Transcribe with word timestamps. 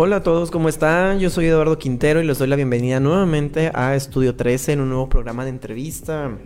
Hola 0.00 0.18
a 0.18 0.22
todos, 0.22 0.52
¿cómo 0.52 0.68
están? 0.68 1.18
Yo 1.18 1.28
soy 1.28 1.46
Eduardo 1.46 1.76
Quintero 1.76 2.22
y 2.22 2.24
les 2.24 2.38
doy 2.38 2.46
la 2.46 2.54
bienvenida 2.54 3.00
nuevamente 3.00 3.72
a 3.74 3.96
Estudio 3.96 4.36
13 4.36 4.74
en 4.74 4.80
un 4.82 4.90
nuevo 4.90 5.08
programa 5.08 5.42
de 5.42 5.50
entrevista. 5.50 6.38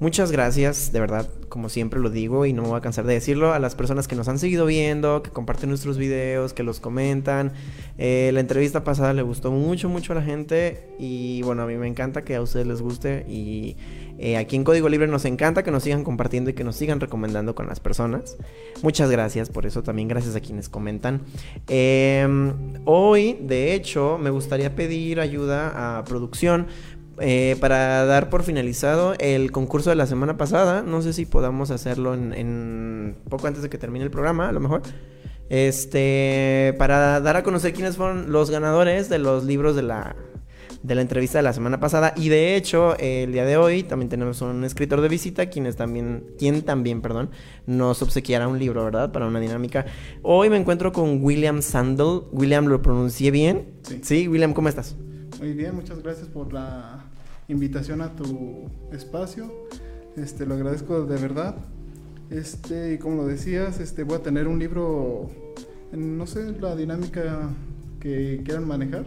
Muchas 0.00 0.32
gracias, 0.32 0.92
de 0.92 1.00
verdad, 1.00 1.28
como 1.50 1.68
siempre 1.68 2.00
lo 2.00 2.08
digo 2.08 2.46
y 2.46 2.54
no 2.54 2.62
me 2.62 2.68
voy 2.68 2.78
a 2.78 2.80
cansar 2.80 3.04
de 3.04 3.12
decirlo, 3.12 3.52
a 3.52 3.58
las 3.58 3.74
personas 3.74 4.08
que 4.08 4.16
nos 4.16 4.28
han 4.28 4.38
seguido 4.38 4.64
viendo, 4.64 5.22
que 5.22 5.30
comparten 5.30 5.68
nuestros 5.68 5.98
videos, 5.98 6.54
que 6.54 6.62
los 6.62 6.80
comentan. 6.80 7.52
Eh, 7.98 8.30
la 8.32 8.40
entrevista 8.40 8.82
pasada 8.82 9.12
le 9.12 9.20
gustó 9.20 9.50
mucho, 9.50 9.90
mucho 9.90 10.14
a 10.14 10.16
la 10.16 10.22
gente 10.22 10.88
y 10.98 11.42
bueno, 11.42 11.64
a 11.64 11.66
mí 11.66 11.76
me 11.76 11.88
encanta 11.88 12.24
que 12.24 12.34
a 12.34 12.40
ustedes 12.40 12.66
les 12.66 12.80
guste 12.80 13.26
y 13.28 13.76
eh, 14.18 14.36
aquí 14.36 14.56
en 14.56 14.64
Código 14.64 14.88
Libre 14.88 15.06
nos 15.06 15.24
encanta 15.24 15.62
que 15.62 15.70
nos 15.70 15.82
sigan 15.82 16.04
compartiendo 16.04 16.50
y 16.50 16.54
que 16.54 16.64
nos 16.64 16.76
sigan 16.76 17.00
recomendando 17.00 17.54
con 17.54 17.66
las 17.66 17.80
personas. 17.80 18.36
Muchas 18.82 19.10
gracias 19.10 19.50
por 19.50 19.66
eso, 19.66 19.82
también 19.82 20.08
gracias 20.08 20.36
a 20.36 20.40
quienes 20.40 20.68
comentan. 20.68 21.22
Em, 21.68 22.52
hoy, 22.84 23.38
de 23.40 23.74
hecho, 23.74 24.18
me 24.18 24.30
gustaría 24.30 24.74
pedir 24.74 25.20
ayuda 25.20 25.98
a 25.98 26.04
producción 26.04 26.66
eh, 27.18 27.56
para 27.60 28.04
dar 28.04 28.28
por 28.28 28.42
finalizado 28.42 29.14
el 29.18 29.50
concurso 29.52 29.90
de 29.90 29.96
la 29.96 30.06
semana 30.06 30.36
pasada. 30.36 30.82
No 30.82 31.02
sé 31.02 31.12
si 31.12 31.26
podamos 31.26 31.70
hacerlo 31.70 32.14
en, 32.14 32.32
en, 32.34 33.16
poco 33.28 33.46
antes 33.46 33.62
de 33.62 33.70
que 33.70 33.78
termine 33.78 34.04
el 34.04 34.10
programa, 34.10 34.48
a 34.48 34.52
lo 34.52 34.60
mejor. 34.60 34.82
Este, 35.48 36.74
para 36.78 37.20
dar 37.20 37.36
a 37.36 37.42
conocer 37.42 37.72
quiénes 37.72 37.96
fueron 37.96 38.32
los 38.32 38.50
ganadores 38.50 39.08
de 39.08 39.18
los 39.18 39.44
libros 39.44 39.76
de 39.76 39.82
la 39.82 40.16
de 40.86 40.94
la 40.94 41.00
entrevista 41.00 41.38
de 41.38 41.42
la 41.42 41.52
semana 41.52 41.80
pasada. 41.80 42.14
Y 42.16 42.28
de 42.28 42.54
hecho, 42.54 42.96
el 42.98 43.32
día 43.32 43.44
de 43.44 43.56
hoy 43.56 43.82
también 43.82 44.08
tenemos 44.08 44.40
un 44.40 44.62
escritor 44.64 45.00
de 45.00 45.08
visita, 45.08 45.46
quienes 45.46 45.74
también, 45.74 46.24
quien 46.38 46.62
también, 46.62 47.02
perdón, 47.02 47.30
nos 47.66 48.02
obsequiará 48.02 48.46
un 48.46 48.58
libro, 48.58 48.84
¿verdad? 48.84 49.10
Para 49.10 49.26
una 49.26 49.40
dinámica. 49.40 49.84
Hoy 50.22 50.48
me 50.48 50.56
encuentro 50.56 50.92
con 50.92 51.22
William 51.24 51.60
Sandel. 51.60 52.22
William, 52.30 52.66
¿lo 52.66 52.80
pronuncié 52.82 53.32
bien? 53.32 53.66
Sí. 53.82 54.00
Sí, 54.02 54.28
William, 54.28 54.52
¿cómo 54.52 54.68
estás? 54.68 54.94
Muy 55.40 55.52
bien, 55.54 55.74
muchas 55.74 56.02
gracias 56.02 56.28
por 56.28 56.52
la 56.52 57.04
invitación 57.48 58.00
a 58.00 58.14
tu 58.14 58.70
espacio. 58.92 59.52
Este, 60.16 60.46
lo 60.46 60.54
agradezco 60.54 61.04
de 61.04 61.20
verdad. 61.20 61.56
Este, 62.30 62.94
y 62.94 62.98
como 62.98 63.16
lo 63.16 63.26
decías, 63.26 63.80
este, 63.80 64.04
voy 64.04 64.18
a 64.18 64.22
tener 64.22 64.46
un 64.46 64.60
libro, 64.60 65.30
no 65.92 66.26
sé, 66.28 66.52
la 66.60 66.76
dinámica 66.76 67.50
que 68.06 68.40
quieran 68.44 68.66
manejar. 68.66 69.04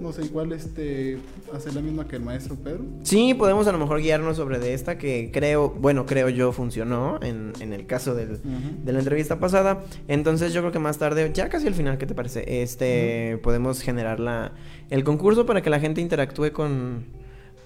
No 0.00 0.12
sé, 0.12 0.24
igual 0.24 0.52
este 0.52 1.18
hacer 1.54 1.74
la 1.74 1.80
misma 1.80 2.08
que 2.08 2.16
el 2.16 2.22
maestro 2.22 2.56
Pedro. 2.56 2.84
Sí, 3.04 3.32
podemos 3.32 3.66
a 3.68 3.72
lo 3.72 3.78
mejor 3.78 4.00
guiarnos 4.00 4.36
sobre 4.36 4.58
de 4.58 4.74
esta 4.74 4.98
que 4.98 5.30
creo, 5.32 5.70
bueno, 5.70 6.04
creo 6.04 6.28
yo 6.28 6.50
funcionó 6.50 7.20
en, 7.22 7.52
en 7.60 7.72
el 7.72 7.86
caso 7.86 8.14
del, 8.14 8.40
de 8.84 8.92
la 8.92 8.98
entrevista 8.98 9.38
pasada. 9.38 9.84
Entonces 10.08 10.52
yo 10.52 10.62
creo 10.62 10.72
que 10.72 10.80
más 10.80 10.98
tarde, 10.98 11.30
ya 11.32 11.48
casi 11.48 11.68
al 11.68 11.74
final, 11.74 11.96
¿qué 11.96 12.06
te 12.06 12.14
parece? 12.14 12.62
Este, 12.62 13.38
podemos 13.42 13.80
generar 13.82 14.18
la, 14.18 14.52
el 14.90 15.04
concurso 15.04 15.46
para 15.46 15.62
que 15.62 15.70
la 15.70 15.78
gente 15.78 16.00
interactúe 16.00 16.50
con, 16.52 17.04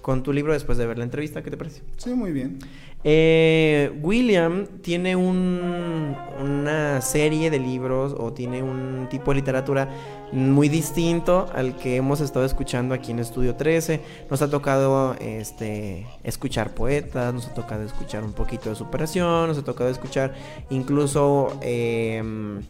con 0.09 0.23
tu 0.23 0.33
libro 0.33 0.53
después 0.53 0.79
de 0.79 0.87
ver 0.87 0.97
la 0.97 1.03
entrevista. 1.03 1.43
¿Qué 1.43 1.51
te 1.51 1.57
parece? 1.57 1.83
Sí, 1.97 2.15
muy 2.15 2.31
bien. 2.31 2.57
Eh, 3.03 3.91
William 4.01 4.65
tiene 4.81 5.15
un, 5.15 6.15
una 6.41 6.99
serie 7.01 7.51
de 7.51 7.59
libros 7.59 8.15
o 8.17 8.33
tiene 8.33 8.63
un 8.63 9.05
tipo 9.11 9.29
de 9.29 9.35
literatura 9.35 9.87
muy 10.31 10.67
distinto 10.67 11.47
al 11.53 11.77
que 11.77 11.97
hemos 11.97 12.21
estado 12.21 12.43
escuchando 12.43 12.95
aquí 12.95 13.11
en 13.11 13.19
Estudio 13.19 13.53
13. 13.53 14.01
Nos 14.31 14.41
ha 14.41 14.49
tocado 14.49 15.15
este, 15.19 16.07
escuchar 16.23 16.73
poetas, 16.73 17.31
nos 17.31 17.45
ha 17.45 17.53
tocado 17.53 17.83
escuchar 17.83 18.23
un 18.23 18.33
poquito 18.33 18.71
de 18.71 18.75
superación, 18.75 19.49
nos 19.49 19.59
ha 19.59 19.63
tocado 19.63 19.91
escuchar 19.91 20.33
incluso 20.71 21.55
em, 21.61 22.61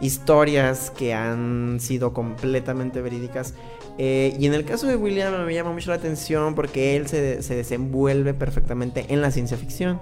historias 0.00 0.90
que 0.90 1.14
han 1.14 1.80
sido 1.80 2.12
completamente 2.12 3.02
verídicas. 3.02 3.54
Eh, 4.02 4.34
y 4.38 4.46
en 4.46 4.54
el 4.54 4.64
caso 4.64 4.86
de 4.86 4.96
William 4.96 5.44
me 5.44 5.52
llama 5.52 5.72
mucho 5.72 5.90
la 5.90 5.96
atención 5.96 6.54
porque 6.54 6.96
él 6.96 7.06
se, 7.06 7.42
se 7.42 7.54
desenvuelve 7.54 8.32
perfectamente 8.32 9.04
en 9.10 9.20
la 9.20 9.30
ciencia 9.30 9.58
ficción. 9.58 10.00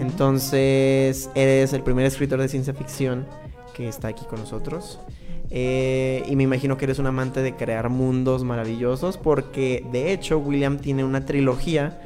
Entonces, 0.00 1.28
eres 1.34 1.74
el 1.74 1.82
primer 1.82 2.06
escritor 2.06 2.40
de 2.40 2.48
ciencia 2.48 2.72
ficción 2.72 3.26
que 3.74 3.86
está 3.86 4.08
aquí 4.08 4.24
con 4.24 4.40
nosotros. 4.40 4.98
Eh, 5.50 6.22
y 6.26 6.36
me 6.36 6.44
imagino 6.44 6.78
que 6.78 6.86
eres 6.86 6.98
un 6.98 7.06
amante 7.06 7.42
de 7.42 7.54
crear 7.54 7.90
mundos 7.90 8.44
maravillosos 8.44 9.18
porque 9.18 9.84
de 9.92 10.14
hecho 10.14 10.38
William 10.38 10.78
tiene 10.78 11.04
una 11.04 11.26
trilogía 11.26 12.00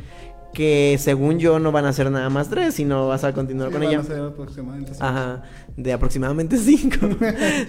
que 0.52 0.96
según 0.98 1.38
yo 1.38 1.60
no 1.60 1.70
van 1.70 1.84
a 1.84 1.92
ser 1.92 2.10
nada 2.10 2.30
más 2.30 2.48
tres, 2.48 2.74
sino 2.74 3.06
vas 3.06 3.22
a 3.22 3.32
continuar 3.32 3.70
con 3.70 3.84
ella. 3.84 4.00
A 4.00 4.02
ser 4.02 4.22
aproximadamente. 4.22 4.92
Ajá, 4.98 5.42
de 5.76 5.92
aproximadamente 5.92 6.56
cinco 6.58 7.06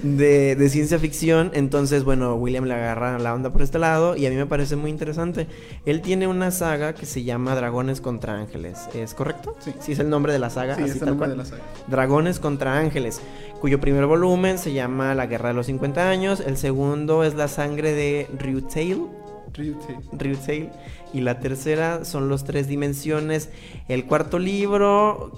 de, 0.01 0.55
de, 0.55 0.69
ciencia 0.69 0.99
ficción. 0.99 1.51
Entonces, 1.53 2.03
bueno, 2.03 2.35
William 2.35 2.65
le 2.65 2.73
agarra 2.73 3.19
la 3.19 3.33
onda 3.33 3.51
por 3.51 3.61
este 3.61 3.79
lado 3.79 4.15
y 4.15 4.25
a 4.25 4.29
mí 4.29 4.35
me 4.35 4.45
parece 4.45 4.75
muy 4.75 4.89
interesante. 4.89 5.47
Él 5.85 6.01
tiene 6.01 6.27
una 6.27 6.51
saga 6.51 6.93
que 6.93 7.05
se 7.05 7.23
llama 7.23 7.55
Dragones 7.55 8.01
contra 8.01 8.35
Ángeles, 8.35 8.87
¿es 8.93 9.13
correcto? 9.13 9.55
Sí. 9.59 9.73
Sí, 9.79 9.91
es 9.91 9.99
el 9.99 10.09
nombre 10.09 10.33
de 10.33 10.39
la 10.39 10.49
saga. 10.49 10.75
Sí, 10.75 10.83
así 10.83 10.91
es 10.91 10.95
el 10.95 10.99
tal 11.01 11.09
nombre 11.09 11.27
cual. 11.27 11.37
de 11.37 11.43
la 11.43 11.45
saga. 11.45 11.63
Dragones 11.87 12.39
contra 12.39 12.77
Ángeles, 12.77 13.21
cuyo 13.59 13.79
primer 13.79 14.05
volumen 14.05 14.57
se 14.57 14.73
llama 14.73 15.13
La 15.15 15.25
Guerra 15.25 15.49
de 15.49 15.55
los 15.55 15.65
50 15.65 16.09
años. 16.09 16.39
El 16.39 16.57
segundo 16.57 17.23
es 17.23 17.35
La 17.35 17.47
Sangre 17.47 17.93
de 17.93 18.27
Ryutail. 18.37 19.07
Ryute. 19.53 19.97
Ryutail. 20.13 20.69
Y 21.13 21.21
la 21.21 21.39
tercera 21.39 22.05
son 22.05 22.29
los 22.29 22.43
tres 22.43 22.67
dimensiones. 22.67 23.49
El 23.87 24.05
cuarto 24.05 24.39
libro, 24.39 25.31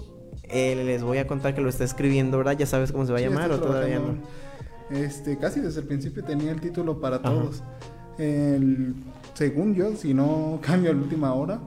eh, 0.52 0.74
les 0.84 1.02
voy 1.02 1.18
a 1.18 1.26
contar 1.26 1.54
que 1.54 1.60
lo 1.60 1.68
está 1.68 1.84
escribiendo, 1.84 2.38
¿verdad? 2.38 2.56
Ya 2.58 2.66
sabes 2.66 2.92
cómo 2.92 3.06
se 3.06 3.12
va 3.12 3.18
a 3.18 3.22
Sí, 3.22 3.28
llamar 3.28 3.50
o 3.52 3.58
todavía 3.60 3.98
no. 3.98 4.16
Este, 4.96 5.38
casi 5.38 5.60
desde 5.60 5.80
el 5.80 5.86
principio 5.86 6.24
tenía 6.24 6.50
el 6.50 6.60
título 6.60 7.00
para 7.00 7.16
Ajá. 7.16 7.24
todos. 7.30 7.62
El, 8.18 8.94
según 9.34 9.74
yo, 9.74 9.94
si 9.96 10.14
no 10.14 10.58
cambio 10.66 10.90
a 10.90 10.94
la 10.94 11.00
última 11.00 11.32
hora, 11.34 11.60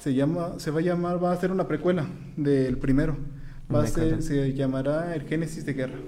se 0.00 0.14
llama, 0.14 0.54
se 0.58 0.70
va 0.70 0.80
a 0.80 0.82
llamar, 0.82 1.22
va 1.22 1.32
a 1.32 1.36
ser 1.40 1.50
una 1.50 1.66
precuela 1.66 2.06
del 2.36 2.78
primero. 2.78 3.16
Va 3.74 3.82
a 3.82 3.86
ser, 3.86 4.22
se 4.22 4.52
llamará 4.54 5.14
El 5.16 5.22
Génesis 5.22 5.66
de 5.66 5.72
Guerra. 5.72 5.98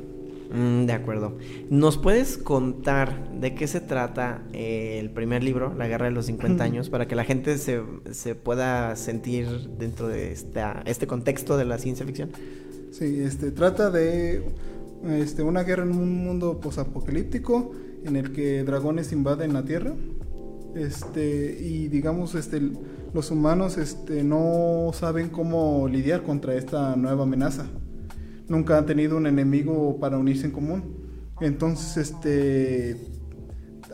Mm, 0.50 0.86
de 0.86 0.92
acuerdo. 0.92 1.36
¿Nos 1.68 1.98
puedes 1.98 2.38
contar 2.38 3.30
de 3.32 3.54
qué 3.54 3.66
se 3.66 3.80
trata 3.80 4.42
eh, 4.52 4.98
el 4.98 5.10
primer 5.10 5.42
libro, 5.42 5.74
La 5.74 5.88
Guerra 5.88 6.06
de 6.06 6.12
los 6.12 6.26
50 6.26 6.64
años, 6.64 6.88
para 6.88 7.06
que 7.06 7.14
la 7.14 7.24
gente 7.24 7.58
se, 7.58 7.82
se 8.12 8.34
pueda 8.34 8.96
sentir 8.96 9.46
dentro 9.78 10.08
de 10.08 10.32
esta, 10.32 10.82
este 10.86 11.06
contexto 11.06 11.56
de 11.56 11.64
la 11.66 11.78
ciencia 11.78 12.06
ficción? 12.06 12.30
Sí, 12.92 13.20
este, 13.20 13.50
trata 13.50 13.90
de 13.90 14.42
este, 15.06 15.42
una 15.42 15.62
guerra 15.62 15.84
en 15.84 15.90
un 15.90 16.24
mundo 16.24 16.60
posapocalíptico 16.60 17.72
en 18.04 18.16
el 18.16 18.32
que 18.32 18.64
dragones 18.64 19.12
invaden 19.12 19.52
la 19.52 19.64
Tierra. 19.64 19.92
Este, 20.74 21.58
y 21.60 21.88
digamos, 21.88 22.34
este, 22.34 22.60
los 23.12 23.30
humanos 23.30 23.76
este, 23.76 24.22
no 24.24 24.90
saben 24.94 25.28
cómo 25.28 25.88
lidiar 25.88 26.22
contra 26.22 26.54
esta 26.54 26.96
nueva 26.96 27.24
amenaza. 27.24 27.66
Nunca 28.48 28.78
han 28.78 28.86
tenido 28.86 29.16
un 29.16 29.26
enemigo 29.26 29.98
para 30.00 30.18
unirse 30.18 30.46
en 30.46 30.52
común. 30.52 30.96
Entonces, 31.40 31.96
este, 31.96 32.96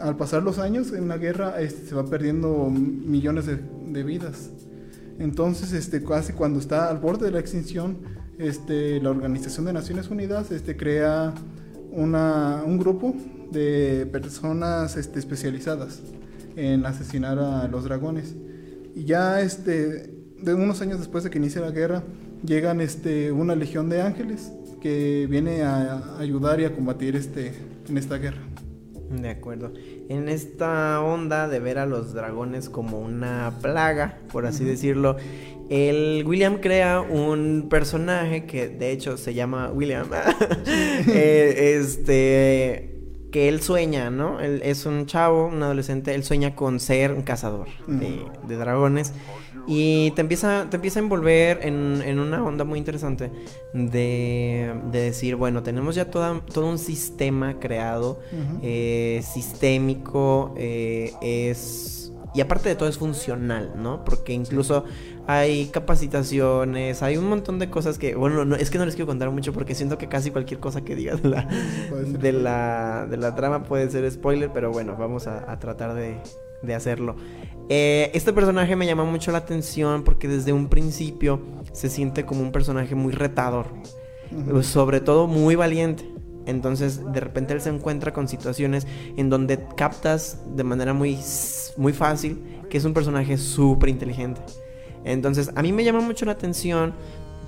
al 0.00 0.16
pasar 0.16 0.42
los 0.42 0.58
años 0.58 0.92
en 0.92 1.08
la 1.08 1.18
guerra, 1.18 1.60
este, 1.60 1.88
se 1.88 1.94
va 1.94 2.04
perdiendo 2.06 2.70
millones 2.70 3.46
de, 3.46 4.02
vidas. 4.02 4.50
Entonces, 5.18 5.72
este, 5.72 6.02
casi 6.02 6.32
cuando 6.32 6.58
está 6.58 6.88
al 6.88 6.98
borde 6.98 7.26
de 7.26 7.32
la 7.32 7.38
extinción, 7.38 7.98
este, 8.38 9.00
la 9.00 9.10
Organización 9.10 9.66
de 9.66 9.72
Naciones 9.72 10.08
Unidas 10.08 10.50
este, 10.50 10.76
crea 10.76 11.32
una, 11.92 12.62
un 12.64 12.78
grupo 12.78 13.14
de 13.52 14.08
personas 14.10 14.96
este, 14.96 15.20
especializadas 15.20 16.00
en 16.56 16.86
asesinar 16.86 17.38
a 17.38 17.68
los 17.68 17.84
dragones. 17.84 18.34
Y 18.94 19.04
ya 19.04 19.40
este, 19.40 20.14
de 20.40 20.54
unos 20.54 20.80
años 20.80 20.98
después 20.98 21.24
de 21.24 21.30
que 21.30 21.38
inicia 21.38 21.60
la 21.60 21.70
guerra, 21.70 22.02
llegan 22.44 22.80
este, 22.80 23.32
una 23.32 23.54
legión 23.54 23.88
de 23.88 24.02
ángeles 24.02 24.52
que 24.80 25.26
viene 25.30 25.62
a 25.62 26.18
ayudar 26.18 26.60
y 26.60 26.64
a 26.64 26.74
combatir 26.74 27.16
este, 27.16 27.52
en 27.88 27.98
esta 27.98 28.18
guerra. 28.18 28.42
De 29.10 29.30
acuerdo. 29.30 29.72
En 30.08 30.28
esta 30.28 31.00
onda 31.00 31.48
de 31.48 31.60
ver 31.60 31.78
a 31.78 31.86
los 31.86 32.14
dragones 32.14 32.68
como 32.68 33.00
una 33.00 33.52
plaga, 33.62 34.18
por 34.32 34.46
así 34.46 34.64
decirlo, 34.64 35.16
el 35.70 36.24
William 36.26 36.58
crea 36.58 37.00
un 37.00 37.68
personaje 37.70 38.44
que 38.44 38.68
de 38.68 38.92
hecho 38.92 39.16
se 39.16 39.34
llama 39.34 39.70
William. 39.72 40.08
Eh, 41.06 41.76
este 41.78 42.93
que 43.34 43.48
él 43.48 43.60
sueña, 43.60 44.10
¿no? 44.10 44.38
Él 44.38 44.62
es 44.64 44.86
un 44.86 45.06
chavo, 45.06 45.48
un 45.48 45.60
adolescente, 45.60 46.14
él 46.14 46.22
sueña 46.22 46.54
con 46.54 46.78
ser 46.78 47.10
un 47.10 47.22
cazador 47.22 47.66
de, 47.88 48.24
de 48.46 48.56
dragones. 48.56 49.12
Y 49.66 50.12
te 50.12 50.20
empieza, 50.20 50.68
te 50.70 50.76
empieza 50.76 51.00
a 51.00 51.02
envolver 51.02 51.58
en, 51.62 52.00
en 52.06 52.20
una 52.20 52.44
onda 52.44 52.62
muy 52.62 52.78
interesante 52.78 53.32
de, 53.72 54.72
de 54.92 55.00
decir, 55.00 55.34
bueno, 55.34 55.64
tenemos 55.64 55.96
ya 55.96 56.12
toda, 56.12 56.42
todo 56.52 56.68
un 56.68 56.78
sistema 56.78 57.58
creado, 57.58 58.20
eh, 58.62 59.20
sistémico, 59.24 60.54
eh, 60.56 61.12
es... 61.20 62.03
Y 62.34 62.40
aparte 62.40 62.68
de 62.68 62.74
todo 62.74 62.88
es 62.88 62.98
funcional, 62.98 63.72
¿no? 63.76 64.04
Porque 64.04 64.32
incluso 64.32 64.84
hay 65.26 65.66
capacitaciones, 65.66 67.02
hay 67.02 67.16
un 67.16 67.28
montón 67.28 67.58
de 67.60 67.70
cosas 67.70 67.96
que, 67.96 68.16
bueno, 68.16 68.44
no, 68.44 68.56
es 68.56 68.70
que 68.70 68.78
no 68.78 68.84
les 68.84 68.96
quiero 68.96 69.06
contar 69.06 69.30
mucho 69.30 69.52
porque 69.52 69.74
siento 69.74 69.98
que 69.98 70.08
casi 70.08 70.32
cualquier 70.32 70.58
cosa 70.58 70.82
que 70.82 70.96
diga 70.96 71.14
de 71.14 71.28
la, 71.28 71.48
de 72.02 72.32
la, 72.32 73.06
de 73.08 73.16
la 73.16 73.34
trama 73.36 73.62
puede 73.62 73.88
ser 73.88 74.10
spoiler, 74.10 74.50
pero 74.52 74.72
bueno, 74.72 74.96
vamos 74.98 75.28
a, 75.28 75.50
a 75.50 75.58
tratar 75.60 75.94
de, 75.94 76.18
de 76.62 76.74
hacerlo. 76.74 77.16
Eh, 77.68 78.10
este 78.14 78.32
personaje 78.32 78.76
me 78.76 78.86
llama 78.86 79.04
mucho 79.04 79.32
la 79.32 79.38
atención 79.38 80.02
porque 80.02 80.28
desde 80.28 80.52
un 80.52 80.68
principio 80.68 81.40
se 81.72 81.88
siente 81.88 82.26
como 82.26 82.42
un 82.42 82.52
personaje 82.52 82.94
muy 82.94 83.12
retador, 83.12 83.66
sobre 84.62 85.00
todo 85.00 85.26
muy 85.26 85.54
valiente. 85.54 86.13
Entonces, 86.46 87.00
de 87.12 87.20
repente 87.20 87.54
él 87.54 87.60
se 87.60 87.70
encuentra 87.70 88.12
con 88.12 88.28
situaciones 88.28 88.86
en 89.16 89.30
donde 89.30 89.64
captas 89.76 90.38
de 90.54 90.64
manera 90.64 90.92
muy, 90.92 91.18
muy 91.76 91.92
fácil 91.92 92.42
que 92.68 92.78
es 92.78 92.84
un 92.84 92.94
personaje 92.94 93.36
súper 93.38 93.88
inteligente. 93.88 94.40
Entonces, 95.04 95.50
a 95.54 95.62
mí 95.62 95.72
me 95.72 95.84
llama 95.84 96.00
mucho 96.00 96.24
la 96.24 96.32
atención 96.32 96.94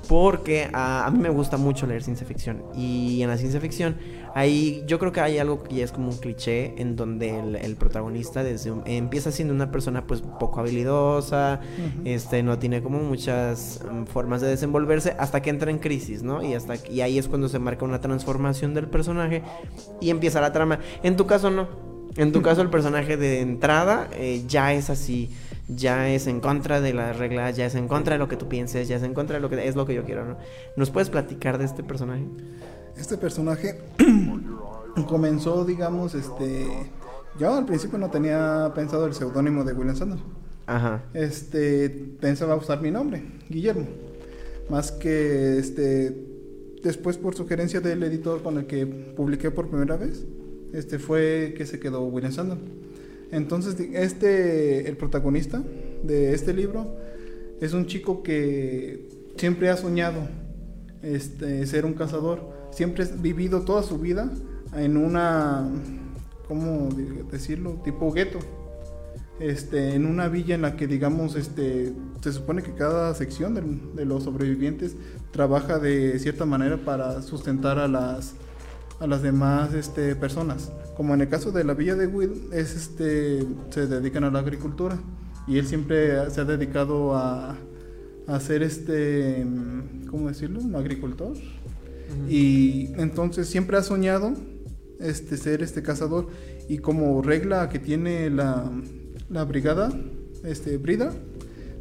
porque 0.08 0.68
a, 0.72 1.06
a 1.06 1.10
mí 1.10 1.18
me 1.18 1.28
gusta 1.30 1.56
mucho 1.56 1.86
leer 1.86 2.02
ciencia 2.02 2.26
ficción. 2.26 2.62
Y 2.76 3.22
en 3.22 3.28
la 3.28 3.36
ciencia 3.36 3.60
ficción, 3.60 3.96
ahí 4.34 4.84
yo 4.86 4.98
creo 4.98 5.12
que 5.12 5.20
hay 5.20 5.38
algo 5.38 5.62
que 5.62 5.76
ya 5.76 5.84
es 5.84 5.92
como 5.92 6.10
un 6.10 6.16
cliché 6.18 6.74
en 6.80 6.96
donde 6.96 7.38
el, 7.38 7.56
el 7.56 7.76
protagonista 7.76 8.42
desde 8.42 8.70
un- 8.70 8.82
empieza 8.86 9.30
siendo 9.32 9.54
una 9.54 9.70
persona 9.70 10.06
pues 10.06 10.22
poco 10.22 10.60
habilidosa, 10.60 11.60
este 12.04 12.42
no 12.42 12.58
tiene 12.58 12.82
como 12.82 12.98
muchas 13.00 13.80
mm, 13.90 14.04
formas 14.04 14.40
de 14.40 14.48
desenvolverse 14.48 15.16
hasta 15.18 15.42
que 15.42 15.50
entra 15.50 15.70
en 15.70 15.78
crisis, 15.78 16.22
¿no? 16.22 16.42
Y 16.42 16.54
hasta 16.54 16.74
y 16.90 17.00
ahí 17.00 17.18
es 17.18 17.28
cuando 17.28 17.48
se 17.48 17.58
marca 17.58 17.84
una 17.84 18.00
transformación 18.00 18.74
del 18.74 18.88
personaje 18.88 19.42
y 20.00 20.10
empieza 20.10 20.40
la 20.40 20.52
trama. 20.52 20.78
En 21.02 21.16
tu 21.16 21.26
caso 21.26 21.50
no. 21.50 21.68
En 22.16 22.32
tu 22.32 22.40
caso 22.48 22.62
el 22.62 22.70
personaje 22.70 23.16
de 23.16 23.40
entrada 23.40 24.08
eh, 24.14 24.42
ya 24.46 24.72
es 24.72 24.88
así, 24.90 25.30
ya 25.68 26.08
es 26.10 26.26
en 26.26 26.40
contra 26.40 26.80
de 26.80 26.94
las 26.94 27.18
reglas, 27.18 27.56
ya 27.56 27.66
es 27.66 27.74
en 27.74 27.88
contra 27.88 28.14
de 28.14 28.18
lo 28.18 28.28
que 28.28 28.36
tú 28.36 28.48
pienses, 28.48 28.88
ya 28.88 28.96
es 28.96 29.02
en 29.02 29.14
contra 29.14 29.36
de 29.36 29.40
lo 29.40 29.50
que 29.50 29.66
es 29.66 29.74
lo 29.74 29.86
que 29.86 29.94
yo 29.94 30.04
quiero, 30.04 30.24
¿no? 30.24 30.36
¿Nos 30.76 30.90
puedes 30.90 31.10
platicar 31.10 31.58
de 31.58 31.64
este 31.64 31.82
personaje? 31.82 32.24
Este 32.96 33.16
personaje 33.18 33.80
comenzó, 35.08 35.64
digamos, 35.64 36.14
este... 36.14 36.66
Yo 37.38 37.52
al 37.52 37.66
principio 37.66 37.98
no 37.98 38.10
tenía 38.10 38.72
pensado 38.74 39.06
el 39.06 39.12
seudónimo 39.12 39.62
de 39.62 39.74
William 39.74 39.94
Sanders. 39.94 40.22
Ajá. 40.66 41.04
Este, 41.12 41.90
pensaba 42.20 42.56
usar 42.56 42.80
mi 42.80 42.90
nombre, 42.90 43.22
Guillermo. 43.48 43.86
Más 44.70 44.90
que, 44.90 45.58
este, 45.58 46.16
después 46.82 47.18
por 47.18 47.34
sugerencia 47.34 47.80
del 47.80 48.02
editor 48.04 48.42
con 48.42 48.56
el 48.56 48.66
que 48.66 48.86
publiqué 48.86 49.50
por 49.50 49.68
primera 49.68 49.96
vez, 49.96 50.24
este 50.72 50.98
fue 50.98 51.54
que 51.56 51.66
se 51.66 51.78
quedó 51.78 52.04
William 52.04 52.32
Sanders. 52.32 52.60
Entonces, 53.30 53.76
este, 53.92 54.88
el 54.88 54.96
protagonista 54.96 55.62
de 56.02 56.34
este 56.34 56.52
libro 56.54 56.96
es 57.60 57.72
un 57.72 57.86
chico 57.86 58.22
que 58.22 59.08
siempre 59.36 59.68
ha 59.70 59.76
soñado 59.76 60.28
este, 61.02 61.66
ser 61.66 61.84
un 61.84 61.94
cazador. 61.94 62.54
Siempre 62.70 63.04
ha 63.04 63.08
vivido 63.08 63.62
toda 63.62 63.82
su 63.82 63.98
vida 63.98 64.30
en 64.76 64.96
una, 64.96 65.68
¿cómo 66.48 66.88
de- 66.94 67.24
decirlo? 67.30 67.80
Tipo 67.84 68.12
gueto. 68.12 68.38
Este, 69.38 69.94
en 69.94 70.06
una 70.06 70.28
villa 70.28 70.54
en 70.54 70.62
la 70.62 70.76
que, 70.76 70.86
digamos, 70.86 71.36
este, 71.36 71.92
se 72.22 72.32
supone 72.32 72.62
que 72.62 72.72
cada 72.72 73.14
sección 73.14 73.92
de, 73.94 74.04
los 74.06 74.24
sobrevivientes 74.24 74.96
trabaja 75.30 75.78
de 75.78 76.18
cierta 76.18 76.46
manera 76.46 76.78
para 76.78 77.20
sustentar 77.20 77.78
a 77.78 77.86
las, 77.86 78.34
a 79.00 79.06
las 79.06 79.22
demás 79.22 79.74
este, 79.74 80.16
personas. 80.16 80.72
Como 80.96 81.14
en 81.14 81.20
el 81.20 81.28
caso 81.28 81.52
de 81.52 81.64
la 81.64 81.74
villa 81.74 81.94
de 81.94 82.06
Will, 82.06 82.48
es, 82.52 82.74
este, 82.74 83.46
se 83.70 83.86
dedican 83.86 84.24
a 84.24 84.30
la 84.30 84.38
agricultura 84.38 84.98
y 85.46 85.58
él 85.58 85.66
siempre 85.66 86.30
se 86.30 86.40
ha 86.40 86.44
dedicado 86.44 87.14
a, 87.14 87.56
a 88.26 88.40
ser 88.40 88.62
este, 88.62 89.46
¿cómo 90.10 90.28
decirlo? 90.28 90.60
Un 90.60 90.74
agricultor. 90.74 91.36
Y 92.28 92.92
entonces 92.96 93.48
siempre 93.48 93.76
ha 93.76 93.82
soñado 93.82 94.32
este, 95.00 95.36
ser 95.36 95.62
este 95.62 95.82
cazador. 95.82 96.28
Y 96.68 96.78
como 96.78 97.20
regla 97.22 97.68
que 97.68 97.78
tiene 97.78 98.30
la, 98.30 98.70
la 99.28 99.44
brigada, 99.44 99.92
este, 100.44 100.78
Brida, 100.78 101.12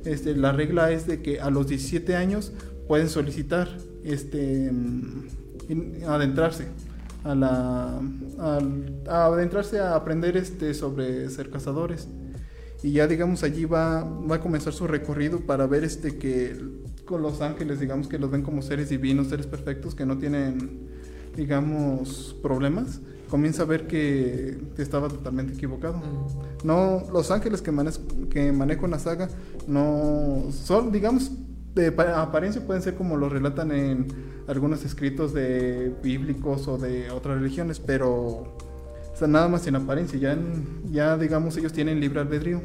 este, 0.04 0.36
la 0.36 0.52
regla 0.52 0.92
es 0.92 1.08
de 1.08 1.22
que 1.22 1.40
a 1.40 1.50
los 1.50 1.68
17 1.68 2.16
años 2.16 2.52
pueden 2.88 3.10
solicitar 3.10 3.78
este, 4.04 4.72
adentrarse 6.08 6.68
a 7.26 7.36
la 7.36 8.02
a 9.10 9.26
adentrarse 9.26 9.80
a 9.80 9.96
aprender 9.96 10.38
este 10.38 10.74
sobre 10.74 11.30
ser 11.30 11.50
cazadores 11.50 12.08
y 12.84 12.92
ya 12.92 13.08
digamos 13.08 13.44
allí 13.44 13.66
va, 13.66 14.04
va 14.04 14.36
a 14.38 14.40
comenzar 14.40 14.72
su 14.74 14.88
recorrido 14.88 15.40
para 15.40 15.66
ver 15.66 15.84
este 15.84 16.18
que 16.18 16.56
con 17.06 17.22
los 17.22 17.42
ángeles 17.42 17.80
digamos 17.80 18.08
que 18.08 18.18
los 18.20 18.32
ven 18.32 18.44
como 18.44 18.62
seres 18.62 18.90
divinos, 18.90 19.28
seres 19.28 19.48
perfectos 19.48 19.96
que 19.96 20.06
no 20.06 20.18
tienen 20.18 20.88
digamos 21.36 22.36
problemas, 22.42 23.02
comienza 23.30 23.64
a 23.64 23.66
ver 23.66 23.88
que, 23.88 24.58
estaba 24.78 25.10
totalmente 25.10 25.54
equivocado. 25.54 26.02
No, 26.64 27.04
los 27.12 27.30
ángeles 27.32 27.62
que, 27.62 27.72
manes- 27.72 28.00
que 28.30 28.52
manejo 28.52 28.86
en 28.86 28.92
la 28.92 29.00
saga 29.00 29.28
no 29.68 30.46
son, 30.52 30.92
digamos, 30.92 31.32
de 31.76 31.92
pa- 31.92 32.22
apariencia 32.22 32.66
pueden 32.66 32.82
ser 32.82 32.96
como 32.96 33.18
lo 33.18 33.30
relatan 33.30 33.72
en 33.72 34.08
algunos 34.48 34.84
escritos 34.86 35.34
de 35.34 35.94
bíblicos 36.02 36.68
o 36.68 36.78
de 36.78 37.12
otras 37.12 37.38
religiones, 37.40 37.80
pero 37.80 38.12
o 38.18 39.18
sea, 39.18 39.28
nada 39.28 39.48
más 39.48 39.66
en 39.68 39.76
apariencia, 39.76 40.18
ya, 40.20 40.34
en- 40.34 40.66
ya 40.92 41.18
digamos 41.18 41.58
ellos 41.58 41.74
tienen 41.74 42.00
libre 42.00 42.20
albedrío 42.22 42.62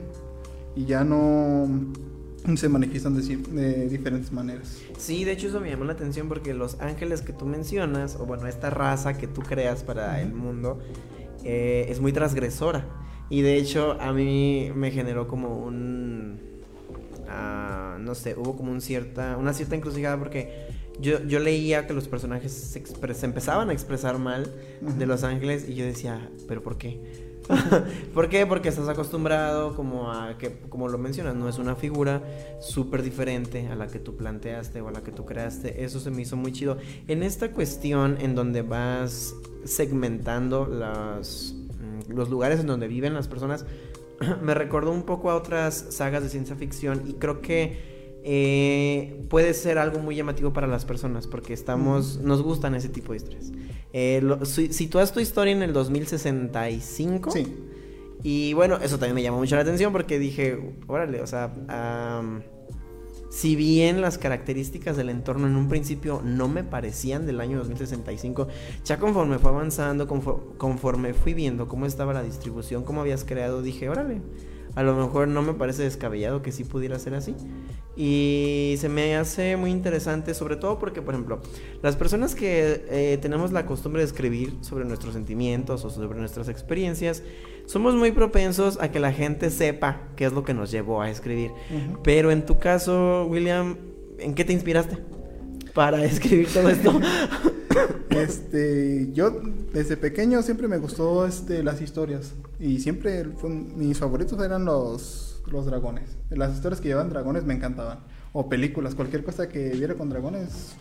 y 0.76 0.84
ya 0.84 1.02
no 1.04 1.68
se 2.56 2.68
manifiestan 2.68 3.14
de 3.16 3.88
diferentes 3.88 4.32
maneras. 4.32 4.78
Sí, 4.98 5.24
de 5.24 5.32
hecho 5.32 5.48
eso 5.48 5.60
me 5.60 5.68
llamó 5.70 5.84
la 5.84 5.92
atención 5.92 6.28
porque 6.28 6.54
los 6.54 6.80
ángeles 6.80 7.22
que 7.22 7.32
tú 7.32 7.44
mencionas, 7.46 8.16
o 8.16 8.24
bueno, 8.26 8.46
esta 8.46 8.70
raza 8.70 9.18
que 9.18 9.26
tú 9.26 9.42
creas 9.42 9.82
para 9.82 10.20
el 10.22 10.32
mundo, 10.32 10.78
eh, 11.44 11.86
es 11.88 12.00
muy 12.00 12.12
transgresora. 12.12 12.86
Y 13.28 13.42
de 13.42 13.56
hecho 13.56 13.92
a 14.00 14.12
mí 14.12 14.70
me 14.74 14.90
generó 14.90 15.28
como 15.28 15.56
un... 15.58 16.49
no 18.00 18.14
sé, 18.14 18.34
hubo 18.36 18.56
como 18.56 18.72
un 18.72 18.80
cierta, 18.80 19.36
una 19.36 19.52
cierta 19.52 19.76
encrucijada 19.76 20.18
porque 20.18 20.66
yo, 21.00 21.22
yo 21.24 21.38
leía 21.38 21.86
que 21.86 21.94
los 21.94 22.08
personajes 22.08 22.52
se, 22.52 22.82
expres- 22.82 23.14
se 23.14 23.26
empezaban 23.26 23.70
a 23.70 23.72
expresar 23.72 24.18
mal 24.18 24.52
de 24.80 25.06
los 25.06 25.24
ángeles 25.24 25.68
y 25.68 25.74
yo 25.74 25.84
decía, 25.84 26.30
¿pero 26.48 26.62
por 26.62 26.76
qué? 26.78 27.30
¿Por 28.14 28.28
qué? 28.28 28.46
Porque 28.46 28.68
estás 28.68 28.88
acostumbrado 28.88 29.74
como 29.74 30.12
a 30.12 30.38
que, 30.38 30.58
como 30.68 30.88
lo 30.88 30.98
mencionas, 30.98 31.34
no 31.34 31.48
es 31.48 31.58
una 31.58 31.74
figura 31.74 32.22
súper 32.60 33.02
diferente 33.02 33.66
a 33.68 33.74
la 33.74 33.88
que 33.88 33.98
tú 33.98 34.16
planteaste 34.16 34.80
o 34.80 34.88
a 34.88 34.92
la 34.92 35.02
que 35.02 35.10
tú 35.10 35.24
creaste. 35.24 35.82
Eso 35.84 35.98
se 35.98 36.10
me 36.10 36.22
hizo 36.22 36.36
muy 36.36 36.52
chido. 36.52 36.76
En 37.08 37.22
esta 37.24 37.50
cuestión 37.50 38.18
en 38.20 38.34
donde 38.36 38.62
vas 38.62 39.34
segmentando 39.64 40.66
las, 40.66 41.54
mm, 41.80 42.12
los 42.12 42.30
lugares 42.30 42.60
en 42.60 42.66
donde 42.66 42.86
viven 42.86 43.14
las 43.14 43.26
personas, 43.26 43.64
me 44.42 44.54
recordó 44.54 44.92
un 44.92 45.02
poco 45.02 45.30
a 45.30 45.34
otras 45.36 45.86
sagas 45.90 46.22
de 46.22 46.28
ciencia 46.28 46.54
ficción 46.56 47.02
y 47.06 47.14
creo 47.14 47.40
que 47.40 47.90
eh, 48.22 49.24
puede 49.30 49.54
ser 49.54 49.78
algo 49.78 49.98
muy 50.00 50.14
llamativo 50.16 50.52
para 50.52 50.66
las 50.66 50.84
personas 50.84 51.26
porque 51.26 51.52
estamos, 51.54 52.18
nos 52.18 52.42
gustan 52.42 52.74
ese 52.74 52.88
tipo 52.90 53.12
de 53.12 53.16
historias. 53.18 53.50
Eh, 53.92 54.20
lo- 54.22 54.44
si, 54.44 54.72
sitúas 54.72 55.12
tu 55.12 55.20
historia 55.20 55.52
en 55.52 55.62
el 55.62 55.72
2065. 55.72 57.30
Sí. 57.30 57.46
Y 58.22 58.52
bueno, 58.52 58.76
eso 58.82 58.98
también 58.98 59.14
me 59.14 59.22
llamó 59.22 59.38
mucho 59.38 59.56
la 59.56 59.62
atención 59.62 59.92
porque 59.92 60.18
dije, 60.18 60.74
órale, 60.86 61.22
o 61.22 61.26
sea, 61.26 61.50
si 63.30 63.56
bien 63.56 64.00
las 64.02 64.18
características 64.18 64.96
del 64.96 65.08
entorno 65.08 65.46
en 65.46 65.56
un 65.56 65.68
principio 65.68 66.20
no 66.24 66.48
me 66.48 66.64
parecían 66.64 67.26
del 67.26 67.40
año 67.40 67.58
2065, 67.58 68.48
ya 68.84 68.98
conforme 68.98 69.38
fue 69.38 69.50
avanzando, 69.50 70.06
confo- 70.06 70.56
conforme 70.58 71.14
fui 71.14 71.32
viendo 71.32 71.68
cómo 71.68 71.86
estaba 71.86 72.12
la 72.12 72.22
distribución, 72.24 72.84
cómo 72.84 73.00
habías 73.00 73.24
creado, 73.24 73.62
dije, 73.62 73.88
órale, 73.88 74.20
a 74.74 74.82
lo 74.82 74.94
mejor 74.94 75.28
no 75.28 75.42
me 75.42 75.54
parece 75.54 75.82
descabellado 75.82 76.42
que 76.42 76.52
sí 76.52 76.64
pudiera 76.64 76.98
ser 76.98 77.14
así. 77.14 77.34
Y 77.96 78.76
se 78.78 78.88
me 78.88 79.16
hace 79.16 79.56
muy 79.56 79.70
interesante, 79.70 80.32
sobre 80.34 80.56
todo 80.56 80.78
porque, 80.78 81.02
por 81.02 81.14
ejemplo, 81.14 81.40
las 81.82 81.96
personas 81.96 82.34
que 82.34 82.84
eh, 82.88 83.18
tenemos 83.20 83.52
la 83.52 83.66
costumbre 83.66 84.02
de 84.02 84.06
escribir 84.06 84.54
sobre 84.60 84.84
nuestros 84.84 85.14
sentimientos 85.14 85.84
o 85.84 85.90
sobre 85.90 86.18
nuestras 86.18 86.48
experiencias, 86.48 87.22
somos 87.66 87.94
muy 87.94 88.12
propensos 88.12 88.78
a 88.80 88.90
que 88.90 89.00
la 89.00 89.12
gente 89.12 89.50
sepa 89.50 90.08
qué 90.16 90.24
es 90.24 90.32
lo 90.32 90.44
que 90.44 90.54
nos 90.54 90.70
llevó 90.70 91.02
a 91.02 91.10
escribir. 91.10 91.50
Pero 92.02 92.30
en 92.30 92.46
tu 92.46 92.58
caso, 92.58 93.26
William, 93.26 93.76
¿en 94.18 94.34
qué 94.34 94.44
te 94.44 94.52
inspiraste 94.52 94.98
para 95.74 96.04
escribir 96.04 96.48
todo 96.52 96.68
esto? 96.68 97.00
Este, 98.10 99.08
yo 99.12 99.40
desde 99.72 99.96
pequeño 99.96 100.42
siempre 100.42 100.68
me 100.68 100.78
gustó 100.78 101.26
este, 101.26 101.62
las 101.62 101.80
historias 101.80 102.34
y 102.58 102.80
siempre 102.80 103.24
mis 103.76 103.98
favoritos 103.98 104.42
eran 104.42 104.64
los, 104.64 105.42
los 105.46 105.66
dragones. 105.66 106.16
Las 106.30 106.54
historias 106.54 106.80
que 106.80 106.88
llevan 106.88 107.08
dragones 107.08 107.44
me 107.44 107.54
encantaban. 107.54 108.00
O 108.32 108.48
películas, 108.48 108.94
cualquier 108.94 109.24
cosa 109.24 109.48
que 109.48 109.70
viera 109.70 109.94
con 109.94 110.08
dragones, 110.08 110.74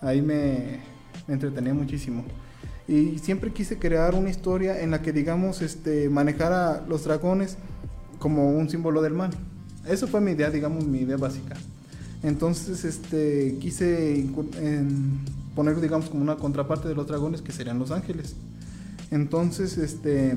ahí 0.00 0.22
me, 0.22 0.80
me 1.26 1.34
entretenía 1.34 1.74
muchísimo. 1.74 2.24
Y 2.88 3.18
siempre 3.18 3.52
quise 3.52 3.78
crear 3.78 4.14
una 4.14 4.30
historia 4.30 4.80
en 4.82 4.90
la 4.90 5.02
que, 5.02 5.12
digamos, 5.12 5.62
este, 5.62 6.08
manejara 6.08 6.84
los 6.88 7.04
dragones 7.04 7.56
como 8.18 8.50
un 8.50 8.68
símbolo 8.68 9.02
del 9.02 9.12
mal. 9.12 9.30
Eso 9.86 10.06
fue 10.06 10.20
mi 10.20 10.32
idea, 10.32 10.50
digamos, 10.50 10.84
mi 10.84 11.00
idea 11.00 11.16
básica. 11.16 11.56
Entonces, 12.22 12.84
este, 12.84 13.56
quise 13.60 14.26
poner, 15.54 15.80
digamos, 15.80 16.08
como 16.08 16.22
una 16.22 16.36
contraparte 16.36 16.88
de 16.88 16.94
los 16.94 17.06
dragones 17.06 17.42
que 17.42 17.52
serían 17.52 17.78
los 17.78 17.90
ángeles. 17.90 18.36
Entonces, 19.10 19.78
este, 19.78 20.34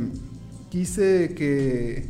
quise 0.70 1.34
que, 1.36 2.10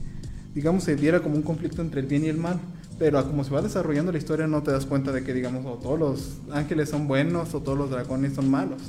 digamos, 0.53 0.83
se 0.83 0.95
diera 0.95 1.21
como 1.21 1.35
un 1.35 1.43
conflicto 1.43 1.81
entre 1.81 2.01
el 2.01 2.07
bien 2.07 2.25
y 2.25 2.27
el 2.27 2.37
mal. 2.37 2.59
Pero 2.99 3.23
como 3.27 3.43
se 3.43 3.51
va 3.51 3.61
desarrollando 3.61 4.11
la 4.11 4.17
historia, 4.17 4.47
no 4.47 4.63
te 4.63 4.71
das 4.71 4.87
cuenta 4.87 5.11
de 5.11 5.23
que, 5.23 5.33
digamos, 5.33 5.65
o 5.65 5.75
todos 5.75 5.99
los 5.99 6.37
ángeles 6.51 6.89
son 6.89 7.07
buenos 7.07 7.53
o 7.53 7.61
todos 7.61 7.77
los 7.77 7.91
dragones 7.91 8.33
son 8.33 8.49
malos 8.49 8.81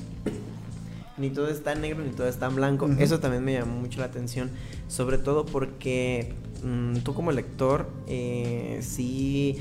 ni 1.18 1.30
todo 1.30 1.48
está 1.48 1.74
negro 1.74 2.02
ni 2.04 2.10
todo 2.10 2.28
está 2.28 2.48
blanco. 2.48 2.88
Eso 2.98 3.20
también 3.20 3.44
me 3.44 3.54
llamó 3.54 3.80
mucho 3.80 4.00
la 4.00 4.06
atención, 4.06 4.50
sobre 4.88 5.18
todo 5.18 5.44
porque 5.44 6.34
mm, 6.64 6.98
tú 6.98 7.14
como 7.14 7.32
lector, 7.32 7.88
eh, 8.06 8.78
sí... 8.82 9.56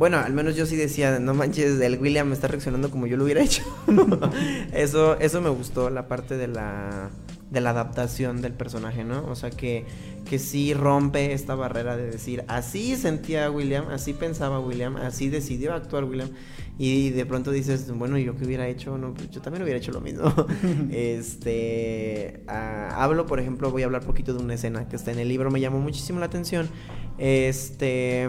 Bueno, 0.00 0.16
al 0.16 0.32
menos 0.32 0.56
yo 0.56 0.64
sí 0.64 0.76
decía, 0.76 1.18
no 1.18 1.34
manches, 1.34 1.78
el 1.78 1.98
William 1.98 2.26
me 2.26 2.32
está 2.32 2.48
reaccionando 2.48 2.90
como 2.90 3.06
yo 3.06 3.18
lo 3.18 3.24
hubiera 3.24 3.42
hecho. 3.42 3.62
eso, 4.72 5.20
eso 5.20 5.42
me 5.42 5.50
gustó, 5.50 5.90
la 5.90 6.08
parte 6.08 6.38
de 6.38 6.48
la, 6.48 7.10
de 7.50 7.60
la 7.60 7.68
adaptación 7.68 8.40
del 8.40 8.54
personaje, 8.54 9.04
¿no? 9.04 9.26
O 9.26 9.34
sea, 9.34 9.50
que, 9.50 9.84
que 10.24 10.38
sí 10.38 10.72
rompe 10.72 11.34
esta 11.34 11.54
barrera 11.54 11.98
de 11.98 12.10
decir, 12.10 12.44
así 12.48 12.96
sentía 12.96 13.50
William, 13.50 13.90
así 13.90 14.14
pensaba 14.14 14.58
William, 14.58 14.96
así 14.96 15.28
decidió 15.28 15.74
actuar 15.74 16.04
William. 16.04 16.30
Y 16.78 17.10
de 17.10 17.26
pronto 17.26 17.50
dices, 17.50 17.92
bueno, 17.92 18.16
¿yo 18.16 18.38
qué 18.38 18.46
hubiera 18.46 18.66
hecho? 18.68 18.96
No, 18.96 19.12
pues 19.12 19.28
yo 19.28 19.42
también 19.42 19.64
hubiera 19.64 19.78
hecho 19.78 19.92
lo 19.92 20.00
mismo. 20.00 20.32
este, 20.90 22.42
ah, 22.48 22.94
hablo, 22.96 23.26
por 23.26 23.38
ejemplo, 23.38 23.70
voy 23.70 23.82
a 23.82 23.84
hablar 23.84 24.02
poquito 24.02 24.32
de 24.32 24.42
una 24.42 24.54
escena 24.54 24.88
que 24.88 24.96
está 24.96 25.12
en 25.12 25.18
el 25.18 25.28
libro, 25.28 25.50
me 25.50 25.60
llamó 25.60 25.78
muchísimo 25.78 26.20
la 26.20 26.24
atención. 26.24 26.70
Este, 27.18 28.26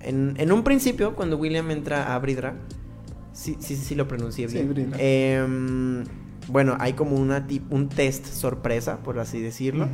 en, 0.00 0.34
en 0.38 0.52
un 0.52 0.64
principio, 0.64 1.14
cuando 1.14 1.36
William 1.36 1.70
entra 1.70 2.14
a 2.14 2.18
Bridra, 2.18 2.54
sí, 3.32 3.56
sí, 3.60 3.76
sí, 3.76 3.94
lo 3.94 4.08
pronuncié 4.08 4.46
bien. 4.46 4.92
Em, 4.98 6.04
bueno, 6.48 6.76
hay 6.80 6.94
como 6.94 7.16
una 7.16 7.46
un 7.70 7.88
test 7.88 8.26
sorpresa, 8.26 8.98
por 8.98 9.18
así 9.18 9.40
decirlo, 9.40 9.88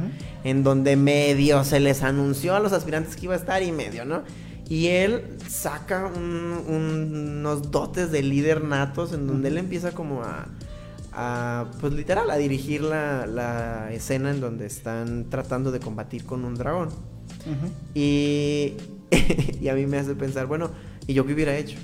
en 0.44 0.62
donde 0.62 0.96
medio 0.96 1.64
se 1.64 1.80
les 1.80 2.02
anunció 2.02 2.54
a 2.54 2.61
los 2.61 2.73
aspirantes 2.73 3.16
que 3.16 3.26
iba 3.26 3.34
a 3.34 3.38
estar 3.38 3.62
y 3.62 3.73
medio, 3.73 4.04
¿no? 4.04 4.23
Y 4.68 4.87
él 4.87 5.37
saca 5.46 6.06
unos 6.06 7.70
dotes 7.70 8.11
de 8.11 8.23
líder 8.23 8.64
natos 8.64 9.12
en 9.12 9.26
donde 9.26 9.49
él 9.49 9.58
empieza 9.58 9.92
como 9.92 10.23
a, 10.23 11.66
pues 11.80 11.92
literal, 11.92 12.30
a 12.30 12.37
dirigir 12.37 12.82
la, 12.82 13.90
escena 13.92 14.30
en 14.30 14.40
donde 14.40 14.66
están 14.66 15.28
tratando 15.28 15.70
de 15.70 15.80
combatir 15.80 16.25
con 16.25 16.44
un 16.44 16.54
dragón. 16.54 16.88
y, 17.94 18.75
y 19.61 19.68
a 19.68 19.75
mí 19.75 19.87
me 19.87 19.99
hace 19.99 20.14
pensar, 20.14 20.46
bueno, 20.46 20.70
¿y 21.06 21.14
yo 21.14 21.26
qué 21.26 21.34
hubiera 21.34 21.56
hecho? 21.56 21.78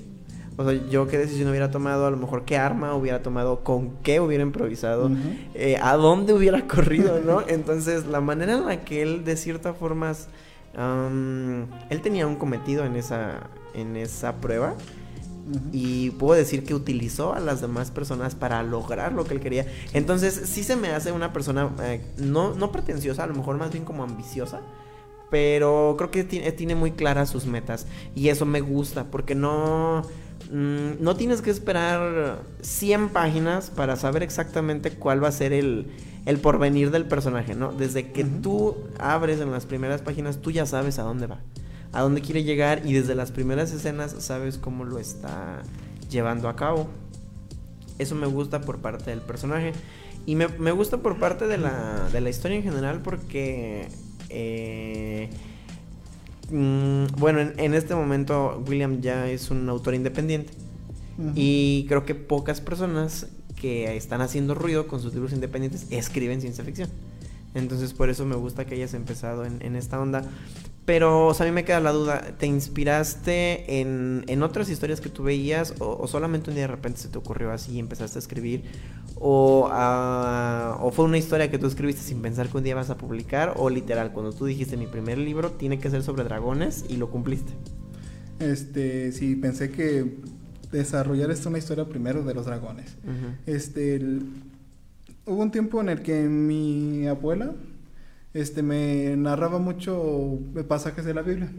O 0.56 0.64
sea, 0.64 0.78
yo 0.90 1.06
qué 1.06 1.16
decisión 1.16 1.48
hubiera 1.48 1.70
tomado, 1.70 2.06
a 2.06 2.10
lo 2.10 2.18
mejor 2.18 2.44
qué 2.44 2.58
arma 2.58 2.94
hubiera 2.94 3.22
tomado, 3.22 3.64
con 3.64 3.96
qué 4.02 4.20
hubiera 4.20 4.42
improvisado, 4.42 5.10
eh, 5.54 5.78
a 5.80 5.96
dónde 5.96 6.34
hubiera 6.34 6.66
corrido, 6.68 7.20
¿no? 7.24 7.42
Entonces, 7.48 8.06
la 8.06 8.20
manera 8.20 8.54
en 8.54 8.66
la 8.66 8.84
que 8.84 9.02
él 9.02 9.24
de 9.24 9.36
cierta 9.36 9.72
forma 9.72 10.12
él 10.74 12.00
tenía 12.02 12.26
un 12.26 12.36
cometido 12.36 12.84
en 12.84 12.96
esa, 12.96 13.48
en 13.74 13.96
esa 13.96 14.36
prueba. 14.36 14.74
Y 15.72 16.10
puedo 16.10 16.38
decir 16.38 16.62
que 16.64 16.74
utilizó 16.74 17.32
a 17.32 17.40
las 17.40 17.60
demás 17.60 17.90
personas 17.90 18.34
para 18.36 18.62
lograr 18.62 19.12
lo 19.12 19.24
que 19.24 19.34
él 19.34 19.40
quería. 19.40 19.66
Entonces, 19.94 20.42
sí 20.44 20.62
se 20.62 20.76
me 20.76 20.88
hace 20.88 21.10
una 21.10 21.32
persona 21.32 21.70
eh, 21.82 22.04
no, 22.18 22.54
no 22.54 22.70
pretenciosa, 22.70 23.24
a 23.24 23.26
lo 23.26 23.34
mejor 23.34 23.56
más 23.56 23.72
bien 23.72 23.84
como 23.84 24.04
ambiciosa 24.04 24.60
pero 25.30 25.94
creo 25.96 26.10
que 26.10 26.25
tiene, 26.25 26.75
muy 26.75 26.90
claras 26.90 27.30
sus 27.30 27.46
metas 27.46 27.87
y 28.14 28.28
eso 28.28 28.46
me 28.46 28.60
gusta 28.60 29.04
porque 29.04 29.34
no 29.34 30.02
mm, 30.50 31.02
no 31.02 31.16
tienes 31.16 31.40
que 31.40 31.50
esperar 31.50 32.42
100 32.60 33.10
páginas 33.10 33.70
para 33.70 33.96
saber 33.96 34.22
exactamente 34.22 34.90
cuál 34.90 35.22
va 35.22 35.28
a 35.28 35.32
ser 35.32 35.52
el, 35.52 35.87
el 36.26 36.38
porvenir 36.38 36.90
del 36.90 37.06
personaje, 37.06 37.54
¿no? 37.54 37.72
Desde 37.72 38.12
que 38.12 38.25
tú 38.25 38.76
abres 38.99 39.40
en 39.40 39.50
las 39.50 39.66
primeras 39.66 40.02
páginas, 40.02 40.38
tú 40.38 40.50
ya 40.50 40.66
sabes 40.66 40.99
a 40.99 41.02
dónde 41.02 41.26
va, 41.26 41.38
a 41.92 42.02
dónde 42.02 42.20
quiere 42.20 42.44
llegar 42.44 42.82
y 42.84 42.92
desde 42.92 43.14
las 43.14 43.30
primeras 43.30 43.72
escenas 43.72 44.14
sabes 44.18 44.58
cómo 44.58 44.84
lo 44.84 44.99
está 44.99 45.62
llevando 46.10 46.49
a 46.49 46.56
cabo. 46.56 46.88
Eso 47.99 48.14
me 48.14 48.26
gusta 48.26 48.62
por 48.62 48.78
parte 48.78 49.10
del 49.10 49.20
personaje. 49.20 49.72
Y 50.26 50.37
me, 50.37 50.46
gusta 50.72 50.99
por 50.99 51.18
parte 51.18 51.46
de 51.46 51.58
la, 51.58 52.08
de 52.12 52.20
la 52.20 52.30
historia 52.30 52.56
en 52.56 52.62
general 52.62 53.00
porque... 53.02 53.88
Eh, 54.30 55.28
mm, 56.50 57.18
bueno, 57.18 57.40
en, 57.40 57.75
este 57.75 57.94
momento 57.94 58.62
William 58.66 59.00
ya 59.00 59.28
es 59.28 59.50
un 59.50 59.68
autor 59.68 59.94
independiente. 59.94 60.52
Y 61.34 61.84
creo 61.87 62.06
que 62.06 62.14
pocas 62.14 62.62
personas 62.62 63.26
que 63.60 63.94
están 63.94 64.22
haciendo 64.22 64.54
ruido 64.54 64.88
con 64.88 65.02
sus 65.02 65.12
libros 65.12 65.34
independientes 65.34 65.87
escriben 65.90 66.40
ciencia 66.40 66.64
ficción. 66.64 66.88
Entonces 67.54 67.92
por 67.92 68.08
eso 68.08 68.25
me 68.25 68.37
gusta 68.37 68.64
que 68.64 68.75
hayas 68.75 68.94
empezado 68.94 69.44
en, 69.44 69.76
esta 69.76 70.00
onda. 70.00 70.22
Pero, 70.90 71.28
o 71.28 71.35
sea, 71.35 71.47
a 71.47 71.49
mí 71.49 71.54
me 71.54 71.64
queda 71.64 71.78
la 71.78 71.92
duda, 71.92 72.20
¿te 72.37 72.47
inspiraste 72.47 73.80
en, 73.80 74.42
otras 74.42 74.68
historias 74.68 75.00
que 75.00 75.09
tú 75.09 75.23
veías 75.23 75.75
o, 75.78 76.04
solamente 76.09 76.50
un 76.50 76.56
día 76.56 76.64
de 76.64 76.66
repente 76.66 76.99
se 76.99 77.06
te 77.06 77.16
ocurrió 77.16 77.52
así 77.52 77.75
y 77.75 77.78
empezaste 77.78 78.18
a 78.18 78.23
escribir? 78.23 78.64
O, 79.14 79.68
ah, 79.70 80.78
¿O 80.82 80.90
fue 80.90 81.04
una 81.04 81.16
historia 81.16 81.49
que 81.49 81.59
tú 81.59 81.68
escribiste 81.68 82.02
sin 82.02 82.20
pensar 82.20 82.49
que 82.49 82.56
un 82.56 82.64
día 82.64 82.75
vas 82.75 82.90
a 82.90 82.97
publicar? 82.97 83.54
¿O 83.59 83.70
literal, 83.70 84.11
cuando 84.11 84.32
tú 84.32 84.47
dijiste 84.47 84.76
mi 84.76 84.88
primer 84.88 85.16
libro 85.18 85.52
tiene 85.52 85.78
que 85.78 85.88
ser 85.90 86.02
sobre 86.02 86.25
dragones 86.25 86.85
y 86.88 86.97
lo 86.97 87.09
cumpliste? 87.09 87.52
Este, 88.40 89.12
sí, 89.12 89.37
pensé 89.37 89.70
que 89.70 90.16
desarrollar 90.73 91.30
esta 91.30 91.50
una 91.50 91.59
historia 91.59 91.85
primero 91.88 92.25
de 92.25 92.35
los 92.35 92.47
dragones. 92.47 92.97
Este, 93.47 94.00
hubo 95.25 95.40
un 95.40 95.52
tiempo 95.52 95.80
en 95.80 95.90
el 95.90 96.02
que 96.02 96.25
mi 96.25 97.06
abuela 97.06 97.54
este, 98.34 98.62
me 98.62 99.16
narraba 99.16 99.58
mucho 99.58 100.38
pasajes 100.68 101.04
de 101.04 101.14
la 101.14 101.22
Biblia. 101.22 101.52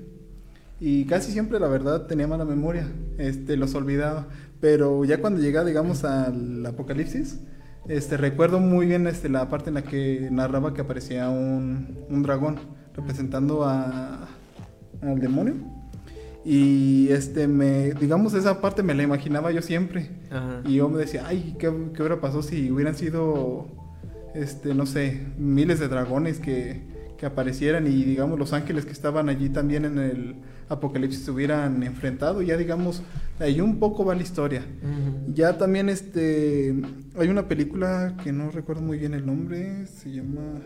Y 0.79 1.05
casi 1.05 1.31
siempre, 1.31 1.59
la 1.59 1.67
verdad, 1.67 2.07
tenía 2.07 2.27
mala 2.27 2.45
memoria. 2.45 2.87
Este, 3.17 3.55
los 3.55 3.75
olvidaba. 3.75 4.27
Pero 4.59 5.05
ya 5.05 5.21
cuando 5.21 5.41
llega, 5.41 5.63
digamos, 5.63 6.03
al 6.03 6.65
Apocalipsis, 6.65 7.39
este, 7.87 8.17
recuerdo 8.17 8.59
muy 8.59 8.85
bien 8.85 9.07
este, 9.07 9.29
la 9.29 9.49
parte 9.49 9.69
en 9.69 9.75
la 9.75 9.83
que 9.83 10.29
narraba 10.31 10.73
que 10.73 10.81
aparecía 10.81 11.29
un, 11.29 11.99
un 12.09 12.23
dragón 12.23 12.59
representando 12.95 13.63
a, 13.63 14.27
al 15.01 15.19
demonio. 15.19 15.55
Y 16.43 17.09
este, 17.09 17.47
me, 17.47 17.93
digamos, 17.93 18.33
esa 18.33 18.61
parte 18.61 18.81
me 18.81 18.93
la 18.93 19.03
imaginaba 19.03 19.51
yo 19.51 19.61
siempre. 19.61 20.09
Y 20.65 20.75
yo 20.75 20.89
me 20.89 20.99
decía, 20.99 21.25
ay, 21.27 21.55
¿qué, 21.59 21.71
¿qué, 21.93 22.01
hubiera 22.01 22.19
pasado 22.19 22.41
si 22.41 22.71
hubieran 22.71 22.95
sido, 22.95 23.67
este, 24.33 24.73
no 24.73 24.85
sé, 24.85 25.25
miles 25.37 25.79
de 25.79 25.87
dragones 25.87 26.39
que, 26.39 26.81
que, 27.17 27.25
aparecieran 27.25 27.87
y, 27.87 28.03
digamos, 28.03 28.39
los 28.39 28.53
ángeles 28.53 28.85
que 28.85 28.91
estaban 28.91 29.29
allí 29.29 29.49
también 29.49 29.85
en 29.85 29.97
el 29.99 30.35
apocalipsis 30.71 31.23
se 31.23 31.31
hubieran 31.31 31.83
enfrentado? 31.83 32.41
Ya, 32.41 32.57
digamos, 32.57 33.03
ahí 33.39 33.61
un 33.61 33.79
poco 33.79 34.05
va 34.05 34.15
la 34.15 34.21
historia. 34.21 34.63
Ya 35.33 35.57
también, 35.57 35.89
este, 35.89 36.75
hay 37.17 37.27
una 37.27 37.47
película 37.47 38.15
que 38.23 38.31
no 38.31 38.49
recuerdo 38.51 38.81
muy 38.81 38.97
bien 38.97 39.13
el 39.13 39.25
nombre, 39.25 39.85
se 39.87 40.11
llama... 40.11 40.61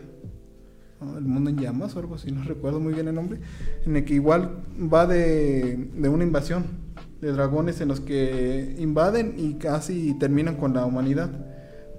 El 0.98 1.24
mundo 1.24 1.50
en 1.50 1.58
llamas 1.58 1.94
o 1.94 1.98
algo 1.98 2.14
así, 2.14 2.32
no 2.32 2.42
recuerdo 2.42 2.80
muy 2.80 2.94
bien 2.94 3.06
el 3.06 3.14
nombre, 3.14 3.38
en 3.84 3.96
el 3.96 4.06
que 4.06 4.14
igual 4.14 4.62
va 4.90 5.06
de, 5.06 5.90
una 5.94 6.24
invasión 6.24 6.64
de 7.20 7.32
dragones 7.32 7.82
en 7.82 7.88
los 7.88 8.00
que 8.00 8.74
invaden 8.78 9.34
y 9.36 9.54
casi 9.54 10.14
terminan 10.14 10.56
con 10.56 10.72
la 10.72 10.86
humanidad. 10.86 11.30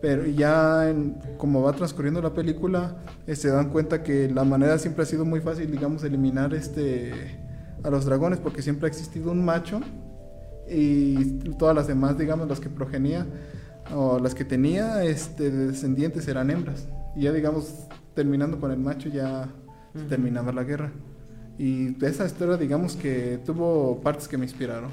Pero 0.02 0.26
ya 0.26 0.94
como 1.38 1.64
va 1.64 1.74
transcurriendo 1.74 2.22
la 2.22 2.34
película, 2.34 2.98
eh, 3.26 3.36
se 3.36 3.50
dan 3.50 3.70
cuenta 3.70 4.04
que 4.04 4.30
la 4.30 4.44
manera 4.44 4.78
siempre 4.78 5.04
ha 5.04 5.06
sido 5.06 5.26
muy 5.26 5.42
fácil, 5.42 5.72
digamos, 5.72 6.04
eliminar 6.04 6.54
este 6.54 7.40
a 7.84 7.90
los 7.90 8.06
dragones, 8.06 8.40
porque 8.40 8.62
siempre 8.62 8.88
ha 8.88 8.90
existido 8.90 9.32
un 9.32 9.44
macho 9.44 9.82
y 10.70 11.40
todas 11.58 11.76
las 11.76 11.88
demás, 11.88 12.18
digamos, 12.18 12.48
las 12.48 12.60
que 12.60 12.70
progenía 12.70 13.26
o 13.96 14.20
las 14.20 14.36
que 14.36 14.44
tenía 14.44 15.04
este, 15.04 15.50
descendientes 15.50 16.28
eran 16.28 16.50
hembras. 16.50 16.88
Y 17.16 17.22
ya, 17.22 17.32
digamos, 17.32 17.88
terminando 18.14 18.60
con 18.60 18.72
el 18.72 18.80
macho 18.80 19.10
ya 19.10 19.50
terminaba 20.10 20.52
la 20.52 20.64
guerra. 20.64 20.92
Y 21.58 22.04
esa 22.06 22.26
historia, 22.26 22.58
digamos 22.58 22.96
que 22.96 23.40
tuvo 23.46 24.00
partes 24.02 24.28
que 24.28 24.38
me 24.38 24.46
inspiraron. 24.46 24.92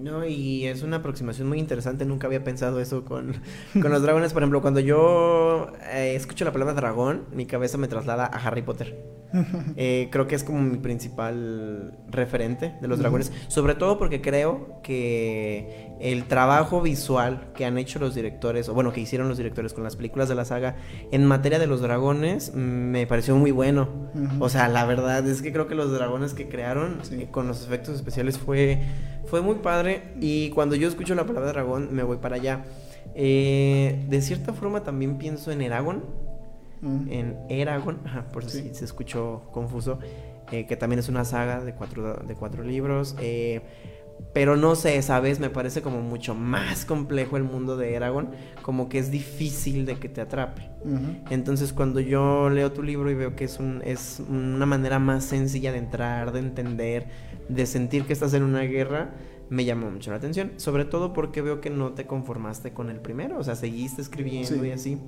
No, 0.00 0.24
y 0.24 0.66
es 0.66 0.82
una 0.82 0.96
aproximación 0.96 1.48
muy 1.48 1.58
interesante. 1.58 2.04
Nunca 2.06 2.26
había 2.26 2.42
pensado 2.42 2.80
eso 2.80 3.04
con, 3.04 3.34
con 3.72 3.90
los 3.90 4.02
dragones. 4.02 4.32
Por 4.32 4.42
ejemplo, 4.42 4.62
cuando 4.62 4.80
yo 4.80 5.72
eh, 5.92 6.14
escucho 6.16 6.44
la 6.44 6.52
palabra 6.52 6.74
dragón, 6.74 7.26
mi 7.32 7.46
cabeza 7.46 7.76
me 7.76 7.86
traslada 7.88 8.24
a 8.26 8.38
Harry 8.38 8.62
Potter. 8.62 9.20
Eh, 9.76 10.08
creo 10.10 10.26
que 10.26 10.34
es 10.34 10.42
como 10.42 10.60
mi 10.60 10.78
principal 10.78 11.96
referente 12.08 12.74
de 12.80 12.88
los 12.88 12.98
dragones. 12.98 13.32
Sobre 13.46 13.76
todo 13.76 13.96
porque 13.96 14.20
creo 14.20 14.80
que 14.82 15.89
el 16.00 16.24
trabajo 16.24 16.80
visual 16.80 17.52
que 17.54 17.64
han 17.64 17.78
hecho 17.78 17.98
los 17.98 18.14
directores, 18.14 18.68
o 18.68 18.74
bueno, 18.74 18.92
que 18.92 19.00
hicieron 19.00 19.28
los 19.28 19.36
directores 19.36 19.72
con 19.74 19.84
las 19.84 19.96
películas 19.96 20.28
de 20.28 20.34
la 20.34 20.44
saga 20.44 20.76
en 21.12 21.26
materia 21.26 21.58
de 21.58 21.66
los 21.66 21.80
dragones, 21.80 22.54
me 22.54 23.06
pareció 23.06 23.36
muy 23.36 23.50
bueno. 23.50 23.88
O 24.38 24.48
sea, 24.48 24.68
la 24.68 24.84
verdad 24.86 25.26
es 25.28 25.42
que 25.42 25.52
creo 25.52 25.66
que 25.66 25.74
los 25.74 25.92
dragones 25.92 26.34
que 26.34 26.48
crearon 26.48 27.00
eh, 27.12 27.28
con 27.30 27.46
los 27.46 27.64
efectos 27.64 27.96
especiales 27.96 28.38
fue 28.38 28.80
fue 29.30 29.40
muy 29.40 29.56
padre 29.56 30.14
y 30.20 30.50
cuando 30.50 30.74
yo 30.74 30.88
escucho 30.88 31.14
la 31.14 31.24
palabra 31.24 31.52
dragón 31.52 31.94
me 31.94 32.02
voy 32.02 32.18
para 32.18 32.36
allá. 32.36 32.64
Eh, 33.14 34.04
de 34.08 34.22
cierta 34.22 34.52
forma 34.52 34.82
también 34.82 35.18
pienso 35.18 35.52
en 35.52 35.62
Eragon. 35.62 36.04
En 36.82 37.38
Eragon, 37.50 37.98
por 38.32 38.44
si 38.44 38.74
se 38.74 38.84
escuchó 38.84 39.42
confuso, 39.52 39.98
eh, 40.50 40.66
que 40.66 40.76
también 40.76 40.98
es 40.98 41.08
una 41.08 41.24
saga 41.24 41.62
de 41.62 41.74
cuatro, 41.74 42.14
de 42.14 42.34
cuatro 42.34 42.64
libros. 42.64 43.14
Eh, 43.20 43.60
pero 44.32 44.56
no 44.56 44.74
sé, 44.74 45.00
¿sabes? 45.02 45.40
Me 45.40 45.50
parece 45.50 45.82
como 45.82 46.00
mucho 46.00 46.34
más 46.34 46.84
complejo 46.84 47.36
el 47.36 47.44
mundo 47.44 47.76
de 47.76 47.94
Eragon, 47.94 48.30
como 48.62 48.88
que 48.88 48.98
es 48.98 49.10
difícil 49.10 49.86
de 49.86 49.96
que 49.96 50.08
te 50.08 50.20
atrape. 50.20 50.70
Entonces 51.30 51.72
cuando 51.72 52.00
yo 52.00 52.48
leo 52.48 52.72
tu 52.72 52.82
libro 52.82 53.10
y 53.10 53.14
veo 53.14 53.36
que 53.36 53.44
es, 53.44 53.58
un, 53.58 53.82
es 53.84 54.22
una 54.28 54.66
manera 54.66 54.98
más 54.98 55.24
sencilla 55.24 55.72
de 55.72 55.78
entrar, 55.78 56.32
de 56.32 56.40
entender, 56.40 57.06
de 57.48 57.66
sentir 57.66 58.04
que 58.04 58.12
estás 58.12 58.32
en 58.34 58.42
una 58.42 58.62
guerra, 58.62 59.14
me 59.48 59.64
llamó 59.64 59.90
mucho 59.90 60.10
la 60.10 60.16
atención. 60.16 60.52
Sobre 60.56 60.84
todo 60.84 61.12
porque 61.12 61.42
veo 61.42 61.60
que 61.60 61.70
no 61.70 61.92
te 61.92 62.06
conformaste 62.06 62.72
con 62.72 62.88
el 62.88 63.00
primero, 63.00 63.38
o 63.38 63.44
sea, 63.44 63.56
seguiste 63.56 64.00
escribiendo 64.00 64.64
y 64.64 64.70
así. 64.70 64.98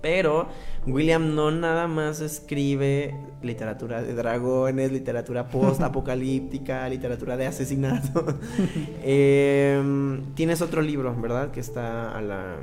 Pero 0.00 0.48
William 0.86 1.34
no 1.34 1.50
nada 1.50 1.86
más 1.86 2.20
escribe 2.20 3.14
literatura 3.42 4.02
de 4.02 4.14
dragones, 4.14 4.92
literatura 4.92 5.48
post-apocalíptica, 5.48 6.88
literatura 6.88 7.36
de 7.36 7.46
asesinato. 7.46 8.24
Em, 9.02 10.34
tienes 10.34 10.62
otro 10.62 10.80
libro, 10.80 11.14
¿verdad? 11.20 11.50
Que 11.50 11.60
está 11.60 12.16
a 12.16 12.20
la... 12.22 12.56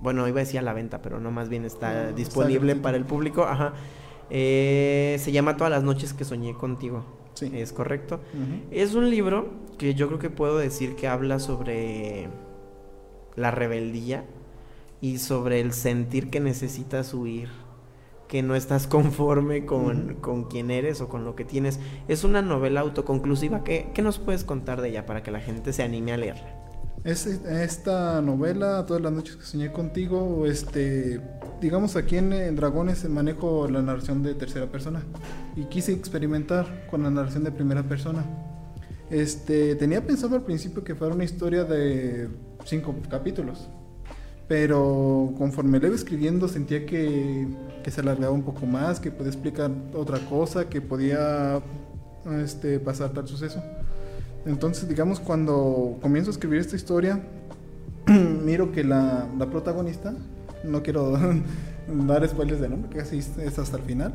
Bueno, 0.00 0.26
iba 0.26 0.40
a 0.40 0.44
decir 0.44 0.58
a 0.58 0.62
la 0.62 0.72
venta, 0.72 1.02
pero 1.02 1.20
no, 1.20 1.30
más 1.30 1.50
bien 1.50 1.66
está 1.66 2.08
ah, 2.08 2.12
disponible 2.12 2.74
para 2.76 2.96
el 2.96 3.04
público. 3.04 3.44
Ajá. 3.44 3.74
Eh, 4.30 5.16
se 5.18 5.32
llama 5.32 5.56
Todas 5.58 5.70
las 5.70 5.82
noches 5.82 6.14
que 6.14 6.24
soñé 6.24 6.54
contigo. 6.54 7.04
Sí. 7.34 7.50
Es 7.54 7.72
correcto. 7.72 8.20
Es 8.70 8.94
un 8.94 9.10
libro 9.10 9.50
que 9.78 9.94
yo 9.94 10.08
creo 10.08 10.18
que 10.18 10.30
puedo 10.30 10.58
decir 10.58 10.96
que 10.96 11.06
habla 11.06 11.38
sobre 11.38 12.28
la 13.36 13.50
rebeldía 13.50 14.24
y 15.00 15.18
sobre 15.18 15.60
el 15.60 15.72
sentir 15.72 16.30
que 16.30 16.40
necesitas 16.40 17.14
huir, 17.14 17.48
que 18.28 18.42
no 18.42 18.54
estás 18.54 18.86
conforme 18.88 19.66
con, 19.66 20.16
con 20.16 20.44
quien 20.44 20.70
eres 20.70 21.00
o 21.00 21.08
con 21.08 21.24
lo 21.24 21.34
que 21.34 21.44
tienes. 21.44 21.80
Es 22.08 22.24
una 22.24 22.42
novela 22.42 22.80
autoconclusiva. 22.80 23.64
¿Qué, 23.64 23.90
¿Qué 23.94 24.02
nos 24.02 24.18
puedes 24.18 24.44
contar 24.44 24.80
de 24.80 24.90
ella 24.90 25.06
para 25.06 25.22
que 25.22 25.30
la 25.30 25.40
gente 25.40 25.72
se 25.72 25.82
anime 25.82 26.12
a 26.12 26.16
leerla? 26.16 26.60
Es 27.02 27.26
esta 27.26 28.20
novela, 28.20 28.84
Todas 28.84 29.02
las 29.02 29.12
noches 29.12 29.36
que 29.36 29.44
soñé 29.44 29.72
contigo, 29.72 30.44
este, 30.44 31.18
digamos 31.58 31.96
aquí 31.96 32.18
en, 32.18 32.54
Dragones 32.56 33.08
manejo 33.08 33.68
la 33.68 33.80
narración 33.80 34.22
de 34.22 34.34
tercera 34.34 34.70
persona 34.70 35.02
y 35.56 35.64
quise 35.64 35.92
experimentar 35.92 36.86
con 36.90 37.02
la 37.02 37.10
narración 37.10 37.44
de 37.44 37.52
primera 37.52 37.82
persona. 37.82 38.22
Este, 39.08 39.76
tenía 39.76 40.06
pensado 40.06 40.36
al 40.36 40.42
principio 40.42 40.84
que 40.84 40.94
fuera 40.94 41.14
una 41.14 41.24
historia 41.24 41.64
de 41.64 42.28
cinco 42.66 42.94
capítulos, 43.08 43.70
pero 44.50 45.32
conforme 45.38 45.78
le 45.78 45.86
iba 45.86 45.94
escribiendo 45.94 46.48
sentía 46.48 46.84
que, 46.84 47.46
que, 47.84 47.90
se 47.92 48.00
alargaba 48.00 48.32
un 48.32 48.42
poco 48.42 48.66
más, 48.66 48.98
que 48.98 49.12
podía 49.12 49.30
explicar 49.30 49.70
otra 49.94 50.18
cosa, 50.28 50.68
que 50.68 50.80
podía 50.80 51.62
este, 52.42 52.80
pasar 52.80 53.10
tal 53.10 53.28
suceso. 53.28 53.62
Entonces, 54.44 54.88
digamos, 54.88 55.20
cuando 55.20 55.98
comienzo 56.02 56.30
a 56.30 56.32
escribir 56.32 56.58
esta 56.58 56.74
historia, 56.74 57.20
miro 58.44 58.72
que 58.72 58.82
la, 58.82 59.28
protagonista, 59.52 60.14
no 60.64 60.82
quiero 60.82 61.12
dar 62.08 62.28
spoilers 62.28 62.60
de 62.60 62.70
nombre, 62.70 62.90
que 62.90 62.98
casi 62.98 63.18
es 63.18 63.56
hasta 63.56 63.76
el 63.76 63.84
final, 63.84 64.14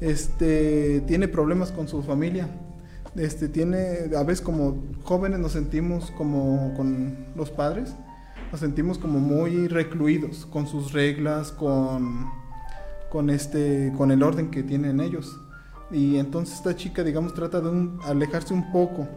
este, 0.00 1.02
tiene 1.06 1.28
problemas 1.28 1.70
con 1.70 1.86
su 1.86 2.02
familia. 2.02 2.48
Este, 3.14 3.46
tiene, 3.46 4.08
a 4.16 4.22
veces 4.22 4.40
como 4.40 4.82
jóvenes 5.02 5.38
nos 5.38 5.52
sentimos 5.52 6.10
como 6.12 6.72
con 6.78 7.14
los 7.36 7.50
padres, 7.50 7.94
nos 8.50 8.60
sentimos 8.60 8.98
como 8.98 9.18
muy 9.20 9.68
recluidos 9.68 10.46
con 10.46 10.66
sus 10.66 10.92
reglas, 10.92 11.52
con, 11.52 12.30
con, 13.08 13.30
este, 13.30 13.92
con 13.96 14.10
el 14.10 14.22
orden 14.22 14.50
que 14.50 14.62
tienen 14.62 15.00
ellos. 15.00 15.38
Y 15.90 16.16
entonces 16.18 16.56
esta 16.56 16.74
chica, 16.74 17.02
digamos, 17.02 17.34
trata 17.34 17.60
de 17.60 17.90
alejarse 18.04 18.54
un 18.54 18.70
poco 18.72 19.08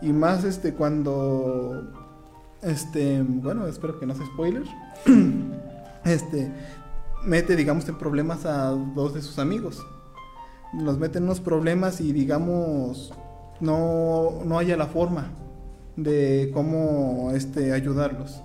y 0.00 0.12
más 0.12 0.44
este 0.44 0.74
cuando 0.74 1.82
este, 2.62 3.22
bueno, 3.22 3.66
espero 3.66 3.98
que 3.98 4.06
no 4.06 4.14
sea 4.14 4.26
spoiler. 4.26 4.64
este 6.04 6.52
mete 7.24 7.56
digamos 7.56 7.88
en 7.88 7.96
problemas 7.96 8.44
a 8.44 8.70
dos 8.70 9.14
de 9.14 9.22
sus 9.22 9.38
amigos. 9.38 9.84
Los 10.78 10.98
mete 10.98 11.18
en 11.18 11.24
unos 11.24 11.40
problemas 11.40 12.00
y 12.00 12.12
digamos 12.12 13.12
no 13.60 14.42
no 14.44 14.58
haya 14.58 14.76
la 14.76 14.86
forma 14.86 15.30
de 15.96 16.50
cómo 16.52 17.30
este 17.32 17.72
ayudarlos. 17.72 18.42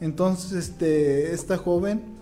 Entonces, 0.00 0.52
este 0.52 1.32
esta 1.32 1.56
joven 1.56 2.18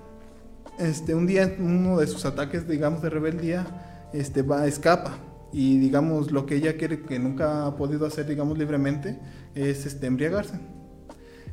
este 0.78 1.14
un 1.14 1.26
día 1.26 1.56
uno 1.58 1.98
de 1.98 2.06
sus 2.06 2.26
ataques 2.26 2.68
digamos 2.68 3.00
de 3.00 3.10
rebeldía 3.10 3.66
este 4.12 4.42
va 4.42 4.66
escapa. 4.66 5.18
Y 5.52 5.78
digamos 5.78 6.32
lo 6.32 6.44
que 6.44 6.56
ella 6.56 6.76
quiere 6.76 7.00
que 7.00 7.18
nunca 7.18 7.66
ha 7.66 7.76
podido 7.76 8.06
hacer 8.06 8.26
digamos 8.26 8.58
libremente 8.58 9.18
es 9.54 9.86
este 9.86 10.06
embriagarse. 10.06 10.58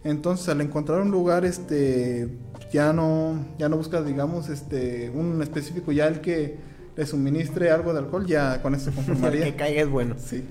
Entonces 0.03 0.49
al 0.49 0.61
encontrar 0.61 1.01
un 1.01 1.11
lugar 1.11 1.45
este 1.45 2.37
ya 2.71 2.91
no 2.91 3.45
ya 3.57 3.69
no 3.69 3.77
busca 3.77 4.01
digamos 4.01 4.49
este 4.49 5.09
un 5.09 5.41
específico 5.41 5.91
ya 5.91 6.07
el 6.07 6.19
que 6.19 6.57
le 6.95 7.05
suministre 7.05 7.71
algo 7.71 7.93
de 7.93 7.99
alcohol 7.99 8.25
ya 8.25 8.61
con 8.61 8.75
eso 8.75 8.85
se 8.85 8.91
conformaría 8.95 9.45
que 9.45 9.55
caiga 9.55 9.81
es 9.83 9.89
bueno. 9.89 10.15
Sí. 10.17 10.43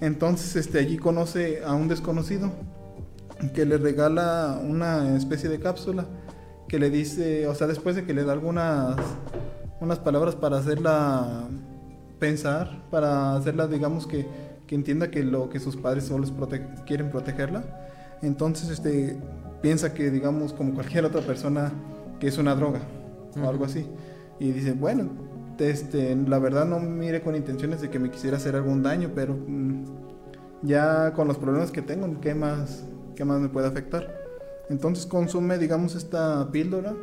Entonces 0.00 0.54
este 0.54 0.78
allí 0.78 0.96
conoce 0.96 1.62
a 1.64 1.74
un 1.74 1.88
desconocido 1.88 2.52
que 3.54 3.64
le 3.64 3.78
regala 3.78 4.60
una 4.62 5.16
especie 5.16 5.48
de 5.48 5.58
cápsula 5.58 6.06
que 6.68 6.78
le 6.78 6.90
dice 6.90 7.46
o 7.46 7.54
sea 7.54 7.66
después 7.66 7.94
de 7.94 8.04
que 8.04 8.14
le 8.14 8.24
da 8.24 8.32
algunas 8.32 8.96
unas 9.80 9.98
palabras 9.98 10.34
para 10.34 10.58
hacerla 10.58 11.48
pensar, 12.18 12.82
para 12.90 13.34
hacerla, 13.36 13.66
digamos, 13.66 14.06
que, 14.06 14.26
que 14.66 14.74
entienda 14.74 15.10
que 15.10 15.22
lo 15.22 15.48
que 15.48 15.60
sus 15.60 15.76
padres 15.76 16.04
solo 16.04 16.26
quieren 16.86 17.10
protegerla. 17.10 17.64
Entonces, 18.22 18.70
este, 18.70 19.18
piensa 19.60 19.92
que, 19.92 20.10
digamos, 20.10 20.52
como 20.52 20.74
cualquier 20.74 21.04
otra 21.04 21.20
persona, 21.20 21.72
que 22.18 22.28
es 22.28 22.38
una 22.38 22.54
droga 22.54 22.80
o 23.40 23.48
algo 23.48 23.64
así. 23.64 23.86
Y 24.40 24.52
dice, 24.52 24.72
bueno, 24.72 25.10
este, 25.58 26.16
la 26.16 26.38
verdad 26.38 26.64
no 26.64 26.80
mire 26.80 27.20
con 27.20 27.36
intenciones 27.36 27.80
de 27.80 27.90
que 27.90 27.98
me 27.98 28.10
quisiera 28.10 28.36
hacer 28.38 28.56
algún 28.56 28.82
daño, 28.82 29.10
pero 29.14 29.34
mm, 29.34 29.84
ya 30.62 31.12
con 31.12 31.28
los 31.28 31.36
problemas 31.36 31.70
que 31.70 31.82
tengo, 31.82 32.20
¿qué 32.20 32.34
más, 32.34 32.84
¿qué 33.16 33.24
más 33.24 33.40
me 33.40 33.48
puede 33.48 33.66
afectar? 33.66 34.14
Entonces 34.70 35.06
consume, 35.06 35.58
digamos, 35.58 35.96
esta 35.96 36.50
píldora 36.52 36.94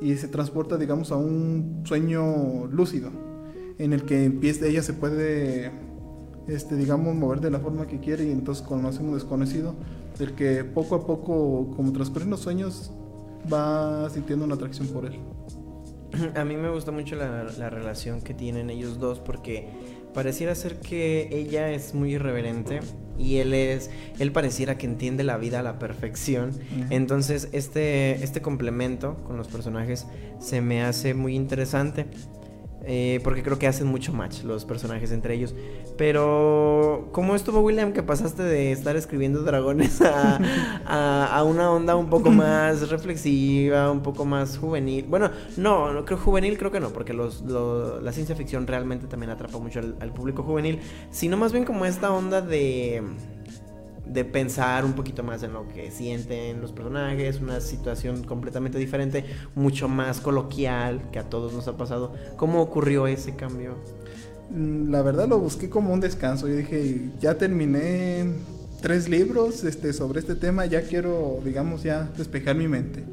y 0.00 0.16
se 0.16 0.28
transporta, 0.28 0.76
digamos, 0.76 1.12
a 1.12 1.16
un 1.16 1.82
sueño 1.84 2.66
lúcido 2.66 3.10
en 3.78 3.92
el 3.92 4.04
que 4.04 4.24
empieza, 4.24 4.66
ella 4.66 4.82
se 4.82 4.94
puede, 4.94 5.70
este, 6.46 6.76
digamos, 6.76 7.14
mover 7.14 7.40
de 7.40 7.50
la 7.50 7.58
forma 7.58 7.86
que 7.86 8.00
quiere 8.00 8.24
y 8.24 8.30
entonces 8.30 8.66
conoce 8.66 9.02
un 9.02 9.14
desconocido, 9.14 9.74
del 10.18 10.34
que 10.34 10.64
poco 10.64 10.94
a 10.94 11.06
poco, 11.06 11.74
como 11.76 11.92
transcurren 11.92 12.30
los 12.30 12.40
sueños, 12.40 12.92
va 13.52 14.08
sintiendo 14.10 14.44
una 14.44 14.54
atracción 14.54 14.88
por 14.88 15.04
él. 15.06 15.20
A 16.34 16.44
mí 16.44 16.56
me 16.56 16.70
gusta 16.70 16.90
mucho 16.90 17.16
la, 17.16 17.70
relación 17.70 18.20
que 18.22 18.34
tienen 18.34 18.70
ellos 18.70 18.98
dos 18.98 19.20
porque 19.20 19.68
pareciera 20.16 20.54
ser 20.54 20.80
que 20.80 21.28
ella 21.30 21.70
es 21.70 21.92
muy 21.92 22.14
irreverente 22.14 22.80
y 23.18 23.36
él 23.36 23.52
es 23.52 23.90
él 24.18 24.32
pareciera 24.32 24.78
que 24.78 24.86
entiende 24.86 25.24
la 25.24 25.36
vida 25.36 25.60
a 25.60 25.62
la 25.62 25.78
perfección. 25.78 26.52
Entonces 26.88 27.50
este 27.52 28.24
este 28.24 28.40
complemento 28.40 29.22
con 29.24 29.36
los 29.36 29.46
personajes 29.46 30.06
se 30.40 30.62
me 30.62 30.82
hace 30.82 31.12
muy 31.12 31.36
interesante 31.36 32.06
eh, 32.88 33.20
porque 33.24 33.42
creo 33.42 33.58
que 33.58 33.66
hacen 33.66 33.88
mucho 33.88 34.12
match 34.12 34.44
los 34.44 34.64
personajes 34.64 35.10
entre 35.10 35.34
ellos. 35.34 35.54
Pero, 35.96 37.08
¿cómo 37.10 37.34
estuvo 37.34 37.60
William 37.60 37.92
que 37.92 38.04
pasaste 38.04 38.44
de 38.44 38.70
estar 38.70 38.94
escribiendo 38.94 39.42
dragones 39.42 40.00
a, 40.00 41.42
una 41.46 41.72
onda 41.72 41.96
un 41.96 42.08
poco 42.08 42.30
más 42.30 42.88
reflexiva, 42.88 43.90
un 43.90 44.02
poco 44.02 44.24
más 44.24 44.56
juvenil? 44.56 45.04
Bueno, 45.08 45.30
no, 45.56 45.92
no 45.92 46.04
creo 46.04 46.18
juvenil, 46.18 46.56
creo 46.58 46.70
que 46.70 46.78
no, 46.78 46.90
porque 46.90 47.12
los, 47.12 47.42
la 47.42 48.12
ciencia 48.12 48.36
ficción 48.36 48.68
realmente 48.68 49.08
también 49.08 49.30
atrapa 49.30 49.58
mucho 49.58 49.80
al, 49.80 50.12
público 50.12 50.44
juvenil, 50.44 50.78
sino 51.10 51.36
más 51.36 51.52
bien 51.52 51.64
como 51.64 51.84
esta 51.86 52.12
onda 52.12 52.40
de 52.40 53.02
de 54.06 54.24
pensar 54.24 54.84
un 54.84 54.92
poquito 54.92 55.22
más 55.22 55.42
en 55.42 55.52
lo 55.52 55.68
que 55.68 55.90
sienten 55.90 56.60
los 56.60 56.72
personajes, 56.72 57.40
una 57.40 57.60
situación 57.60 58.24
completamente 58.24 58.78
diferente, 58.78 59.24
mucho 59.54 59.88
más 59.88 60.20
coloquial 60.20 61.10
que 61.10 61.18
a 61.18 61.24
todos 61.24 61.52
nos 61.52 61.66
ha 61.68 61.76
pasado. 61.76 62.14
¿Cómo 62.36 62.62
ocurrió 62.62 63.06
ese 63.06 63.34
cambio? 63.34 63.76
Mm, 64.50 64.90
La 64.90 65.02
verdad 65.02 65.28
lo 65.28 65.38
busqué 65.38 65.68
como 65.68 65.92
un 65.92 66.00
descanso. 66.00 66.48
Yo 66.48 66.56
dije, 66.56 67.10
ya 67.20 67.36
terminé 67.36 68.26
tres 68.80 69.08
libros 69.08 69.64
este, 69.64 69.92
sobre 69.92 70.20
este 70.20 70.34
tema, 70.34 70.66
ya 70.66 70.82
quiero, 70.82 71.40
digamos, 71.44 71.82
ya 71.82 72.10
despejar 72.16 72.56
mi 72.56 72.68
mente. 72.68 73.04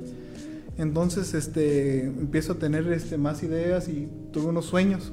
Entonces, 0.78 1.34
este, 1.34 2.06
empiezo 2.06 2.54
a 2.54 2.60
tener 2.60 2.92
este, 2.92 3.18
más 3.18 3.44
ideas 3.44 3.88
y 3.88 4.08
tuve 4.32 4.48
unos 4.48 4.66
sueños 4.66 5.12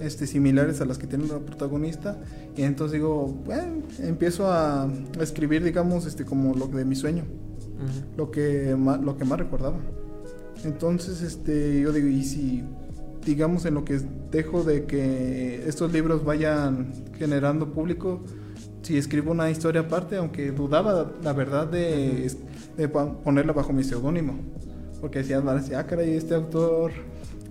este, 0.00 0.26
similares 0.26 0.80
a 0.80 0.84
las 0.84 0.98
que 0.98 1.06
tiene 1.06 1.26
la 1.26 1.38
protagonista. 1.38 2.18
Y 2.56 2.62
entonces 2.62 2.94
digo, 2.94 3.26
bueno, 3.44 3.82
empiezo 4.00 4.46
a, 4.46 4.84
a 4.84 4.88
escribir, 5.22 5.62
digamos, 5.64 6.06
este, 6.06 6.24
como 6.24 6.54
lo 6.54 6.66
de 6.68 6.84
mi 6.84 6.94
sueño, 6.96 7.24
lo 8.16 8.30
que, 8.30 8.74
ma- 8.78 8.96
lo 8.96 9.16
que 9.16 9.24
más 9.24 9.38
recordaba. 9.38 9.78
Entonces, 10.64 11.20
este, 11.22 11.80
yo 11.80 11.92
digo, 11.92 12.08
y 12.08 12.24
si, 12.24 12.62
digamos, 13.24 13.64
en 13.66 13.74
lo 13.74 13.84
que 13.84 14.00
dejo 14.30 14.62
de 14.64 14.84
que 14.86 15.66
estos 15.68 15.92
libros 15.92 16.24
vayan 16.24 16.92
generando 17.18 17.72
público, 17.72 18.22
si 18.82 18.96
escribo 18.98 19.32
una 19.32 19.50
historia 19.50 19.82
aparte, 19.82 20.16
aunque 20.16 20.52
dudaba, 20.52 21.12
la 21.22 21.32
verdad, 21.32 21.66
de, 21.66 22.30
de 22.76 22.88
pa- 22.88 23.12
ponerla 23.22 23.52
bajo 23.52 23.72
mi 23.72 23.84
seudónimo. 23.84 24.34
Porque 25.00 25.18
decían, 25.18 25.44
van 25.44 25.58
a 25.58 25.60
decir, 25.60 25.76
ah, 25.76 25.86
caray, 25.86 26.14
este 26.14 26.34
autor 26.34 26.92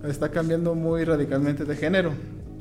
está 0.08 0.30
cambiando 0.30 0.74
muy 0.74 1.04
radicalmente 1.04 1.64
de 1.64 1.76
género. 1.76 2.12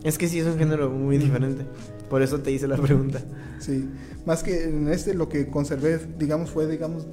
Es 0.04 0.18
que 0.18 0.28
sí 0.28 0.40
es 0.40 0.46
un 0.48 0.58
género 0.58 0.90
muy 0.90 1.18
diferente. 1.18 1.66
Por 2.10 2.22
eso 2.22 2.40
te 2.40 2.52
hice 2.52 2.68
la 2.68 2.78
pregunta. 2.78 3.20
Sí, 3.60 3.90
más 4.26 4.44
que 4.44 4.66
en 4.66 4.90
este 4.90 5.14
lo 5.14 5.30
que 5.30 5.48
conservé, 5.48 6.00
digamos, 6.20 6.52
fue, 6.52 6.68
digamos, 6.68 7.08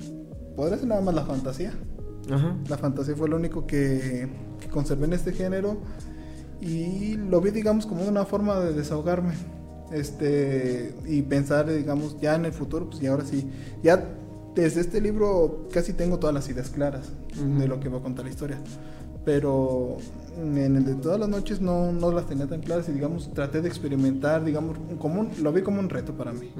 podría 0.56 0.78
ser 0.78 0.88
nada 0.88 1.00
más 1.00 1.14
la 1.14 1.24
fantasía. 1.24 1.72
Ajá. 2.30 2.56
La 2.68 2.76
fantasía 2.76 3.14
fue 3.16 3.28
lo 3.28 3.36
único 3.36 3.66
que, 3.66 4.28
que 4.60 4.68
conservé 4.68 5.06
en 5.06 5.12
este 5.14 5.32
género 5.32 5.78
y 6.60 7.16
lo 7.16 7.40
vi, 7.40 7.50
digamos, 7.50 7.86
como 7.86 8.04
una 8.04 8.24
forma 8.24 8.60
de 8.60 8.72
desahogarme. 8.74 9.34
Este, 9.92 10.94
y 11.06 11.22
pensar, 11.22 11.68
digamos, 11.72 12.20
ya 12.20 12.36
en 12.36 12.44
el 12.44 12.52
futuro, 12.52 12.88
pues 12.88 13.02
y 13.02 13.06
ahora 13.06 13.24
sí, 13.24 13.48
ya 13.82 14.04
desde 14.54 14.80
este 14.80 15.00
libro 15.00 15.68
casi 15.72 15.92
tengo 15.92 16.18
todas 16.18 16.34
las 16.34 16.48
ideas 16.48 16.70
claras 16.70 17.08
Ujú. 17.36 17.58
de 17.58 17.66
lo 17.68 17.80
que 17.80 17.88
va 17.88 17.98
a 17.98 18.02
contar 18.02 18.24
la 18.24 18.30
historia. 18.30 18.58
Pero 19.24 19.98
en 20.40 20.56
el 20.76 20.84
de 20.84 20.94
todas 20.94 21.20
las 21.20 21.28
noches 21.28 21.60
no, 21.60 21.92
no 21.92 22.10
las 22.10 22.26
tenía 22.26 22.46
tan 22.46 22.60
claras 22.60 22.88
y 22.88 22.92
digamos 22.92 23.32
traté 23.34 23.60
de 23.60 23.68
experimentar, 23.68 24.44
digamos, 24.44 24.78
como 24.98 25.20
un- 25.20 25.30
lo 25.42 25.52
vi 25.52 25.62
como 25.62 25.78
un 25.80 25.90
reto 25.90 26.14
para 26.14 26.32
mí. 26.32 26.50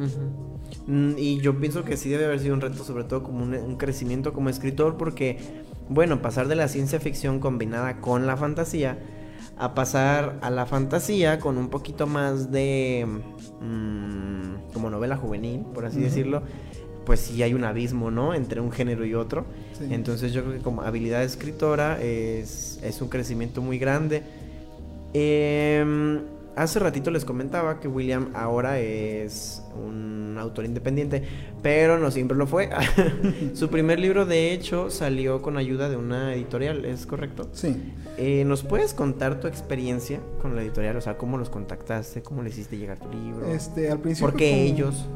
Mm, 0.87 1.15
Y 1.17 1.39
yo 1.41 1.59
pienso 1.59 1.85
que 1.85 1.97
sí 1.97 2.11
debe 2.11 2.27
haber 2.27 2.41
sido 2.41 2.55
un 2.55 2.61
reto, 2.61 2.85
sobre 2.85 3.05
todo 3.05 3.23
como 3.23 3.43
un, 3.45 3.55
un 3.55 3.77
crecimiento 3.77 4.33
como 4.35 4.51
escritor, 4.51 4.97
porque, 4.99 5.39
bueno, 5.89 6.21
pasar 6.21 6.49
de 6.49 6.55
la 6.57 6.69
ciencia 6.69 7.01
ficción 7.01 7.41
combinada 7.41 8.01
con 8.01 8.27
la 8.27 8.37
fantasía 8.37 8.99
a 9.57 9.75
pasar 9.75 10.39
a 10.43 10.51
la 10.51 10.65
fantasía 10.67 11.39
con 11.39 11.57
un 11.59 11.69
poquito 11.69 12.07
más 12.07 12.51
de 12.51 13.07
mm, 13.61 14.73
como 14.73 14.91
novela 14.91 15.17
juvenil, 15.17 15.61
por 15.75 15.85
así 15.87 16.01
decirlo, 16.01 16.43
pues 17.11 17.19
sí 17.19 17.43
hay 17.43 17.55
un 17.55 17.65
abismo, 17.65 18.13
¿no? 18.13 18.35
Entre 18.35 18.61
un 18.61 18.71
género 18.71 19.05
y 19.05 19.15
otro. 19.15 19.45
Sí. 19.77 19.89
Entonces 19.91 20.33
yo 20.33 20.43
creo 20.45 20.55
que 20.55 20.63
como 20.63 20.83
habilidad 20.83 21.25
escritora 21.25 22.01
es, 22.01 22.79
es 22.85 23.03
un 23.03 23.09
crecimiento 23.09 23.61
muy 23.63 23.81
grande. 23.81 24.23
Em, 25.13 26.21
hace 26.55 26.79
ratito 26.79 27.11
les 27.11 27.25
comentaba 27.25 27.81
que 27.81 27.89
William 27.89 28.29
ahora 28.33 28.79
es 28.79 29.61
un 29.75 30.37
autor 30.39 30.67
independiente, 30.67 31.25
pero 31.63 31.99
no 31.99 32.13
siempre 32.13 32.37
lo 32.37 32.47
fue. 32.47 32.71
Su 33.55 33.71
primer 33.71 33.99
libro 33.99 34.25
de 34.25 34.53
hecho 34.53 34.89
salió 34.89 35.43
con 35.43 35.57
ayuda 35.57 35.89
de 35.89 35.97
una 35.97 36.33
editorial, 36.33 36.85
¿es 36.85 37.07
correcto? 37.07 37.49
Sí. 37.53 37.93
Eh, 38.19 38.45
¿Nos 38.45 38.63
puedes 38.63 38.95
contar 38.95 39.41
tu 39.41 39.49
experiencia 39.49 40.21
con 40.41 40.55
la 40.55 40.63
editorial? 40.63 40.97
O 40.97 41.01
sea, 41.01 41.19
¿cómo 41.19 41.39
los 41.39 41.51
contactaste? 41.51 42.23
¿Cómo 42.23 42.45
le 42.45 42.51
hiciste 42.51 42.79
llegar 42.79 43.01
tu 43.01 43.11
libro? 43.11 43.47
Este, 43.49 43.91
al 43.91 43.99
principio. 43.99 44.31
¿Por 44.31 44.39
qué 44.39 44.51
como- 44.53 44.63
ellos? 44.63 45.09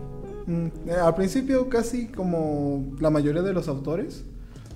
Mm, 0.46 0.66
eh, 0.88 0.92
al 0.92 1.14
principio, 1.14 1.68
casi 1.68 2.08
como 2.08 2.94
la 3.00 3.10
mayoría 3.10 3.42
de 3.42 3.52
los 3.52 3.68
autores, 3.68 4.24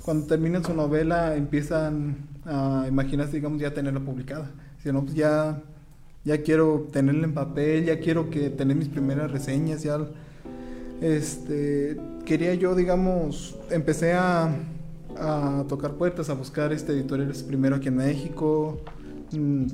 cuando 0.03 0.27
terminan 0.27 0.65
su 0.65 0.75
novela 0.75 1.37
empiezan 1.37 2.29
a 2.45 2.87
imaginarse, 2.89 3.35
digamos, 3.37 3.61
ya 3.61 3.75
tenerla 3.75 4.01
publicada. 4.01 4.51
Si 4.83 4.91
no, 4.91 5.03
pues 5.03 5.15
ya, 5.15 5.63
ya 6.25 6.43
quiero 6.43 6.89
tenerla 6.91 7.25
en 7.25 7.35
papel, 7.35 7.85
ya 7.85 8.01
quiero 8.01 8.31
que 8.31 8.49
tener 8.51 8.77
mis 8.77 8.89
primeras 8.89 9.31
reseñas, 9.31 9.83
ya. 9.83 9.99
Este, 11.03 11.99
quería 12.25 12.55
yo, 12.55 12.75
digamos, 12.75 13.57
empecé 13.71 14.15
a, 14.15 14.51
a 15.19 15.65
tocar 15.69 15.93
puertas, 15.95 16.31
a 16.31 16.35
buscar 16.35 16.73
este 16.73 16.93
editoriales 16.93 17.43
primero 17.43 17.77
aquí 17.77 17.89
en 17.89 17.97
México. 17.97 18.81
Mm, 19.33 19.67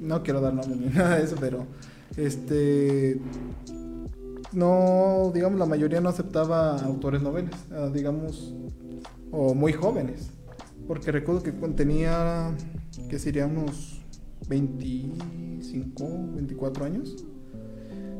no 0.00 0.22
quiero 0.22 0.40
dar 0.40 0.52
nombres 0.52 0.78
ni 0.78 0.86
nada 0.94 1.16
de 1.16 1.24
eso, 1.24 1.36
pero 1.40 1.66
este 2.16 3.18
no, 4.52 5.30
digamos, 5.34 5.58
la 5.58 5.66
mayoría 5.66 6.00
no 6.00 6.08
aceptaba 6.08 6.78
autores 6.78 7.22
noveles, 7.22 7.54
ah, 7.72 7.90
digamos, 7.92 8.54
o 9.30 9.54
muy 9.54 9.72
jóvenes. 9.72 10.30
Porque 10.86 11.12
recuerdo 11.12 11.42
que 11.42 11.52
tenía, 11.52 12.54
que 13.08 13.18
seríamos 13.18 14.00
25, 14.48 16.04
24 16.34 16.84
años, 16.84 17.16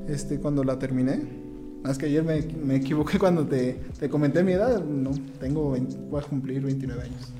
este, 0.08 0.38
cuando 0.38 0.64
la 0.64 0.78
terminé. 0.78 1.48
Más 1.82 1.96
que 1.96 2.06
ayer 2.06 2.24
me, 2.24 2.42
me 2.42 2.76
equivoqué 2.76 3.18
cuando 3.20 3.46
te, 3.46 3.80
te 3.98 4.08
comenté 4.08 4.42
mi 4.42 4.52
edad, 4.52 4.84
no, 4.84 5.12
tengo, 5.40 5.70
20 5.70 5.96
voy 6.10 6.20
a 6.20 6.24
cumplir 6.24 6.62
29 6.62 7.02
años. 7.02 7.32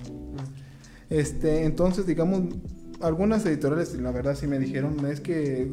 Este, 1.11 1.64
entonces, 1.64 2.07
digamos, 2.07 2.42
algunas 3.00 3.44
editoriales, 3.46 3.94
la 3.94 4.11
verdad, 4.11 4.34
sí 4.34 4.46
me 4.46 4.58
dijeron 4.58 5.06
es 5.06 5.20
que 5.20 5.72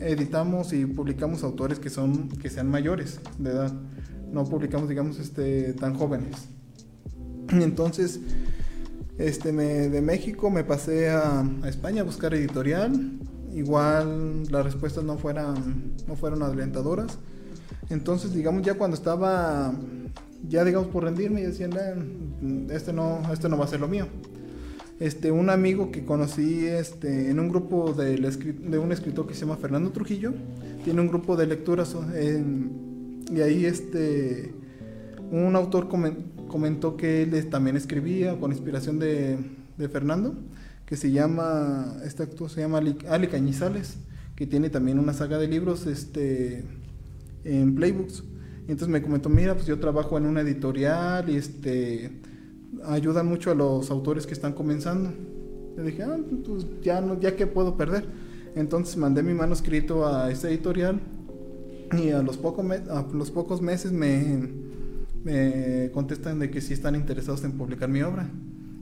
editamos 0.00 0.72
y 0.72 0.86
publicamos 0.86 1.42
autores 1.42 1.78
que 1.78 1.90
son 1.90 2.28
que 2.28 2.50
sean 2.50 2.70
mayores 2.70 3.20
de 3.38 3.50
edad, 3.50 3.72
no 4.30 4.44
publicamos, 4.44 4.88
digamos, 4.88 5.18
este, 5.18 5.72
tan 5.74 5.94
jóvenes. 5.94 6.48
Entonces, 7.50 8.20
este, 9.18 9.52
me, 9.52 9.88
de 9.88 10.00
México 10.00 10.50
me 10.50 10.64
pasé 10.64 11.10
a, 11.10 11.40
a 11.40 11.68
España 11.68 12.02
a 12.02 12.04
buscar 12.04 12.32
editorial. 12.34 13.18
Igual 13.52 14.44
las 14.50 14.64
respuestas 14.64 15.04
no 15.04 15.18
fueran, 15.18 15.92
no 16.06 16.16
fueron 16.16 16.42
alentadoras. 16.42 17.18
Entonces, 17.90 18.32
digamos, 18.32 18.62
ya 18.62 18.74
cuando 18.74 18.96
estaba, 18.96 19.74
ya 20.48 20.64
digamos 20.64 20.88
por 20.88 21.04
rendirme, 21.04 21.42
decían, 21.42 21.72
"Ah, 21.74 22.72
este 22.72 22.94
no, 22.94 23.20
este 23.30 23.50
no 23.50 23.58
va 23.58 23.66
a 23.66 23.68
ser 23.68 23.80
lo 23.80 23.88
mío 23.88 24.06
este, 25.02 25.32
un 25.32 25.50
amigo 25.50 25.90
que 25.90 26.04
conocí 26.04 26.66
este, 26.66 27.28
en 27.28 27.40
un 27.40 27.48
grupo 27.48 27.92
escri- 27.96 28.56
de 28.56 28.78
un 28.78 28.92
escritor 28.92 29.26
que 29.26 29.34
se 29.34 29.40
llama 29.40 29.56
Fernando 29.56 29.90
Trujillo, 29.90 30.32
tiene 30.84 31.00
un 31.00 31.08
grupo 31.08 31.36
de 31.36 31.46
lecturas 31.48 31.96
y 33.34 33.40
ahí 33.40 33.64
este, 33.64 34.54
un 35.32 35.56
autor 35.56 35.88
comen- 35.88 36.46
comentó 36.46 36.96
que 36.96 37.22
él 37.22 37.48
también 37.50 37.76
escribía 37.76 38.38
con 38.38 38.52
inspiración 38.52 39.00
de, 39.00 39.38
de 39.76 39.88
Fernando, 39.88 40.34
que 40.86 40.96
se 40.96 41.10
llama, 41.10 41.96
este 42.04 42.22
actor 42.22 42.48
se 42.48 42.60
llama 42.60 42.78
Ali, 42.78 42.96
Ali 43.08 43.26
Cañizales, 43.26 43.96
que 44.36 44.46
tiene 44.46 44.70
también 44.70 44.98
una 45.00 45.14
saga 45.14 45.38
de 45.38 45.48
libros 45.48 45.86
este, 45.86 46.62
en 47.44 47.74
Playbooks. 47.74 48.22
Y 48.68 48.70
entonces 48.70 48.88
me 48.88 49.02
comentó, 49.02 49.28
mira, 49.28 49.54
pues 49.54 49.66
yo 49.66 49.80
trabajo 49.80 50.16
en 50.16 50.26
una 50.26 50.42
editorial 50.42 51.28
y 51.28 51.36
este 51.36 52.12
ayudan 52.84 53.26
mucho 53.26 53.50
a 53.50 53.54
los 53.54 53.90
autores 53.90 54.26
que 54.26 54.34
están 54.34 54.52
comenzando. 54.52 55.10
Le 55.76 55.82
dije, 55.84 56.02
ah, 56.02 56.18
pues 56.46 56.66
ya, 56.82 57.00
no, 57.00 57.18
ya 57.20 57.36
que 57.36 57.46
puedo 57.46 57.76
perder. 57.76 58.04
Entonces 58.54 58.96
mandé 58.96 59.22
mi 59.22 59.32
manuscrito 59.34 60.06
a 60.06 60.30
esta 60.30 60.48
editorial 60.50 61.00
y 61.98 62.10
a 62.10 62.22
los, 62.22 62.36
poco 62.36 62.62
me- 62.62 62.76
a 62.76 63.06
los 63.12 63.30
pocos 63.30 63.62
meses 63.62 63.92
me, 63.92 64.48
me 65.24 65.90
contestan 65.92 66.38
de 66.38 66.50
que 66.50 66.60
sí 66.60 66.72
están 66.74 66.94
interesados 66.94 67.44
en 67.44 67.52
publicar 67.52 67.88
mi 67.88 68.02
obra. 68.02 68.28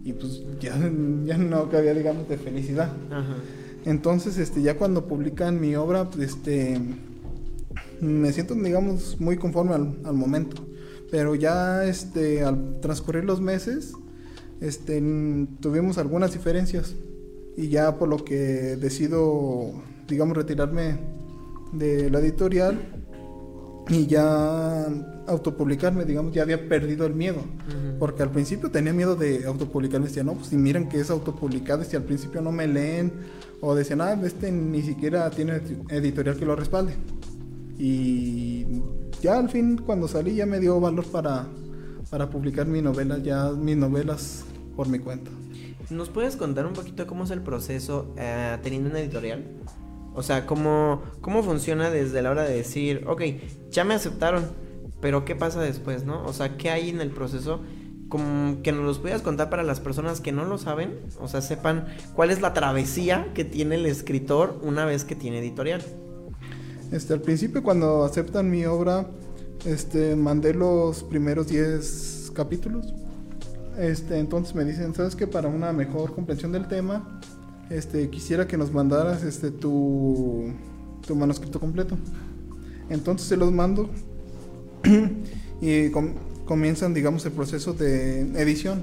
Y 0.04 0.12
pues 0.14 0.42
ya, 0.60 0.76
ya 1.24 1.38
no 1.38 1.68
cabía, 1.68 1.94
digamos, 1.94 2.28
de 2.28 2.38
felicidad. 2.38 2.90
Ajá. 3.10 3.36
Entonces, 3.84 4.36
este, 4.38 4.60
ya 4.62 4.76
cuando 4.76 5.06
publican 5.06 5.60
mi 5.60 5.74
obra, 5.76 6.10
pues, 6.10 6.30
este, 6.30 6.78
me 8.00 8.32
siento, 8.32 8.54
digamos, 8.54 9.20
muy 9.20 9.36
conforme 9.36 9.74
al, 9.74 9.98
al 10.04 10.14
momento. 10.14 10.66
Pero 11.10 11.34
ya, 11.34 11.84
este, 11.84 12.44
al 12.44 12.80
transcurrir 12.80 13.24
los 13.24 13.40
meses, 13.40 13.92
este, 14.60 15.02
tuvimos 15.60 15.98
algunas 15.98 16.32
diferencias 16.32 16.94
y 17.56 17.68
ya 17.68 17.98
por 17.98 18.08
lo 18.08 18.24
que 18.24 18.76
decido, 18.76 19.72
digamos, 20.08 20.36
retirarme 20.36 20.98
de 21.72 22.10
la 22.10 22.20
editorial 22.20 22.78
y 23.88 24.06
ya 24.06 24.86
autopublicarme, 25.26 26.04
digamos, 26.04 26.32
ya 26.32 26.42
había 26.42 26.68
perdido 26.68 27.06
el 27.06 27.14
miedo. 27.14 27.38
Ujú. 27.38 27.98
Porque 27.98 28.22
al 28.22 28.30
principio 28.30 28.70
tenía 28.70 28.92
miedo 28.92 29.16
de 29.16 29.44
autopublicarme. 29.46 30.06
Decía, 30.06 30.22
no, 30.22 30.34
pues 30.34 30.48
si 30.48 30.56
miran 30.56 30.88
que 30.88 31.00
es 31.00 31.10
autopublicado, 31.10 31.82
si 31.84 31.96
al 31.96 32.04
principio 32.04 32.40
no 32.40 32.52
me 32.52 32.68
leen, 32.68 33.12
o 33.60 33.74
decían, 33.74 34.00
ah, 34.00 34.18
este 34.24 34.52
ni 34.52 34.82
siquiera 34.82 35.28
tiene 35.30 35.60
editorial 35.88 36.36
que 36.36 36.44
lo 36.44 36.54
respalde. 36.54 36.94
Y 37.78 38.66
ya 39.20 39.38
al 39.38 39.48
fin 39.48 39.76
cuando 39.78 40.08
salí 40.08 40.34
ya 40.34 40.46
me 40.46 40.60
dio 40.60 40.80
valor 40.80 41.04
para, 41.06 41.46
para 42.10 42.30
publicar 42.30 42.66
mi 42.66 42.82
novela, 42.82 43.18
ya 43.18 43.50
mis 43.50 43.76
novelas 43.76 44.44
por 44.76 44.88
mi 44.88 44.98
cuenta. 44.98 45.30
¿Nos 45.90 46.08
puedes 46.08 46.36
contar 46.36 46.66
un 46.66 46.72
poquito 46.72 47.06
cómo 47.06 47.24
es 47.24 47.30
el 47.30 47.42
proceso 47.42 48.14
eh, 48.16 48.56
teniendo 48.62 48.90
una 48.90 49.00
editorial? 49.00 49.44
O 50.14 50.22
sea, 50.22 50.46
¿cómo, 50.46 51.02
¿cómo 51.20 51.42
funciona 51.42 51.90
desde 51.90 52.22
la 52.22 52.30
hora 52.30 52.44
de 52.44 52.54
decir, 52.54 53.04
ok, 53.06 53.22
ya 53.70 53.84
me 53.84 53.94
aceptaron, 53.94 54.44
pero 55.00 55.24
¿qué 55.24 55.36
pasa 55.36 55.60
después, 55.60 56.04
no? 56.04 56.24
O 56.24 56.32
sea, 56.32 56.56
¿qué 56.56 56.70
hay 56.70 56.90
en 56.90 57.00
el 57.00 57.10
proceso? 57.10 57.60
Como 58.08 58.60
que 58.62 58.72
nos 58.72 58.84
los 58.84 58.98
puedas 58.98 59.22
contar 59.22 59.50
para 59.50 59.62
las 59.62 59.80
personas 59.80 60.20
que 60.20 60.32
no 60.32 60.44
lo 60.44 60.58
saben, 60.58 60.98
o 61.20 61.28
sea, 61.28 61.42
sepan 61.42 61.86
cuál 62.14 62.30
es 62.30 62.40
la 62.40 62.52
travesía 62.52 63.28
que 63.34 63.44
tiene 63.44 63.76
el 63.76 63.86
escritor 63.86 64.58
una 64.62 64.84
vez 64.84 65.04
que 65.04 65.14
tiene 65.14 65.38
editorial. 65.38 65.82
Este, 66.92 67.12
al 67.12 67.20
principio 67.20 67.62
cuando 67.62 68.04
aceptan 68.04 68.50
mi 68.50 68.64
obra, 68.64 69.06
este, 69.64 70.16
mandé 70.16 70.54
los 70.54 71.04
primeros 71.04 71.46
10 71.48 72.32
capítulos. 72.34 72.92
Este, 73.78 74.18
entonces 74.18 74.54
me 74.54 74.64
dicen, 74.64 74.94
¿sabes 74.94 75.14
que 75.14 75.26
Para 75.26 75.48
una 75.48 75.72
mejor 75.72 76.14
comprensión 76.14 76.52
del 76.52 76.66
tema, 76.66 77.20
este, 77.70 78.10
quisiera 78.10 78.46
que 78.46 78.56
nos 78.56 78.72
mandaras 78.72 79.22
este, 79.22 79.50
tu, 79.50 80.52
tu 81.06 81.14
manuscrito 81.14 81.60
completo. 81.60 81.96
Entonces 82.88 83.28
se 83.28 83.36
los 83.36 83.52
mando 83.52 83.88
y 85.60 85.90
comienzan, 86.44 86.92
digamos, 86.92 87.24
el 87.24 87.32
proceso 87.32 87.72
de 87.72 88.22
edición. 88.40 88.82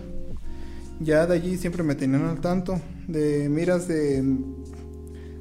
Ya 1.01 1.27
de 1.27 1.35
allí 1.35 1.57
siempre 1.57 1.83
me 1.83 1.93
tenían 1.93 2.23
al 2.23 2.39
tanto 2.39 2.79
de 3.07 3.49
miras 3.49 3.87
de 3.87 4.23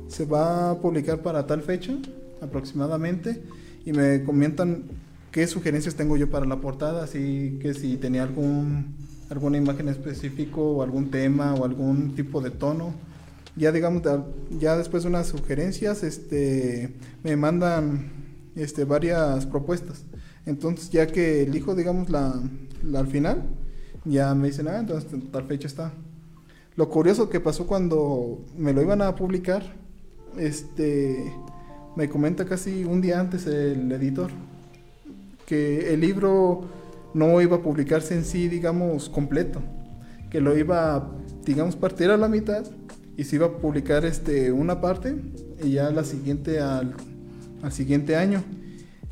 se 0.08 0.24
va 0.24 0.70
a 0.70 0.80
publicar 0.80 1.22
para 1.22 1.46
tal 1.46 1.62
fecha 1.62 1.96
aproximadamente 2.40 3.42
y 3.84 3.92
me 3.92 4.24
comentan 4.24 4.84
qué 5.30 5.46
sugerencias 5.46 5.94
tengo 5.94 6.16
yo 6.16 6.30
para 6.30 6.46
la 6.46 6.60
portada, 6.60 7.04
así 7.04 7.58
que 7.60 7.74
si 7.74 7.96
tenía 7.96 8.22
algún 8.22 8.94
alguna 9.28 9.58
imagen 9.58 9.88
específico 9.88 10.62
o 10.62 10.82
algún 10.82 11.10
tema 11.10 11.54
o 11.54 11.64
algún 11.64 12.14
tipo 12.14 12.40
de 12.40 12.50
tono. 12.50 12.94
Ya 13.56 13.72
digamos 13.72 14.02
ya 14.58 14.76
después 14.76 15.02
de 15.02 15.08
unas 15.08 15.28
sugerencias 15.28 16.02
este 16.02 16.94
me 17.24 17.36
mandan 17.36 18.12
este 18.54 18.84
varias 18.84 19.46
propuestas. 19.46 20.04
Entonces, 20.46 20.90
ya 20.90 21.06
que 21.06 21.42
elijo 21.42 21.74
digamos 21.74 22.08
la, 22.08 22.40
al 22.94 23.06
final, 23.08 23.42
ya 24.04 24.34
me 24.34 24.48
dicen, 24.48 24.68
"Ah, 24.68 24.78
entonces 24.78 25.10
tal 25.32 25.44
fecha 25.44 25.66
está." 25.66 25.92
Lo 26.76 26.88
curioso 26.88 27.28
que 27.30 27.40
pasó 27.40 27.66
cuando 27.66 28.44
me 28.56 28.72
lo 28.72 28.82
iban 28.82 29.02
a 29.02 29.14
publicar, 29.16 29.62
este 30.38 31.32
me 31.96 32.08
comenta 32.08 32.44
casi 32.44 32.84
un 32.84 33.00
día 33.00 33.18
antes 33.18 33.46
el 33.46 33.90
editor 33.90 34.30
que 35.46 35.94
el 35.94 36.00
libro 36.00 36.68
no 37.14 37.40
iba 37.40 37.56
a 37.56 37.62
publicarse 37.62 38.14
en 38.14 38.24
sí, 38.24 38.48
digamos, 38.48 39.08
completo, 39.08 39.62
que 40.28 40.40
lo 40.40 40.58
iba, 40.58 41.10
digamos, 41.44 41.76
partir 41.76 42.10
a 42.10 42.16
la 42.16 42.28
mitad 42.28 42.64
y 43.16 43.24
se 43.24 43.36
iba 43.36 43.46
a 43.46 43.56
publicar 43.56 44.04
este, 44.04 44.52
una 44.52 44.80
parte 44.80 45.16
y 45.62 45.70
ya 45.72 45.90
la 45.90 46.04
siguiente 46.04 46.60
al, 46.60 46.94
al 47.62 47.72
siguiente 47.72 48.16
año. 48.16 48.42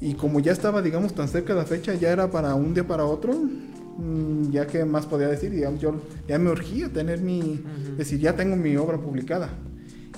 Y 0.01 0.15
como 0.15 0.41
ya 0.41 0.53
estaba, 0.53 0.83
digamos, 0.83 1.15
tan 1.15 1.29
cerca 1.29 1.55
de 1.55 1.61
la 1.61 1.67
fecha, 1.67 1.95
ya 1.95 2.11
era 2.11 2.31
para 2.31 2.55
un 2.57 2.75
día 2.75 2.87
para 2.87 3.07
otro, 3.07 3.33
mm, 3.33 4.51
ya 4.51 4.67
que 4.67 4.85
más 4.85 5.07
podía 5.07 5.29
decir, 5.29 5.51
digamos, 5.51 5.81
yo 5.81 5.95
ya 6.29 6.39
me 6.39 6.51
urgía 6.51 6.93
tener 6.93 7.21
mi, 7.21 7.63
decir, 7.97 8.19
ya 8.19 8.37
tengo 8.37 8.57
mi 8.57 8.77
obra 8.77 8.99
publicada 8.99 9.49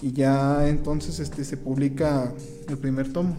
y 0.02 0.12
ya 0.12 0.68
entonces 0.68 1.20
este, 1.20 1.44
se 1.44 1.56
publica 1.56 2.32
el 2.68 2.78
primer 2.78 3.12
tomo. 3.12 3.36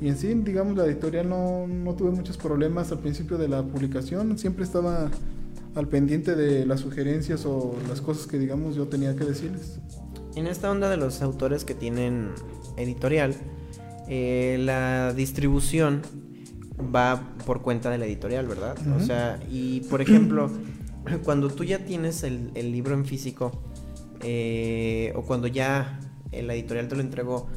Y 0.00 0.08
en 0.08 0.16
sí, 0.16 0.32
digamos, 0.32 0.76
la 0.76 0.84
editorial 0.84 1.28
no, 1.28 1.66
no 1.66 1.94
tuve 1.94 2.10
muchos 2.10 2.36
problemas 2.36 2.92
al 2.92 3.00
principio 3.00 3.36
de 3.36 3.48
la 3.48 3.62
publicación, 3.64 4.38
siempre 4.38 4.64
estaba 4.64 5.10
al 5.74 5.88
pendiente 5.88 6.36
de 6.36 6.66
las 6.66 6.80
sugerencias 6.80 7.44
o 7.46 7.74
las 7.88 8.00
cosas 8.00 8.26
que, 8.26 8.38
digamos, 8.38 8.76
yo 8.76 8.86
tenía 8.86 9.16
que 9.16 9.24
decirles. 9.24 9.78
En 10.36 10.46
esta 10.46 10.70
onda 10.70 10.88
de 10.88 10.96
los 10.96 11.20
autores 11.20 11.64
que 11.64 11.74
tienen 11.74 12.30
editorial, 12.76 13.34
eh, 14.08 14.56
la 14.60 15.12
distribución 15.12 16.02
va 16.94 17.34
por 17.44 17.62
cuenta 17.62 17.90
de 17.90 17.98
la 17.98 18.06
editorial, 18.06 18.46
¿verdad? 18.46 18.76
O 18.96 19.00
sea, 19.00 19.40
y 19.50 19.80
por 19.82 20.00
ejemplo, 20.00 20.48
cuando 21.24 21.48
tú 21.48 21.64
ya 21.64 21.84
tienes 21.84 22.22
el, 22.22 22.52
el 22.54 22.70
libro 22.70 22.94
en 22.94 23.04
físico, 23.04 23.67
eh, 24.22 25.12
o 25.16 25.22
cuando 25.22 25.46
ya 25.46 26.00
la 26.32 26.54
editorial 26.54 26.88
te 26.88 26.96
lo 26.96 27.00
entregó, 27.00 27.48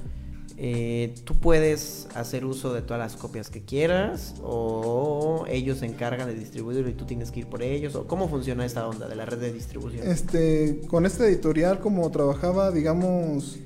eh, 0.63 1.15
tú 1.24 1.39
puedes 1.39 2.08
hacer 2.13 2.45
uso 2.45 2.71
de 2.71 2.84
todas 2.84 3.00
las 3.00 3.19
copias 3.19 3.50
que 3.50 3.63
quieras 3.63 4.36
o 4.43 5.45
ellos 5.50 5.80
se 5.80 5.88
encargan 5.88 6.28
de 6.28 6.36
distribuirlo 6.36 6.88
y 6.88 6.93
tú 6.93 7.06
tienes 7.06 7.32
que 7.32 7.39
ir 7.39 7.47
por 7.47 7.63
ellos 7.63 7.95
o 7.95 8.06
cómo 8.06 8.30
funciona 8.30 8.63
esta 8.63 8.88
onda 8.88 9.08
de 9.08 9.15
la 9.15 9.26
red 9.26 9.39
de 9.39 9.52
distribución. 9.52 10.08
Este, 10.08 10.82
con 10.88 11.08
esta 11.08 11.26
editorial 11.26 11.80
como 11.80 12.10
trabajaba, 12.12 12.69
digamos, 12.69 13.58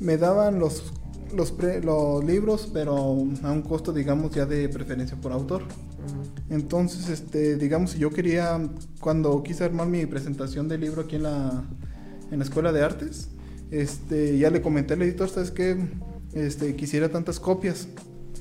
me 0.00 0.16
daban 0.16 0.58
los 0.58 0.92
los, 1.34 1.52
los 1.82 2.24
libros, 2.24 2.70
pero 2.72 2.96
a 2.96 3.52
un 3.52 3.62
costo, 3.62 3.92
digamos, 3.92 4.30
ya 4.34 4.46
de 4.46 4.68
preferencia 4.70 5.18
por 5.20 5.32
autor. 5.32 5.64
Entonces, 6.48 7.10
este, 7.10 7.56
digamos, 7.56 7.90
si 7.90 7.98
yo 7.98 8.08
quería, 8.08 8.58
cuando 9.00 9.42
quise 9.42 9.64
armar 9.64 9.88
mi 9.88 10.06
presentación 10.06 10.68
del 10.68 10.80
libro 10.80 11.02
aquí 11.02 11.16
en 11.16 11.24
la, 11.24 11.64
en 12.30 12.38
la 12.38 12.44
Escuela 12.44 12.72
de 12.72 12.82
Artes, 12.82 13.28
este, 13.70 14.38
ya 14.38 14.50
le 14.50 14.62
comenté 14.62 14.94
al 14.94 15.02
editor, 15.02 15.28
¿sabes 15.28 15.50
qué? 15.50 15.76
Este, 16.32 16.74
quisiera 16.76 17.08
tantas 17.08 17.40
copias. 17.40 17.88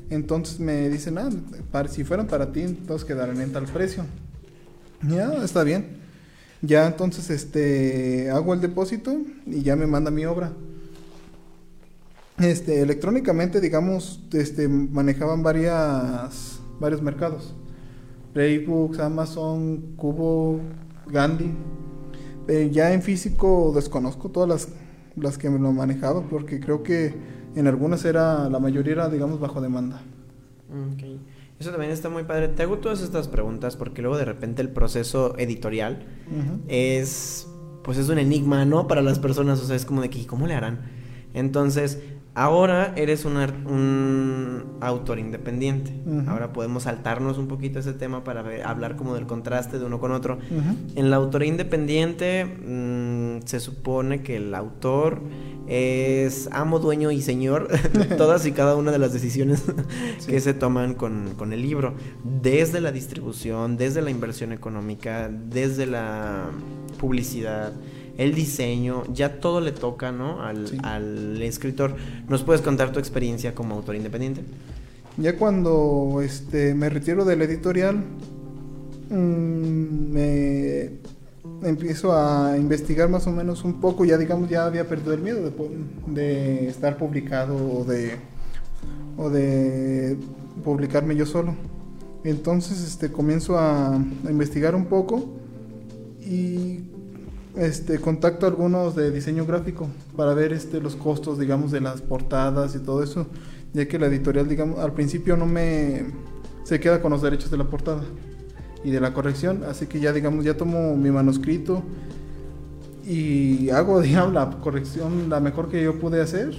Entonces 0.10 0.60
me 0.60 0.90
dicen, 0.90 1.18
ah, 1.18 1.30
para, 1.72 1.90
si 1.90 2.04
fueran 2.04 2.28
para 2.28 2.52
ti, 2.52 2.62
entonces 2.62 3.06
quedarán 3.06 3.42
en 3.42 3.52
tal 3.52 3.66
precio. 3.66 4.06
Ya, 5.08 5.44
está 5.44 5.64
bien. 5.64 5.98
Ya 6.62 6.88
entonces 6.88 7.30
este, 7.30 8.32
hago 8.32 8.54
el 8.54 8.62
depósito 8.62 9.16
y 9.46 9.62
ya 9.62 9.76
me 9.76 9.86
manda 9.86 10.10
mi 10.10 10.26
obra. 10.26 10.54
Este, 12.40 12.82
electrónicamente, 12.82 13.60
digamos, 13.60 14.22
este, 14.32 14.68
manejaban 14.68 15.44
varias, 15.44 16.60
varios 16.80 17.02
mercados. 17.02 17.54
Playbooks, 18.34 19.00
Amazon, 19.00 19.96
Cubo, 19.96 20.62
Gandhi. 21.08 21.52
Eh, 22.48 22.70
ya 22.72 22.94
en 22.94 23.02
físico 23.02 23.72
desconozco 23.76 24.30
todas 24.30 24.48
las, 24.48 24.70
las 25.16 25.38
que 25.38 25.50
me 25.50 25.60
lo 25.60 25.72
manejaba 25.74 26.22
porque 26.22 26.60
creo 26.60 26.84
que 26.84 27.14
en 27.56 27.68
algunas 27.68 28.06
era, 28.06 28.50
la 28.50 28.60
mayoría 28.60 28.94
era, 28.94 29.10
digamos, 29.10 29.40
bajo 29.40 29.62
demanda. 29.62 30.02
Okay. 30.94 31.20
Eso 31.60 31.72
también 31.72 31.92
está 31.92 32.10
muy 32.10 32.24
padre. 32.24 32.50
Te 32.50 32.64
hago 32.64 32.78
todas 32.78 33.02
estas 33.02 33.28
preguntas 33.28 33.76
porque 33.76 34.02
luego 34.02 34.18
de 34.18 34.26
repente 34.26 34.62
el 34.62 34.70
proceso 34.70 35.36
editorial 35.38 36.06
es, 36.68 37.48
pues 37.84 37.98
es 37.98 38.10
un 38.10 38.20
enigma, 38.20 38.64
¿no? 38.66 38.88
Para 38.88 39.02
las 39.02 39.18
personas, 39.18 39.60
o 39.60 39.66
sea, 39.66 39.76
es 39.76 39.86
como 39.86 40.02
de 40.02 40.10
que, 40.10 40.28
¿cómo 40.28 40.46
le 40.46 40.54
harán? 40.54 40.82
Entonces, 41.34 42.00
Ahora 42.38 42.94
eres 42.96 43.26
un, 43.26 43.36
un 43.36 44.78
autor 44.80 45.18
independiente. 45.18 45.92
Ahora 46.28 46.54
podemos 46.54 46.84
saltarnos 46.84 47.40
un 47.40 47.48
poquito 47.48 47.80
ese 47.80 47.94
tema 47.94 48.24
para 48.24 48.46
hablar 48.64 48.96
como 48.96 49.16
del 49.16 49.26
contraste 49.26 49.80
de 49.80 49.86
uno 49.86 50.00
con 50.00 50.12
otro. 50.12 50.38
En 50.96 51.10
la 51.10 51.16
autoría 51.16 51.48
independiente 51.48 52.46
mm, 52.46 53.48
se 53.48 53.60
supone 53.60 54.22
que 54.22 54.36
el 54.36 54.54
autor 54.54 55.24
es 55.66 56.48
amo, 56.52 56.78
dueño 56.78 57.10
y 57.10 57.24
señor 57.24 57.70
de 57.70 58.06
todas 58.18 58.46
y 58.46 58.52
cada 58.52 58.76
una 58.76 58.92
de 58.92 59.00
las 59.00 59.14
decisiones 59.14 59.64
que 60.28 60.40
se 60.40 60.54
toman 60.54 60.94
con, 60.94 61.34
con 61.40 61.54
el 61.54 61.64
libro. 61.64 61.96
Desde 62.24 62.82
la 62.82 62.92
distribución, 62.92 63.78
desde 63.78 64.04
la 64.04 64.12
inversión 64.12 64.52
económica, 64.52 65.28
desde 65.28 65.88
la 65.88 66.52
publicidad 67.00 67.74
el 68.18 68.34
diseño, 68.34 69.04
ya 69.14 69.40
todo 69.40 69.62
le 69.62 69.72
toca, 69.72 70.12
¿no? 70.12 70.42
Al, 70.42 71.42
escritor. 71.42 71.96
¿Nos 72.28 72.44
puedes 72.44 72.62
contar 72.62 72.92
tu 72.92 73.00
experiencia 73.00 73.54
como 73.54 73.76
autor 73.76 73.96
independiente? 73.96 74.42
Ya 75.18 75.38
cuando 75.38 76.22
este, 76.24 76.74
me 76.74 76.90
retiro 76.90 77.26
del 77.26 77.42
editorial, 77.44 77.98
mm, 79.10 80.12
me 80.12 80.90
empiezo 81.64 82.14
a 82.14 82.58
investigar 82.58 83.10
más 83.10 83.28
o 83.28 83.32
menos 83.32 83.64
un 83.64 83.80
poco, 83.80 84.04
ya 84.06 84.18
digamos, 84.18 84.50
ya 84.50 84.66
había 84.66 84.88
perdido 84.88 85.14
el 85.14 85.22
miedo 85.22 85.52
de, 86.08 86.68
estar 86.68 86.98
publicado 86.98 87.56
o 87.56 87.84
de, 87.84 88.16
o 89.18 89.30
de 89.30 90.18
publicarme 90.64 91.16
yo 91.16 91.26
solo. 91.26 91.56
Entonces 92.24 92.84
este, 92.84 93.12
comienzo 93.12 93.58
a, 93.58 93.96
a 93.96 94.30
investigar 94.30 94.76
un 94.76 94.86
poco 94.86 95.24
y 96.20 96.82
este, 97.58 98.00
contacto 98.00 98.46
a 98.46 98.50
algunos 98.50 98.96
de 98.96 99.12
diseño 99.12 99.46
gráfico 99.46 99.88
para 100.16 100.34
ver 100.34 100.54
este, 100.54 100.80
los 100.80 100.96
costos, 100.96 101.40
digamos, 101.40 101.72
de 101.72 101.82
las 101.82 102.02
portadas 102.02 102.76
y 102.76 102.80
todo 102.80 103.04
eso, 103.04 103.28
ya 103.74 103.88
que 103.88 104.00
la 104.00 104.08
editorial, 104.08 104.48
digamos, 104.48 104.80
al 104.80 104.94
principio 104.94 105.38
no 105.38 105.46
me 105.46 106.06
se 106.64 106.80
queda 106.80 107.02
con 107.02 107.12
los 107.12 107.22
derechos 107.22 107.50
de 107.50 107.58
la 107.58 107.64
portada 107.64 108.04
y 108.84 108.92
de 108.92 109.00
la 109.00 109.14
corrección, 109.14 109.64
así 109.70 109.88
que 109.88 110.00
ya, 110.00 110.14
digamos, 110.14 110.44
ya 110.44 110.58
tomo 110.58 110.96
mi 110.96 111.12
manuscrito 111.12 111.82
y 113.06 113.70
hago, 113.70 114.02
digamos, 114.02 114.34
la 114.34 114.50
corrección 114.62 115.30
la 115.30 115.40
mejor 115.40 115.70
que 115.70 115.82
yo 115.82 116.00
pude 116.00 116.22
hacer 116.22 116.52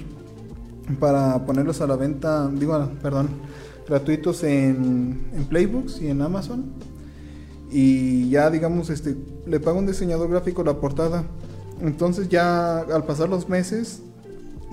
para 0.98 1.44
ponerlos 1.44 1.80
a 1.80 1.86
la 1.86 1.96
venta, 1.96 2.48
digo, 2.48 2.90
perdón, 3.02 3.28
gratuitos 3.86 4.42
en, 4.44 5.28
en 5.34 5.44
Playbooks 5.44 6.00
y 6.02 6.08
en 6.08 6.22
Amazon. 6.22 6.64
Y 7.70 8.30
ya, 8.30 8.50
digamos, 8.50 8.90
este, 8.90 9.16
le 9.46 9.60
pago 9.60 9.78
a 9.78 9.80
un 9.80 9.86
diseñador 9.86 10.30
gráfico 10.30 10.64
la 10.64 10.80
portada. 10.80 11.24
Entonces 11.80 12.28
ya 12.28 12.80
al 12.80 13.04
pasar 13.04 13.28
los 13.28 13.48
meses, 13.48 14.02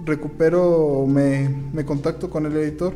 recupero, 0.05 1.05
me, 1.07 1.49
me 1.73 1.85
contacto 1.85 2.29
con 2.29 2.45
el 2.45 2.55
editor 2.57 2.93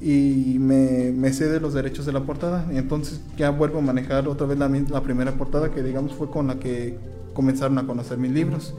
y 0.00 0.56
me, 0.60 1.12
me, 1.12 1.32
cede 1.32 1.60
los 1.60 1.74
derechos 1.74 2.06
de 2.06 2.12
la 2.12 2.24
portada. 2.24 2.66
Y 2.72 2.78
entonces 2.78 3.20
ya 3.36 3.50
vuelvo 3.50 3.78
a 3.78 3.82
manejar 3.82 4.28
otra 4.28 4.46
vez 4.46 4.58
la, 4.58 4.68
la, 4.68 5.02
primera 5.02 5.32
portada 5.32 5.70
que 5.70 5.82
digamos 5.82 6.12
fue 6.14 6.30
con 6.30 6.46
la 6.46 6.58
que 6.58 6.96
comenzaron 7.34 7.78
a 7.78 7.86
conocer 7.86 8.18
mis 8.18 8.30
libros. 8.30 8.74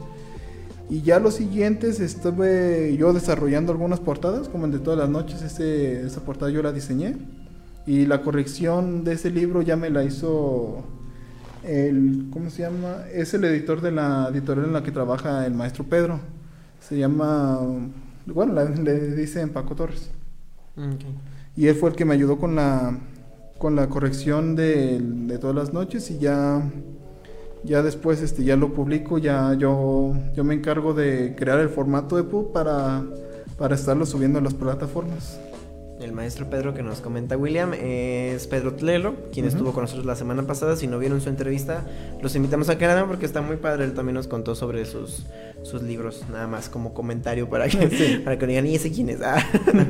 Y 0.88 1.02
ya 1.02 1.20
los 1.20 1.34
siguientes 1.34 2.00
estuve 2.00 2.96
yo 2.96 3.12
desarrollando 3.12 3.70
algunas 3.70 4.00
portadas, 4.00 4.48
como 4.48 4.66
el 4.66 4.72
de 4.72 4.80
todas 4.80 4.98
las 4.98 5.08
noches, 5.08 5.40
ese, 5.42 6.04
esa 6.04 6.22
portada 6.22 6.50
yo 6.50 6.62
la 6.62 6.72
diseñé. 6.72 7.16
Y 7.90 8.06
la 8.06 8.22
corrección 8.22 9.02
de 9.02 9.14
ese 9.14 9.32
libro 9.32 9.62
ya 9.62 9.74
me 9.74 9.90
la 9.90 10.04
hizo 10.04 10.84
el, 11.64 12.28
¿cómo 12.32 12.48
se 12.48 12.62
llama? 12.62 12.98
Es 13.12 13.34
el 13.34 13.42
editor 13.42 13.80
de 13.80 13.90
la 13.90 14.28
editorial 14.30 14.66
en 14.66 14.72
la 14.74 14.84
que 14.84 14.92
trabaja 14.92 15.44
el 15.44 15.54
maestro 15.54 15.82
Pedro. 15.82 16.20
Se 16.78 16.96
llama, 16.96 17.58
bueno, 18.26 18.52
le 18.62 19.16
dicen 19.16 19.48
Paco 19.48 19.74
Torres. 19.74 20.08
Y 21.56 21.66
él 21.66 21.74
fue 21.74 21.90
el 21.90 21.96
que 21.96 22.04
me 22.04 22.14
ayudó 22.14 22.38
con 22.38 22.54
la, 22.54 22.96
con 23.58 23.74
la 23.74 23.88
corrección 23.88 24.54
de, 24.54 25.00
de 25.00 25.38
todas 25.38 25.56
las 25.56 25.72
noches 25.72 26.12
y 26.12 26.18
ya 26.20 26.62
ya 27.64 27.82
después 27.82 28.22
este 28.22 28.44
ya 28.44 28.54
lo 28.56 28.72
publico 28.72 29.18
ya 29.18 29.52
yo 29.54 30.14
yo 30.34 30.44
me 30.44 30.54
encargo 30.54 30.94
de 30.94 31.34
crear 31.36 31.58
el 31.58 31.68
formato 31.68 32.16
de 32.16 32.22
EPUB 32.22 32.52
para 32.52 33.02
para 33.58 33.74
estarlo 33.74 34.06
subiendo 34.06 34.38
a 34.38 34.42
las 34.42 34.54
plataformas 34.54 35.38
el 36.00 36.12
maestro 36.12 36.48
Pedro 36.48 36.72
que 36.72 36.82
nos 36.82 37.00
comenta 37.00 37.36
William 37.36 37.74
es 37.74 38.46
Pedro 38.46 38.74
Tlelo, 38.74 39.14
quien 39.32 39.46
estuvo 39.46 39.72
con 39.72 39.82
nosotros 39.82 40.06
la 40.06 40.16
semana 40.16 40.46
pasada. 40.46 40.76
Si 40.76 40.86
no 40.86 40.98
vieron 40.98 41.20
su 41.20 41.28
entrevista, 41.28 41.84
los 42.22 42.34
invitamos 42.36 42.68
a 42.70 42.74
la 42.74 43.06
porque 43.06 43.26
está 43.26 43.42
muy 43.42 43.56
padre. 43.56 43.84
Él 43.84 43.92
también 43.92 44.14
nos 44.14 44.26
contó 44.26 44.54
sobre 44.54 44.86
sus, 44.86 45.26
sus 45.62 45.82
libros, 45.82 46.24
nada 46.30 46.46
más 46.46 46.68
como 46.68 46.94
comentario 46.94 47.48
para 47.50 47.68
que, 47.68 48.20
para 48.24 48.38
que 48.38 48.46
digan, 48.46 48.66
¿y 48.66 48.76
ese 48.76 48.90
quién 48.90 49.10
es? 49.10 49.20
Ah. 49.22 49.44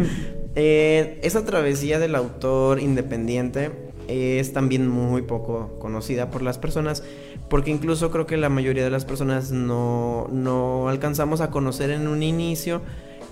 eh, 0.56 1.20
esa 1.22 1.44
travesía 1.44 1.98
del 2.00 2.16
autor 2.16 2.80
independiente 2.80 3.70
es 4.08 4.52
también 4.52 4.88
muy 4.88 5.22
poco 5.22 5.78
conocida 5.78 6.30
por 6.30 6.42
las 6.42 6.58
personas, 6.58 7.04
porque 7.48 7.70
incluso 7.70 8.10
creo 8.10 8.26
que 8.26 8.36
la 8.36 8.48
mayoría 8.48 8.82
de 8.82 8.90
las 8.90 9.04
personas 9.04 9.52
no, 9.52 10.26
no 10.32 10.88
alcanzamos 10.88 11.40
a 11.40 11.50
conocer 11.50 11.90
en 11.90 12.08
un 12.08 12.24
inicio 12.24 12.82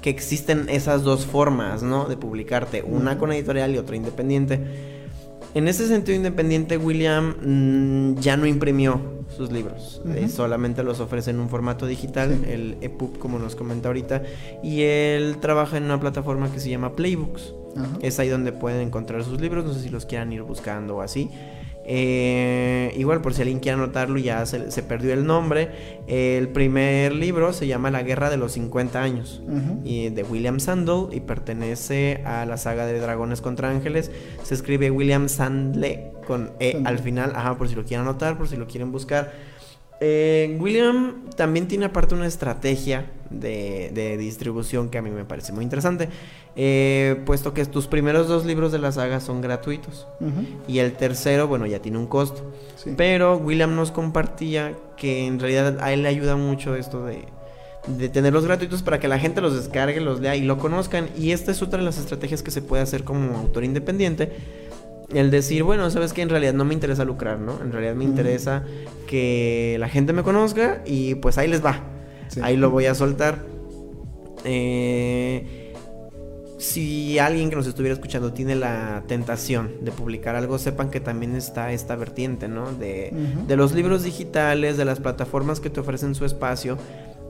que 0.00 0.10
existen 0.10 0.68
esas 0.68 1.02
dos 1.02 1.26
formas, 1.26 1.82
¿no? 1.82 2.06
De 2.06 2.16
publicarte, 2.16 2.82
una 2.82 3.18
con 3.18 3.32
editorial 3.32 3.74
y 3.74 3.78
otra 3.78 3.96
independiente. 3.96 4.60
En 5.54 5.66
ese 5.66 5.88
sentido 5.88 6.16
independiente, 6.16 6.76
William 6.76 7.34
mm, 7.40 8.20
ya 8.20 8.36
no 8.36 8.46
imprimió 8.46 9.00
sus 9.34 9.50
libros, 9.50 10.02
eh, 10.14 10.28
solamente 10.28 10.82
los 10.82 11.00
ofrece 11.00 11.30
en 11.30 11.40
un 11.40 11.48
formato 11.48 11.86
digital, 11.86 12.44
el 12.48 12.76
EPUB 12.80 13.18
como 13.18 13.38
nos 13.38 13.56
comenta 13.56 13.88
ahorita, 13.88 14.22
y 14.62 14.82
él 14.82 15.36
trabaja 15.40 15.76
en 15.76 15.84
una 15.84 16.00
plataforma 16.00 16.50
que 16.50 16.60
se 16.60 16.70
llama 16.70 16.94
Playbooks. 16.94 17.54
Es 18.02 18.18
ahí 18.18 18.28
donde 18.28 18.50
pueden 18.50 18.80
encontrar 18.80 19.22
sus 19.22 19.40
libros, 19.40 19.64
no 19.64 19.72
sé 19.72 19.82
si 19.82 19.88
los 19.88 20.04
quieran 20.04 20.32
ir 20.32 20.42
buscando 20.42 20.96
o 20.96 21.00
así. 21.00 21.30
Eh, 21.90 22.92
igual, 22.98 23.22
por 23.22 23.32
si 23.32 23.40
alguien 23.40 23.60
quiere 23.60 23.78
anotarlo, 23.78 24.18
ya 24.18 24.44
se, 24.44 24.82
perdió 24.82 25.14
el 25.14 25.24
nombre. 25.24 26.02
el 26.06 26.50
primer 26.50 27.14
libro 27.14 27.54
se 27.54 27.66
llama 27.66 27.90
La 27.90 28.02
Guerra 28.02 28.28
de 28.28 28.36
los 28.36 28.52
50 28.52 29.02
años, 29.02 29.42
y 29.84 30.10
de 30.10 30.22
William 30.22 30.60
Sandel, 30.60 31.06
y 31.12 31.20
pertenece 31.20 32.22
a 32.26 32.44
la 32.44 32.58
saga 32.58 32.84
de 32.84 33.00
Dragones 33.00 33.40
contra 33.40 33.70
Ángeles. 33.70 34.10
Se 34.42 34.52
escribe 34.52 34.90
William 34.90 35.30
Sandle 35.30 36.12
con 36.26 36.50
E 36.60 36.78
al 36.84 36.98
final, 36.98 37.32
ajá, 37.34 37.56
por 37.56 37.70
si 37.70 37.74
lo 37.74 37.84
quieren 37.84 38.06
anotar, 38.06 38.36
por 38.36 38.48
si 38.48 38.56
lo 38.56 38.66
quieren 38.66 38.92
buscar. 38.92 39.32
Eh, 40.00 40.56
William 40.60 41.24
también 41.36 41.66
tiene 41.66 41.86
aparte 41.86 42.14
una 42.14 42.26
estrategia 42.26 43.06
de, 43.30 44.16
distribución 44.18 44.88
que 44.88 44.98
a 44.98 45.02
mí 45.02 45.10
me 45.10 45.24
parece 45.24 45.52
muy 45.52 45.64
interesante, 45.64 46.08
eh, 46.56 47.20
puesto 47.26 47.54
que 47.54 47.64
tus 47.66 47.86
primeros 47.86 48.28
dos 48.28 48.44
libros 48.44 48.72
de 48.72 48.78
la 48.78 48.92
saga 48.92 49.20
son 49.20 49.40
gratuitos 49.40 50.06
y 50.66 50.78
el 50.78 50.92
tercero, 50.92 51.46
bueno, 51.46 51.66
ya 51.66 51.80
tiene 51.80 51.98
un 51.98 52.06
costo. 52.06 52.50
Pero 52.96 53.36
William 53.36 53.74
nos 53.74 53.90
compartía 53.90 54.74
que 54.96 55.26
en 55.26 55.38
realidad 55.38 55.78
a 55.80 55.92
él 55.92 56.02
le 56.02 56.08
ayuda 56.08 56.36
mucho 56.36 56.74
esto 56.74 57.04
de, 57.04 57.24
de 57.86 58.08
tenerlos 58.08 58.44
gratuitos 58.44 58.82
para 58.82 58.98
que 58.98 59.08
la 59.08 59.18
gente 59.18 59.40
los 59.40 59.54
descargue, 59.54 60.00
los 60.00 60.20
lea 60.20 60.36
y 60.36 60.42
lo 60.42 60.58
conozcan. 60.58 61.08
Y 61.16 61.32
esta 61.32 61.52
es 61.52 61.62
otra 61.62 61.78
de 61.78 61.84
las 61.84 61.98
estrategias 61.98 62.42
que 62.42 62.50
se 62.50 62.62
puede 62.62 62.82
hacer 62.82 63.04
como 63.04 63.36
autor 63.36 63.64
independiente 63.64 64.32
el 65.12 65.30
decir, 65.30 65.62
bueno, 65.62 65.90
sabes 65.90 66.12
que 66.12 66.22
en 66.22 66.28
realidad 66.28 66.52
no 66.52 66.64
me 66.64 66.74
interesa 66.74 67.04
lucrar, 67.04 67.38
¿no? 67.38 67.60
En 67.62 67.72
realidad 67.72 67.94
me 67.94 68.04
interesa 68.04 68.64
que 69.06 69.76
la 69.80 69.88
gente 69.88 70.12
me 70.12 70.22
conozca 70.22 70.82
y 70.84 71.14
pues 71.16 71.38
ahí 71.38 71.48
les 71.48 71.64
va. 71.64 71.82
Ahí 72.42 72.56
lo 72.56 72.70
voy 72.70 72.86
a 72.86 72.94
soltar. 72.94 73.44
Eh, 74.44 75.74
si 76.58 77.18
alguien 77.18 77.50
que 77.50 77.56
nos 77.56 77.66
estuviera 77.66 77.94
escuchando 77.94 78.32
tiene 78.32 78.56
la 78.56 79.04
tentación 79.06 79.72
de 79.82 79.92
publicar 79.92 80.34
algo, 80.34 80.58
sepan 80.58 80.90
que 80.90 81.00
también 81.00 81.36
está 81.36 81.72
esta 81.72 81.94
vertiente, 81.96 82.48
¿no? 82.48 82.72
De, 82.72 83.12
de 83.46 83.56
los 83.56 83.74
libros 83.74 84.02
digitales, 84.02 84.76
de 84.76 84.84
las 84.84 84.98
plataformas 85.00 85.60
que 85.60 85.70
te 85.70 85.80
ofrecen 85.80 86.14
su 86.14 86.24
espacio. 86.24 86.76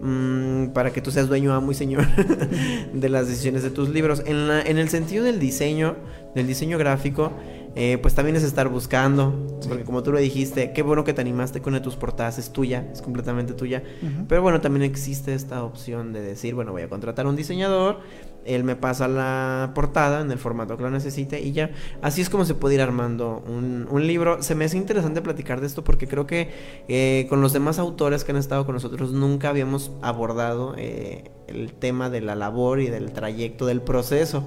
Mm, 0.01 0.69
para 0.69 0.93
que 0.93 1.01
tú 1.01 1.11
seas 1.11 1.29
dueño, 1.29 1.53
amo 1.53 1.73
y 1.73 1.75
señor 1.75 2.07
de 2.93 3.09
las 3.09 3.27
decisiones 3.27 3.63
de 3.63 3.71
tus 3.71 3.89
libros. 3.89 4.23
En, 4.27 4.49
la, 4.49 4.63
en 4.63 4.79
el 4.79 4.89
sentido 4.89 5.25
del 5.25 5.41
diseño, 5.41 5.97
del 6.35 6.47
diseño 6.47 6.79
gráfico, 6.79 7.33
eh, 7.81 7.97
pues 7.97 8.13
también 8.13 8.35
es 8.35 8.43
estar 8.43 8.69
buscando, 8.69 9.61
porque 9.69 9.85
como 9.85 10.03
tú 10.03 10.11
lo 10.11 10.19
dijiste, 10.19 10.73
qué 10.73 10.83
bueno 10.83 11.05
que 11.05 11.13
te 11.13 11.21
animaste 11.21 11.61
con 11.61 11.71
una 11.73 11.79
de 11.79 11.85
tus 11.85 11.95
portadas, 11.95 12.37
es 12.37 12.53
tuya, 12.53 12.89
es 12.93 13.03
completamente 13.03 13.55
tuya, 13.55 13.85
pero 14.29 14.43
bueno, 14.43 14.61
también 14.61 14.83
existe 14.83 15.33
esta 15.33 15.63
opción 15.63 16.13
de 16.13 16.21
decir, 16.21 16.57
bueno, 16.57 16.73
voy 16.73 16.83
a 16.83 16.89
contratar 16.89 17.27
a 17.27 17.29
un 17.29 17.37
diseñador, 17.37 18.01
él 18.45 18.65
me 18.65 18.77
pasa 18.77 19.09
la 19.09 19.73
portada 19.75 20.21
en 20.21 20.31
el 20.31 20.39
formato 20.39 20.77
que 20.77 20.83
lo 20.83 20.91
necesite 20.91 21.41
y 21.41 21.53
ya. 21.53 21.71
Así 22.03 22.21
es 22.21 22.31
como 22.31 22.45
se 22.45 22.55
puede 22.55 22.77
ir 22.77 22.81
armando 22.81 23.43
un, 23.47 23.87
libro. 24.07 24.43
Se 24.43 24.55
me 24.55 24.65
hace 24.65 24.77
interesante 24.77 25.21
platicar 25.21 25.61
de 25.61 25.67
esto 25.67 25.85
porque 25.85 26.07
creo 26.07 26.27
que 26.27 26.51
eh, 26.89 27.27
con 27.29 27.41
los 27.41 27.53
demás 27.53 27.79
autores 27.79 28.25
que 28.25 28.33
han 28.33 28.39
estado 28.39 28.65
con 28.65 28.75
nosotros 28.75 29.13
nunca 29.13 29.51
habíamos 29.51 29.91
abordado 30.03 30.75
eh, 30.79 31.31
el 31.49 31.73
tema 31.73 32.11
de 32.11 32.21
la 32.21 32.37
labor 32.37 32.81
y 32.81 32.89
del 32.89 33.13
trayecto, 33.13 33.67
del 33.67 33.83
proceso 33.83 34.47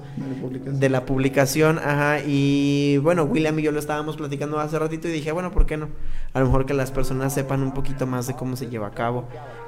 de 0.64 0.88
la 0.88 1.04
publicación. 1.04 1.78
Ajá, 1.78 2.20
y 2.26 2.98
bueno, 2.98 3.24
William 3.24 3.58
y 3.58 3.62
yo 3.62 3.72
lo 3.72 3.78
estábamos 3.78 4.16
platicando 4.16 4.58
hace 4.58 4.78
ratito 4.78 5.08
y 5.08 5.12
dije, 5.12 5.32
bueno, 5.32 5.52
¿por 5.52 5.66
qué 5.66 5.76
no? 5.76 5.90
A 6.32 6.40
lo 6.40 6.46
mejor 6.46 6.66
que 6.66 6.74
las 6.74 6.90
personas 6.90 7.34
sepan 7.34 7.62
un 7.62 7.74
poquito 7.74 8.06
más 8.06 8.26
de 8.26 8.34
cómo 8.34 8.56
se 8.56 8.68
lleva 8.68 8.88
a 8.88 8.92
cabo. 8.92 9.24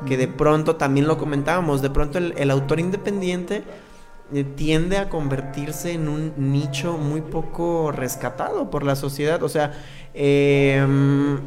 Que 0.07 0.17
de 0.17 0.29
pronto 0.29 0.77
también 0.77 1.07
lo 1.07 1.19
comentábamos, 1.19 1.83
de 1.83 1.91
pronto 1.91 2.19
el 2.19 2.51
autor 2.51 2.81
independiente 2.81 3.65
tiende 4.57 4.97
a 4.97 5.09
convertirse 5.09 5.93
en 5.93 6.09
un 6.09 6.33
nicho 6.37 6.97
muy 6.97 7.21
poco 7.21 7.93
rescatado 7.93 8.71
por 8.71 8.83
la 8.83 8.97
sociedad. 8.97 9.43
O 9.43 9.49
sea, 9.49 9.73
em, 10.15 11.39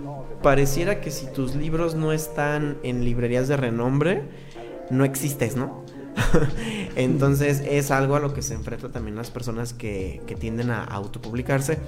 pareciera 0.41 1.01
que 1.01 1.11
si 1.11 1.25
tus 1.27 1.55
libros 1.55 1.95
no 1.95 2.13
están 2.13 2.77
en 2.83 3.03
librerías 3.03 3.47
de 3.47 3.57
renombre, 3.57 4.23
no 4.89 5.03
existes, 5.05 5.55
¿no? 5.55 5.83
Entonces 6.95 7.61
es 7.67 7.91
algo 7.91 8.15
a 8.15 8.19
lo 8.19 8.33
que 8.33 8.41
se 8.41 8.53
enfrentan 8.53 8.91
también 8.91 9.15
las 9.15 9.31
personas 9.31 9.73
que, 9.73 10.21
tienden 10.39 10.71
a 10.71 10.83
autopublicarse 10.83 11.79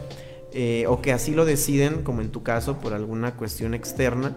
eh, 0.53 0.85
o 0.87 1.01
que 1.01 1.13
así 1.13 1.33
lo 1.33 1.45
deciden, 1.45 2.03
como 2.03 2.21
en 2.21 2.29
tu 2.29 2.43
caso, 2.43 2.79
por 2.79 2.93
alguna 2.93 3.35
cuestión 3.35 3.73
externa. 3.73 4.35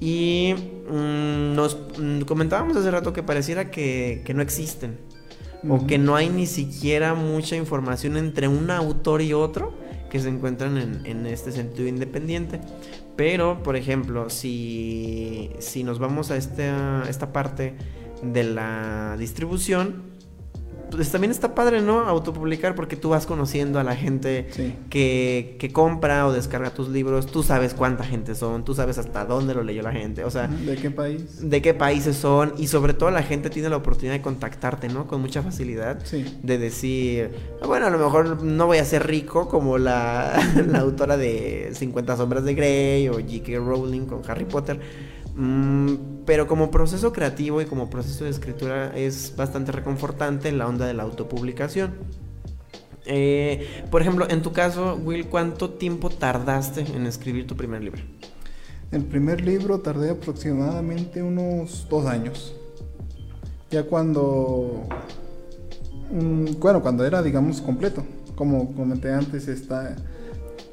Y 0.00 0.54
mm, 0.90 1.54
nos 1.54 1.78
mm, 1.98 2.22
comentábamos 2.22 2.76
hace 2.76 2.90
rato 2.90 3.12
que 3.12 3.22
pareciera 3.22 3.70
que 3.70 4.30
no 4.34 4.42
existen 4.42 5.05
o 5.68 5.86
que 5.86 5.98
no 5.98 6.16
hay 6.16 6.28
ni 6.28 6.46
siquiera 6.46 7.14
mucha 7.14 7.56
información 7.56 8.16
entre 8.16 8.48
un 8.48 8.70
autor 8.70 9.22
y 9.22 9.32
otro 9.32 9.72
que 10.10 10.20
se 10.20 10.28
encuentran 10.28 11.02
en, 11.04 11.26
este 11.26 11.52
sentido 11.52 11.88
independiente. 11.88 12.60
Pero, 13.16 13.62
por 13.62 13.76
ejemplo, 13.76 14.30
si, 14.30 15.50
si 15.58 15.84
nos 15.84 15.98
vamos 15.98 16.30
a 16.30 16.36
esta 16.36 17.32
parte 17.32 17.74
de 18.22 18.44
la 18.44 19.16
distribución, 19.18 20.15
pues 20.90 21.10
también 21.10 21.30
está 21.30 21.54
padre, 21.54 21.82
¿no? 21.82 22.00
Autopublicar 22.00 22.74
porque 22.74 22.96
tú 22.96 23.10
vas 23.10 23.26
conociendo 23.26 23.78
a 23.78 23.84
la 23.84 23.96
gente 23.96 24.46
que, 24.90 25.56
que, 25.58 25.72
compra 25.72 26.26
o 26.26 26.32
descarga 26.32 26.70
tus 26.70 26.88
libros, 26.88 27.26
tú 27.26 27.42
sabes 27.42 27.74
cuánta 27.74 28.04
gente 28.04 28.34
son, 28.34 28.64
tú 28.64 28.74
sabes 28.74 28.98
hasta 28.98 29.24
dónde 29.24 29.54
lo 29.54 29.62
leyó 29.62 29.82
la 29.82 29.92
gente, 29.92 30.24
o 30.24 30.30
sea... 30.30 30.48
¿De 30.48 30.76
qué 30.76 30.90
país? 30.90 31.48
De 31.48 31.60
qué 31.60 31.74
países 31.74 32.16
son 32.16 32.54
y 32.56 32.68
sobre 32.68 32.94
todo 32.94 33.10
la 33.10 33.22
gente 33.22 33.50
tiene 33.50 33.68
la 33.68 33.76
oportunidad 33.76 34.14
de 34.14 34.22
contactarte, 34.22 34.88
¿no? 34.88 35.06
Con 35.06 35.20
mucha 35.20 35.42
facilidad. 35.42 36.00
Sí. 36.04 36.24
De 36.42 36.58
decir, 36.58 37.30
bueno, 37.64 37.86
a 37.86 37.90
lo 37.90 37.98
mejor 37.98 38.42
no 38.42 38.66
voy 38.66 38.78
a 38.78 38.84
ser 38.84 39.06
rico 39.06 39.48
como 39.48 39.78
la, 39.78 40.38
la 40.66 40.80
autora 40.80 41.16
de 41.16 41.70
50 41.72 42.16
sombras 42.16 42.44
de 42.44 42.54
Grey 42.54 43.08
o 43.08 43.14
J.K. 43.14 43.58
Rowling 43.58 44.06
con 44.06 44.22
Harry 44.28 44.44
Potter 44.44 44.80
Mm, 45.36 46.24
pero 46.24 46.46
como 46.46 46.70
proceso 46.70 47.12
creativo 47.12 47.60
y 47.60 47.66
como 47.66 47.90
proceso 47.90 48.24
de 48.24 48.30
escritura 48.30 48.96
es 48.96 49.34
bastante 49.36 49.70
reconfortante 49.70 50.50
la 50.50 50.66
onda 50.66 50.86
de 50.86 50.94
la 50.94 51.02
autopublicación. 51.02 51.94
Eh, 53.04 53.84
por 53.90 54.00
ejemplo, 54.00 54.26
en 54.28 54.42
tu 54.42 54.52
caso, 54.52 54.98
Will, 55.04 55.26
¿cuánto 55.26 55.70
tiempo 55.70 56.08
tardaste 56.10 56.80
en 56.80 57.06
escribir 57.06 57.46
tu 57.46 57.54
primer 57.54 57.82
libro? 57.82 58.02
El 58.90 59.04
primer 59.04 59.42
libro 59.42 59.80
tardé 59.80 60.10
aproximadamente 60.10 61.22
unos 61.22 61.86
dos 61.90 62.06
años. 62.06 62.56
Ya 63.70 63.82
cuando... 63.82 64.88
mm, 66.10 66.58
bueno, 66.58 66.80
cuando 66.80 67.04
era, 67.04 67.22
digamos, 67.22 67.60
completo. 67.60 68.04
Como 68.34 68.74
comenté 68.74 69.12
antes, 69.12 69.48
está, 69.48 69.96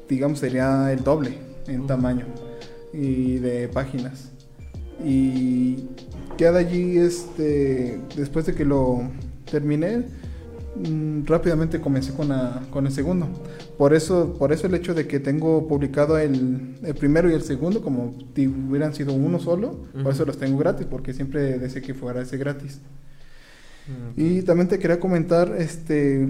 digamos, 0.08 0.38
sería 0.38 0.90
el 0.92 1.04
doble 1.04 1.38
en 1.66 1.86
tamaño 1.86 2.26
y 2.92 3.36
de 3.38 3.68
páginas. 3.68 4.33
Y 5.02 5.84
ya 6.38 6.52
de 6.52 6.58
allí, 6.58 6.98
este, 6.98 7.98
después 8.16 8.46
de 8.46 8.54
que 8.54 8.64
lo 8.64 9.02
terminé, 9.50 10.04
mm, 10.76 11.24
rápidamente 11.26 11.80
comencé 11.80 12.12
con, 12.12 12.28
la- 12.28 12.62
con 12.70 12.86
el 12.86 12.92
segundo. 12.92 13.28
Por 13.78 13.94
eso, 13.94 14.36
por 14.38 14.52
eso 14.52 14.66
el 14.66 14.74
hecho 14.74 14.94
de 14.94 15.06
que 15.06 15.18
tengo 15.20 15.66
publicado 15.68 16.18
el, 16.18 16.76
el 16.82 16.94
primero 16.94 17.30
y 17.30 17.34
el 17.34 17.42
segundo, 17.42 17.82
como 17.82 18.14
si 18.36 18.46
hubieran 18.48 18.94
sido 18.94 19.12
uno 19.14 19.38
solo, 19.40 19.78
por 20.02 20.12
eso 20.12 20.24
los 20.24 20.38
tengo 20.38 20.58
gratis, 20.58 20.86
porque 20.88 21.12
siempre 21.12 21.58
deseé 21.58 21.82
que 21.82 21.94
fuera 21.94 22.20
ese 22.22 22.36
gratis. 22.36 22.78
Y 24.16 24.42
también 24.42 24.68
te 24.68 24.78
quería 24.78 24.98
comentar, 24.98 25.54
este, 25.58 26.26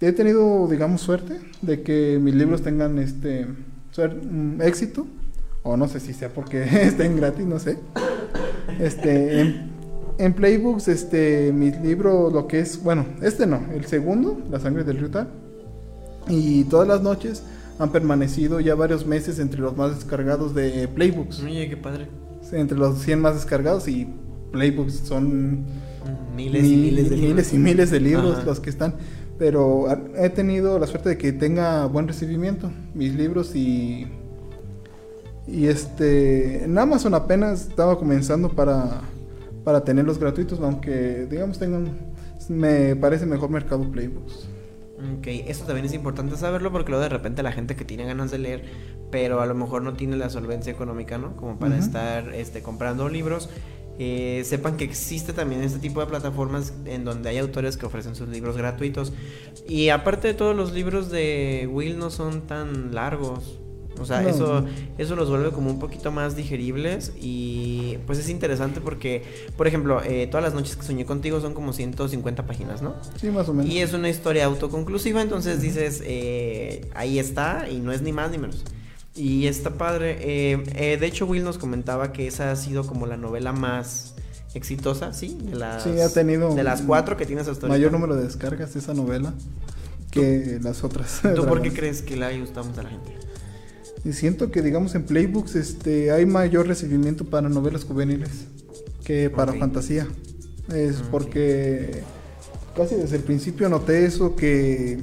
he 0.00 0.12
tenido, 0.12 0.66
digamos, 0.68 1.00
suerte 1.02 1.38
de 1.62 1.82
que 1.82 2.18
mis 2.20 2.34
libros 2.34 2.62
tengan, 2.62 2.98
este, 2.98 3.46
mm, 3.46 4.60
éxito, 4.62 5.06
o 5.62 5.76
no 5.76 5.88
sé 5.88 6.00
si 6.00 6.12
sea 6.14 6.28
porque 6.30 6.62
estén 6.86 7.16
gratis, 7.16 7.46
no 7.46 7.58
sé. 7.58 7.78
Este, 8.78 9.40
en, 9.40 9.70
en 10.18 10.32
Playbooks, 10.34 10.88
este, 10.88 11.52
mis 11.52 11.78
libros, 11.80 12.32
lo 12.32 12.46
que 12.46 12.60
es, 12.60 12.82
bueno, 12.82 13.04
este 13.22 13.46
no, 13.46 13.60
el 13.74 13.84
segundo, 13.86 14.40
La 14.50 14.60
sangre 14.60 14.84
del 14.84 14.98
Ryuta, 14.98 15.28
y 16.28 16.64
todas 16.64 16.86
las 16.88 17.02
noches 17.02 17.42
han 17.78 17.90
permanecido 17.92 18.60
ya 18.60 18.74
varios 18.74 19.06
meses 19.06 19.38
entre 19.38 19.60
los 19.60 19.76
más 19.76 19.94
descargados 19.96 20.54
de 20.54 20.86
Playbooks, 20.88 21.40
Oye, 21.42 21.68
qué 21.68 21.76
padre. 21.76 22.06
entre 22.52 22.76
los 22.78 22.98
100 23.00 23.20
más 23.20 23.34
descargados 23.34 23.88
y 23.88 24.06
Playbooks 24.52 24.94
son 25.04 25.64
Miles 26.36 26.64
y 26.64 26.68
mi- 26.76 26.76
miles 26.82 27.10
de 27.10 27.16
libros. 27.16 27.30
miles 27.30 27.52
y 27.52 27.58
miles 27.58 27.90
de 27.90 28.00
libros 28.00 28.36
Ajá. 28.38 28.44
los 28.46 28.60
que 28.60 28.70
están. 28.70 28.94
Pero 29.38 29.86
he 30.16 30.28
tenido 30.30 30.78
la 30.78 30.86
suerte 30.86 31.08
de 31.10 31.18
que 31.18 31.32
tenga 31.32 31.86
buen 31.86 32.06
recibimiento 32.08 32.70
mis 32.94 33.14
libros 33.14 33.54
y 33.54 34.06
y 35.46 35.66
este 35.66 36.64
en 36.64 36.78
Amazon 36.78 37.14
apenas 37.14 37.68
estaba 37.68 37.98
comenzando 37.98 38.50
para 38.50 39.00
para 39.64 39.84
tenerlos 39.84 40.18
gratuitos, 40.18 40.60
aunque 40.60 41.26
digamos 41.30 41.58
tengan 41.58 42.10
me 42.48 42.96
parece 42.96 43.26
mejor 43.26 43.50
mercado 43.50 43.90
Playbooks. 43.90 44.48
Ok, 45.18 45.28
eso 45.46 45.64
también 45.64 45.86
es 45.86 45.94
importante 45.94 46.36
saberlo 46.36 46.70
porque 46.70 46.90
luego 46.90 47.02
de 47.02 47.08
repente 47.08 47.42
la 47.42 47.52
gente 47.52 47.74
que 47.74 47.84
tiene 47.84 48.04
ganas 48.04 48.30
de 48.30 48.38
leer, 48.38 48.64
pero 49.10 49.40
a 49.40 49.46
lo 49.46 49.54
mejor 49.54 49.82
no 49.82 49.94
tiene 49.94 50.16
la 50.16 50.28
solvencia 50.28 50.72
económica, 50.72 51.16
¿no? 51.16 51.36
Como 51.36 51.58
para 51.58 51.78
estar 51.78 52.34
este, 52.34 52.62
comprando 52.62 53.08
libros, 53.08 53.48
eh, 53.98 54.42
sepan 54.44 54.76
que 54.76 54.84
existe 54.84 55.32
también 55.32 55.62
este 55.62 55.78
tipo 55.78 56.00
de 56.00 56.06
plataformas 56.06 56.74
en 56.84 57.04
donde 57.04 57.30
hay 57.30 57.38
autores 57.38 57.76
que 57.78 57.86
ofrecen 57.86 58.14
sus 58.14 58.28
libros 58.28 58.56
gratuitos. 58.58 59.12
Y 59.66 59.88
aparte 59.88 60.28
de 60.28 60.34
todos 60.34 60.54
los 60.54 60.72
libros 60.72 61.10
de 61.10 61.68
Will 61.70 61.98
no 61.98 62.10
son 62.10 62.42
tan 62.42 62.94
largos. 62.94 63.58
O 64.00 64.06
sea, 64.06 64.22
No. 64.22 64.28
eso, 64.28 64.64
eso 64.98 65.14
los 65.16 65.28
vuelve 65.28 65.50
como 65.50 65.70
un 65.70 65.78
poquito 65.78 66.10
más 66.10 66.34
digeribles 66.36 67.12
y 67.20 67.98
pues 68.06 68.18
es 68.18 68.28
interesante 68.28 68.80
porque, 68.80 69.22
por 69.56 69.66
ejemplo, 69.66 70.02
eh, 70.02 70.26
todas 70.26 70.42
las 70.42 70.54
noches 70.54 70.76
que 70.76 70.82
soñé 70.82 71.04
contigo 71.04 71.40
son 71.40 71.54
como 71.54 71.72
150 71.72 72.46
páginas, 72.46 72.80
¿no? 72.82 72.94
Sí, 73.20 73.28
más 73.30 73.48
o 73.48 73.54
menos. 73.54 73.70
Y 73.70 73.78
es 73.80 73.92
una 73.92 74.08
historia 74.08 74.46
autoconclusiva, 74.46 75.20
entonces 75.22 75.60
dices, 75.60 76.02
eh, 76.04 76.88
ahí 76.94 77.18
está, 77.18 77.68
y 77.70 77.78
no 77.80 77.92
es 77.92 78.02
ni 78.02 78.12
más 78.12 78.30
ni 78.30 78.38
menos. 78.38 78.64
Y 79.14 79.46
está 79.48 79.70
padre. 79.70 80.18
eh, 80.20 80.62
eh, 80.76 80.96
de 80.98 81.06
hecho, 81.06 81.26
Will 81.26 81.44
nos 81.44 81.58
comentaba 81.58 82.12
que 82.12 82.26
esa 82.26 82.52
ha 82.52 82.56
sido 82.56 82.86
como 82.86 83.06
la 83.06 83.16
novela 83.16 83.52
más 83.52 84.14
exitosa, 84.54 85.12
¿sí? 85.12 85.36
De 85.42 85.56
las, 85.56 85.82
Sí, 85.82 86.00
ha 86.00 86.08
tenido 86.12 86.54
de 86.54 86.62
las 86.62 86.82
cuatro 86.82 87.16
que 87.16 87.26
tienes 87.26 87.42
hasta 87.48 87.66
ahorita. 87.66 87.68
mayor 87.68 87.92
número 87.92 88.16
de 88.16 88.22
descargas 88.24 88.72
de 88.74 88.80
esa 88.80 88.94
novela 88.94 89.34
que 90.10 90.58
las 90.62 90.82
otras. 90.84 91.20
¿Tú 91.36 91.46
por 91.46 91.62
qué 91.62 91.72
crees 91.72 92.02
que 92.02 92.16
le 92.16 92.40
gusta 92.40 92.62
mucho 92.62 92.80
a 92.80 92.84
la 92.84 92.90
gente? 92.90 93.14
Y 94.04 94.12
siento 94.12 94.50
que, 94.50 94.62
digamos, 94.62 94.94
en 94.94 95.02
Playbooks 95.04 95.56
este, 95.56 96.10
hay 96.10 96.24
mayor 96.26 96.66
recibimiento 96.66 97.24
para 97.26 97.48
novelas 97.48 97.84
juveniles 97.84 98.30
que 99.04 99.28
para 99.30 99.52
fantasía. 99.52 100.06
Es 100.72 100.96
porque 101.10 102.02
casi 102.76 102.94
desde 102.94 103.16
el 103.16 103.22
principio 103.22 103.68
noté 103.68 104.06
eso 104.06 104.36
que, 104.36 105.00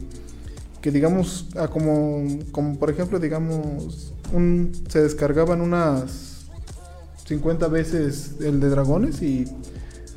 que 0.81 0.91
digamos, 0.91 1.49
ah, 1.57 1.67
como, 1.67 2.25
como 2.51 2.79
por 2.79 2.89
ejemplo, 2.89 3.19
digamos, 3.19 4.13
un, 4.33 4.71
se 4.89 5.01
descargaban 5.03 5.61
unas 5.61 6.45
50 7.27 7.67
veces 7.67 8.35
el 8.39 8.59
de 8.59 8.69
dragones 8.69 9.21
y 9.21 9.45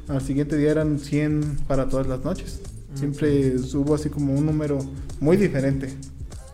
al 0.08 0.22
siguiente 0.22 0.56
día 0.56 0.70
eran 0.70 0.98
100 0.98 1.58
para 1.68 1.88
todas 1.88 2.06
las 2.06 2.24
noches. 2.24 2.60
Siempre 2.94 3.56
hubo 3.74 3.94
así 3.94 4.08
como 4.08 4.34
un 4.34 4.46
número 4.46 4.78
muy 5.20 5.36
diferente, 5.36 5.88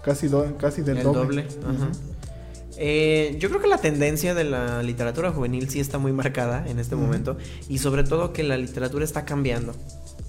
casi, 0.05 0.29
do- 0.29 0.57
casi 0.59 0.83
del 0.83 0.99
El 0.99 1.05
doble. 1.05 1.21
doble. 1.23 1.47
ajá. 1.65 1.91
Eh, 2.79 3.37
yo 3.39 3.49
creo 3.49 3.61
que 3.61 3.69
la 3.69 3.79
tendencia 3.79 4.35
de 4.35 4.45
la 4.45 4.83
literatura 4.83 5.31
juvenil 5.33 5.69
sí 5.71 5.81
está 5.81 5.99
muy 5.99 6.13
marcada 6.13 6.67
en 6.69 6.79
este 6.79 6.95
Ujú. 6.95 7.05
momento 7.05 7.37
y 7.69 7.79
sobre 7.79 8.05
todo 8.05 8.33
que 8.33 8.43
la 8.43 8.57
literatura 8.57 9.05
está 9.05 9.25
cambiando. 9.25 9.75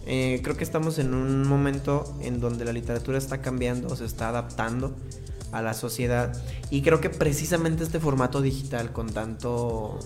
Eh, 0.05 0.39
creo 0.41 0.55
que 0.55 0.63
estamos 0.63 0.99
en 0.99 1.13
un 1.13 1.45
momento 1.45 2.15
en 2.21 2.39
donde 2.39 2.63
la 2.63 2.71
literatura 2.71 3.17
está 3.17 3.41
cambiando, 3.41 3.93
se 3.95 4.05
está 4.05 4.29
adaptando 4.29 4.95
a 5.51 5.61
la 5.61 5.73
sociedad 5.73 6.31
y 6.69 6.81
creo 6.81 7.01
que 7.01 7.09
precisamente 7.09 7.83
este 7.83 7.99
formato 7.99 8.41
digital 8.41 8.93
con 8.93 9.09
tanto 9.11 9.99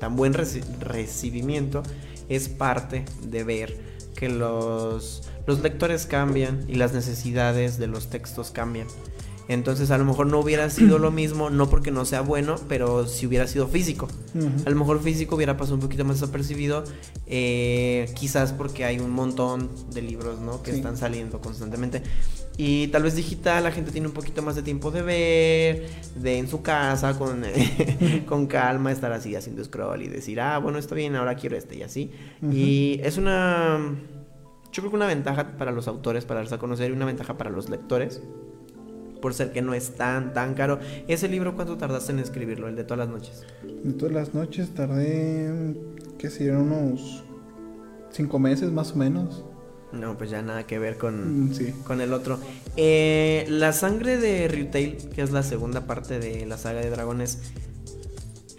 tan 0.00 0.16
buen 0.16 0.34
reci- 0.34 0.62
recibimiento 0.80 1.82
es 2.28 2.50
parte 2.50 3.06
de 3.22 3.44
ver 3.44 3.78
que 4.14 4.28
los, 4.28 5.22
los 5.46 5.60
lectores 5.60 6.04
cambian 6.06 6.64
y 6.68 6.74
las 6.74 6.92
necesidades 6.92 7.78
de 7.78 7.86
los 7.86 8.08
textos 8.08 8.50
cambian. 8.50 8.86
Entonces 9.48 9.90
a 9.92 9.98
lo 9.98 10.04
mejor 10.04 10.26
no 10.26 10.40
hubiera 10.40 10.68
sido 10.70 10.98
lo 10.98 11.10
mismo, 11.12 11.50
no 11.50 11.70
porque 11.70 11.90
no 11.92 12.04
sea 12.04 12.20
bueno, 12.20 12.56
pero 12.68 13.06
si 13.06 13.26
hubiera 13.26 13.46
sido 13.46 13.68
físico. 13.68 14.08
A 14.64 14.70
lo 14.70 14.76
mejor 14.76 15.00
físico 15.00 15.36
hubiera 15.36 15.56
pasado 15.56 15.76
un 15.76 15.80
poquito 15.82 16.04
más 16.04 16.20
desapercibido, 16.20 16.82
eh, 17.26 18.10
quizás 18.14 18.52
porque 18.52 18.84
hay 18.84 18.98
un 18.98 19.10
montón 19.10 19.68
de 19.92 20.02
libros, 20.02 20.40
¿no? 20.40 20.62
Que 20.62 20.72
Sí. 20.72 20.78
están 20.78 20.96
saliendo 20.96 21.40
constantemente. 21.40 22.02
Y 22.58 22.86
tal 22.88 23.02
vez 23.02 23.14
digital 23.14 23.64
la 23.64 23.70
gente 23.70 23.92
tiene 23.92 24.06
un 24.08 24.14
poquito 24.14 24.40
más 24.42 24.56
de 24.56 24.62
tiempo 24.62 24.90
de 24.90 25.02
ver, 25.02 25.86
de 26.16 26.38
en 26.38 26.48
su 26.48 26.62
casa, 26.62 27.16
con, 27.18 27.42
con 28.26 28.46
calma, 28.46 28.90
estar 28.92 29.12
así 29.12 29.34
haciendo 29.36 29.62
scroll 29.62 30.02
y 30.02 30.08
decir, 30.08 30.40
ah, 30.40 30.58
bueno, 30.58 30.78
está 30.78 30.94
bien, 30.94 31.14
ahora 31.16 31.34
quiero 31.36 31.56
este 31.56 31.76
y 31.76 31.82
así. 31.82 32.10
Ujú. 32.42 32.52
Y 32.52 33.00
es 33.04 33.18
una, 33.18 33.78
yo 34.72 34.82
creo 34.82 34.90
que 34.90 34.96
una 34.96 35.06
ventaja 35.06 35.56
para 35.58 35.70
los 35.70 35.86
autores, 35.86 36.24
para 36.24 36.40
darse 36.40 36.54
a 36.54 36.58
conocer, 36.58 36.90
y 36.90 36.94
una 36.94 37.04
ventaja 37.04 37.36
para 37.36 37.50
los 37.50 37.68
lectores, 37.68 38.22
por 39.26 39.34
ser 39.34 39.50
que 39.50 39.60
no 39.60 39.74
es 39.74 39.96
tan, 39.96 40.32
tan 40.34 40.54
caro. 40.54 40.78
¿Ese 41.08 41.26
libro 41.26 41.56
cuánto 41.56 41.76
tardaste 41.76 42.12
en 42.12 42.20
escribirlo, 42.20 42.68
el 42.68 42.76
de 42.76 42.84
todas 42.84 42.98
las 43.00 43.08
noches? 43.08 43.42
De 43.82 43.92
todas 43.92 44.14
las 44.14 44.34
noches 44.34 44.68
tardé, 44.72 45.74
qué 46.16 46.30
serían 46.30 46.58
unos 46.58 47.24
cinco 48.12 48.38
meses 48.38 48.70
más 48.70 48.92
o 48.92 48.96
menos. 48.96 49.44
No, 49.90 50.16
pues 50.16 50.30
ya 50.30 50.42
nada 50.42 50.64
que 50.64 50.78
ver 50.78 50.96
con, 50.96 51.46
Mm, 51.48 51.54
sí. 51.54 51.74
con 51.84 52.00
el 52.00 52.12
otro. 52.12 52.38
Eh, 52.76 53.46
la 53.48 53.72
sangre 53.72 54.16
de 54.16 54.46
Ryutail, 54.46 54.96
que 55.12 55.22
es 55.22 55.32
la 55.32 55.42
segunda 55.42 55.88
parte 55.88 56.20
de 56.20 56.46
la 56.46 56.56
saga 56.56 56.80
de 56.80 56.90
dragones, 56.90 57.40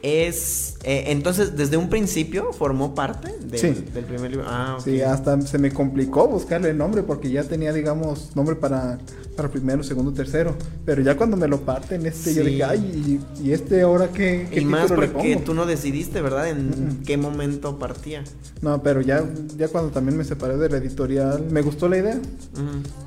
es... 0.08 0.76
eh, 0.84 1.06
entonces, 1.08 1.56
desde 1.58 1.78
un 1.78 1.90
principio 1.90 2.54
formó 2.54 2.96
parte 2.96 3.34
del, 3.46 3.60
Sí. 3.60 3.86
del 3.94 4.06
primer 4.06 4.32
libro. 4.32 4.46
Ah, 4.48 4.76
ok. 4.80 4.84
Sí, 4.86 5.02
hasta 5.02 5.40
se 5.42 5.58
me 5.58 5.72
complicó 5.72 6.28
buscarle 6.28 6.70
el 6.70 6.78
nombre 6.78 7.04
porque 7.04 7.30
ya 7.30 7.44
tenía, 7.44 7.74
digamos, 7.74 8.36
nombre 8.36 8.56
para, 8.56 8.98
para 9.36 9.50
primero, 9.50 9.84
segundo, 9.84 10.14
tercero. 10.14 10.56
Pero 10.86 11.02
ya 11.02 11.16
cuando 11.18 11.36
me 11.38 11.48
lo 11.48 11.62
parten, 11.62 12.06
este, 12.06 12.34
yo 12.34 12.44
dije, 12.44 12.64
ay, 12.64 13.20
¿y, 13.42 13.48
y 13.48 13.52
este 13.52 13.82
ahora 13.82 14.10
qué, 14.10 14.48
qué 14.52 14.62
Y 14.62 14.66
más 14.66 14.90
le 14.90 14.96
porque 14.96 15.34
pongo? 15.34 15.42
tú 15.46 15.54
no 15.54 15.66
decidiste, 15.66 16.22
¿verdad? 16.22 16.48
En 16.50 17.02
qué 17.06 17.18
momento 17.18 17.78
partía. 17.80 18.24
No, 18.62 18.82
pero 18.82 19.02
ya, 19.02 19.24
ya 19.58 19.68
cuando 19.68 19.92
también 19.92 20.18
me 20.18 20.24
separé 20.24 20.58
de 20.58 20.70
la 20.70 20.78
editorial, 20.78 21.46
me 21.52 21.62
gustó 21.62 21.88
la 21.90 21.98
idea. 21.98 22.20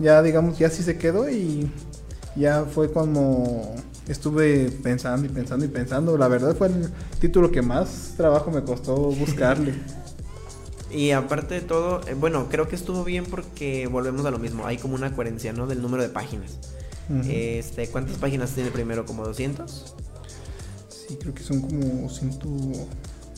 Ya, 0.00 0.22
digamos, 0.22 0.58
ya 0.58 0.70
sí 0.70 0.82
se 0.82 0.96
quedó 0.98 1.28
y 1.28 1.70
ya 2.36 2.64
fue 2.64 2.92
como 2.92 3.74
estuve 4.08 4.70
pensando 4.82 5.26
y 5.26 5.28
pensando 5.28 5.64
y 5.64 5.68
pensando. 5.68 6.16
La 6.16 6.28
verdad 6.28 6.56
fue 6.56 6.68
el 6.68 6.90
título 7.20 7.50
que 7.50 7.62
más 7.62 8.14
trabajo 8.16 8.50
me 8.50 8.62
costó 8.62 8.96
buscarle. 8.96 9.74
Y 10.92 11.12
aparte 11.12 11.54
de 11.54 11.60
todo, 11.60 12.00
eh, 12.08 12.14
bueno, 12.14 12.48
creo 12.50 12.66
que 12.66 12.74
estuvo 12.74 13.04
bien 13.04 13.24
porque 13.24 13.86
volvemos 13.86 14.26
a 14.26 14.30
lo 14.32 14.38
mismo. 14.38 14.66
Hay 14.66 14.76
como 14.76 14.96
una 14.96 15.14
coherencia, 15.14 15.52
¿no? 15.52 15.66
Del 15.66 15.82
número 15.82 16.02
de 16.02 16.08
páginas. 16.08 16.58
Este, 17.28 17.88
¿cuántas 17.88 18.18
páginas 18.18 18.50
tiene 18.50 18.70
primero? 18.70 19.04
¿Como 19.04 19.24
200? 19.24 19.94
Sí, 20.88 21.16
creo 21.20 21.34
que 21.34 21.42
son 21.42 21.60
como 21.60 22.08
ciento, 22.08 22.48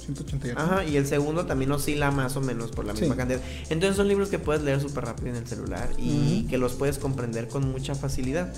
188. 0.05 0.59
Ajá, 0.59 0.84
y 0.84 0.96
el 0.96 1.07
segundo 1.07 1.46
también 1.46 1.72
oscila 1.72 2.11
más 2.11 2.36
o 2.36 2.40
menos 2.40 2.70
por 2.70 2.84
la 2.84 2.92
misma 2.92 3.14
Sí. 3.14 3.18
cantidad. 3.18 3.40
Entonces 3.70 3.96
son 3.96 4.09
libros 4.09 4.28
que 4.28 4.38
puedes 4.38 4.62
leer 4.62 4.80
súper 4.80 5.05
rápido 5.05 5.28
en 5.30 5.36
el 5.36 5.46
celular 5.46 5.88
y 5.98 6.44
que 6.50 6.59
los 6.59 6.72
puedes 6.74 6.98
comprender 6.98 7.48
con 7.48 7.70
mucha 7.70 7.94
facilidad. 7.94 8.53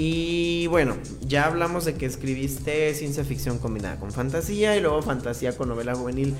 Y 0.00 0.68
bueno, 0.68 0.96
ya 1.26 1.46
hablamos 1.46 1.84
de 1.84 1.94
que 1.94 2.06
escribiste 2.06 2.94
ciencia 2.94 3.24
ficción 3.24 3.58
combinada 3.58 3.96
con 3.98 4.12
fantasía 4.12 4.76
y 4.76 4.80
luego 4.80 5.02
fantasía 5.02 5.56
con 5.56 5.68
novela 5.68 5.94
juvenil. 5.96 6.34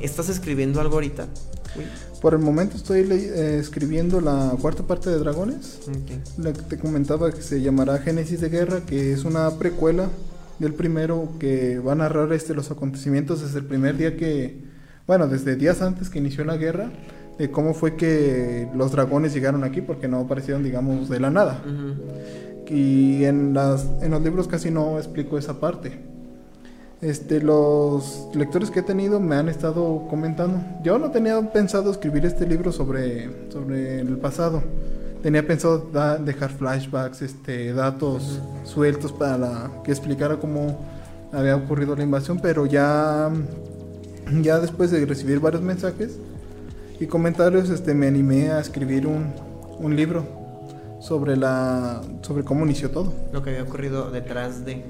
¿Estás 0.00 0.28
escribiendo 0.28 0.80
algo 0.80 0.94
ahorita? 0.94 1.26
Uy, 1.76 1.82
Por 2.20 2.34
el 2.34 2.38
momento 2.38 2.76
estoy 2.76 3.00
eh, 3.10 3.58
escribiendo 3.58 4.20
la 4.20 4.54
cuarta 4.60 4.84
parte 4.86 5.10
de 5.10 5.18
Dragones. 5.18 5.80
La 6.38 6.52
que 6.52 6.62
te 6.62 6.78
comentaba 6.78 7.32
que 7.32 7.42
se 7.42 7.60
llamará 7.60 7.98
Génesis 7.98 8.40
de 8.40 8.48
Guerra, 8.48 8.82
que 8.86 9.12
es 9.12 9.24
una 9.24 9.50
precuela 9.58 10.08
del 10.58 10.74
primero 10.74 11.30
que 11.38 11.78
va 11.78 11.92
a 11.92 11.96
narrar 11.96 12.32
este, 12.32 12.54
los 12.54 12.70
acontecimientos 12.70 13.42
desde 13.42 13.58
el 13.58 13.64
primer 13.64 13.96
día 13.96 14.16
que, 14.16 14.62
bueno, 15.06 15.26
desde 15.26 15.56
días 15.56 15.82
antes 15.82 16.10
que 16.10 16.18
inició 16.18 16.44
la 16.44 16.56
guerra, 16.56 16.90
de 17.38 17.50
cómo 17.50 17.74
fue 17.74 17.96
que 17.96 18.68
los 18.74 18.92
dragones 18.92 19.34
llegaron 19.34 19.64
aquí, 19.64 19.80
porque 19.80 20.08
no 20.08 20.20
aparecieron, 20.20 20.62
digamos, 20.62 21.08
de 21.08 21.20
la 21.20 21.30
nada. 21.30 21.62
Ujú. 21.64 22.74
Y 22.74 23.24
en, 23.24 23.52
las, 23.54 23.86
en 24.00 24.12
los 24.12 24.22
libros 24.22 24.48
casi 24.48 24.70
no 24.70 24.98
explico 24.98 25.36
esa 25.36 25.60
parte. 25.60 25.98
Este, 27.00 27.42
los 27.42 28.28
lectores 28.34 28.70
que 28.70 28.80
he 28.80 28.82
tenido 28.82 29.20
me 29.20 29.36
han 29.36 29.48
estado 29.48 30.06
comentando. 30.08 30.62
Yo 30.82 30.98
no 30.98 31.10
tenía 31.10 31.38
pensado 31.52 31.90
escribir 31.90 32.24
este 32.24 32.46
libro 32.46 32.72
sobre, 32.72 33.50
sobre 33.50 34.00
el 34.00 34.16
pasado. 34.16 34.62
Tenía 35.24 35.46
pensado 35.46 35.88
da- 35.90 36.18
dejar 36.18 36.50
flashbacks, 36.50 37.22
este, 37.22 37.72
datos 37.72 38.40
sueltos 38.64 39.10
para 39.10 39.38
la- 39.38 39.70
que 39.82 39.90
explicara 39.90 40.36
cómo 40.36 40.78
había 41.32 41.56
ocurrido 41.56 41.96
la 41.96 42.02
invasión, 42.02 42.38
pero 42.42 42.66
ya, 42.66 43.30
ya 44.42 44.58
después 44.60 44.90
de 44.90 45.04
recibir 45.06 45.40
varios 45.40 45.62
mensajes 45.62 46.18
y 47.00 47.06
comentarios, 47.06 47.70
este, 47.70 47.94
me 47.94 48.06
animé 48.06 48.50
a 48.50 48.60
escribir 48.60 49.06
un, 49.06 49.32
un 49.78 49.96
libro 49.96 50.26
sobre 51.00 51.36
la 51.38 52.02
sobre 52.20 52.44
cómo 52.44 52.64
inició 52.66 52.90
todo. 52.90 53.12
Lo 53.32 53.42
que 53.42 53.48
había 53.50 53.62
ocurrido 53.62 54.10
detrás 54.10 54.64
de... 54.66 54.84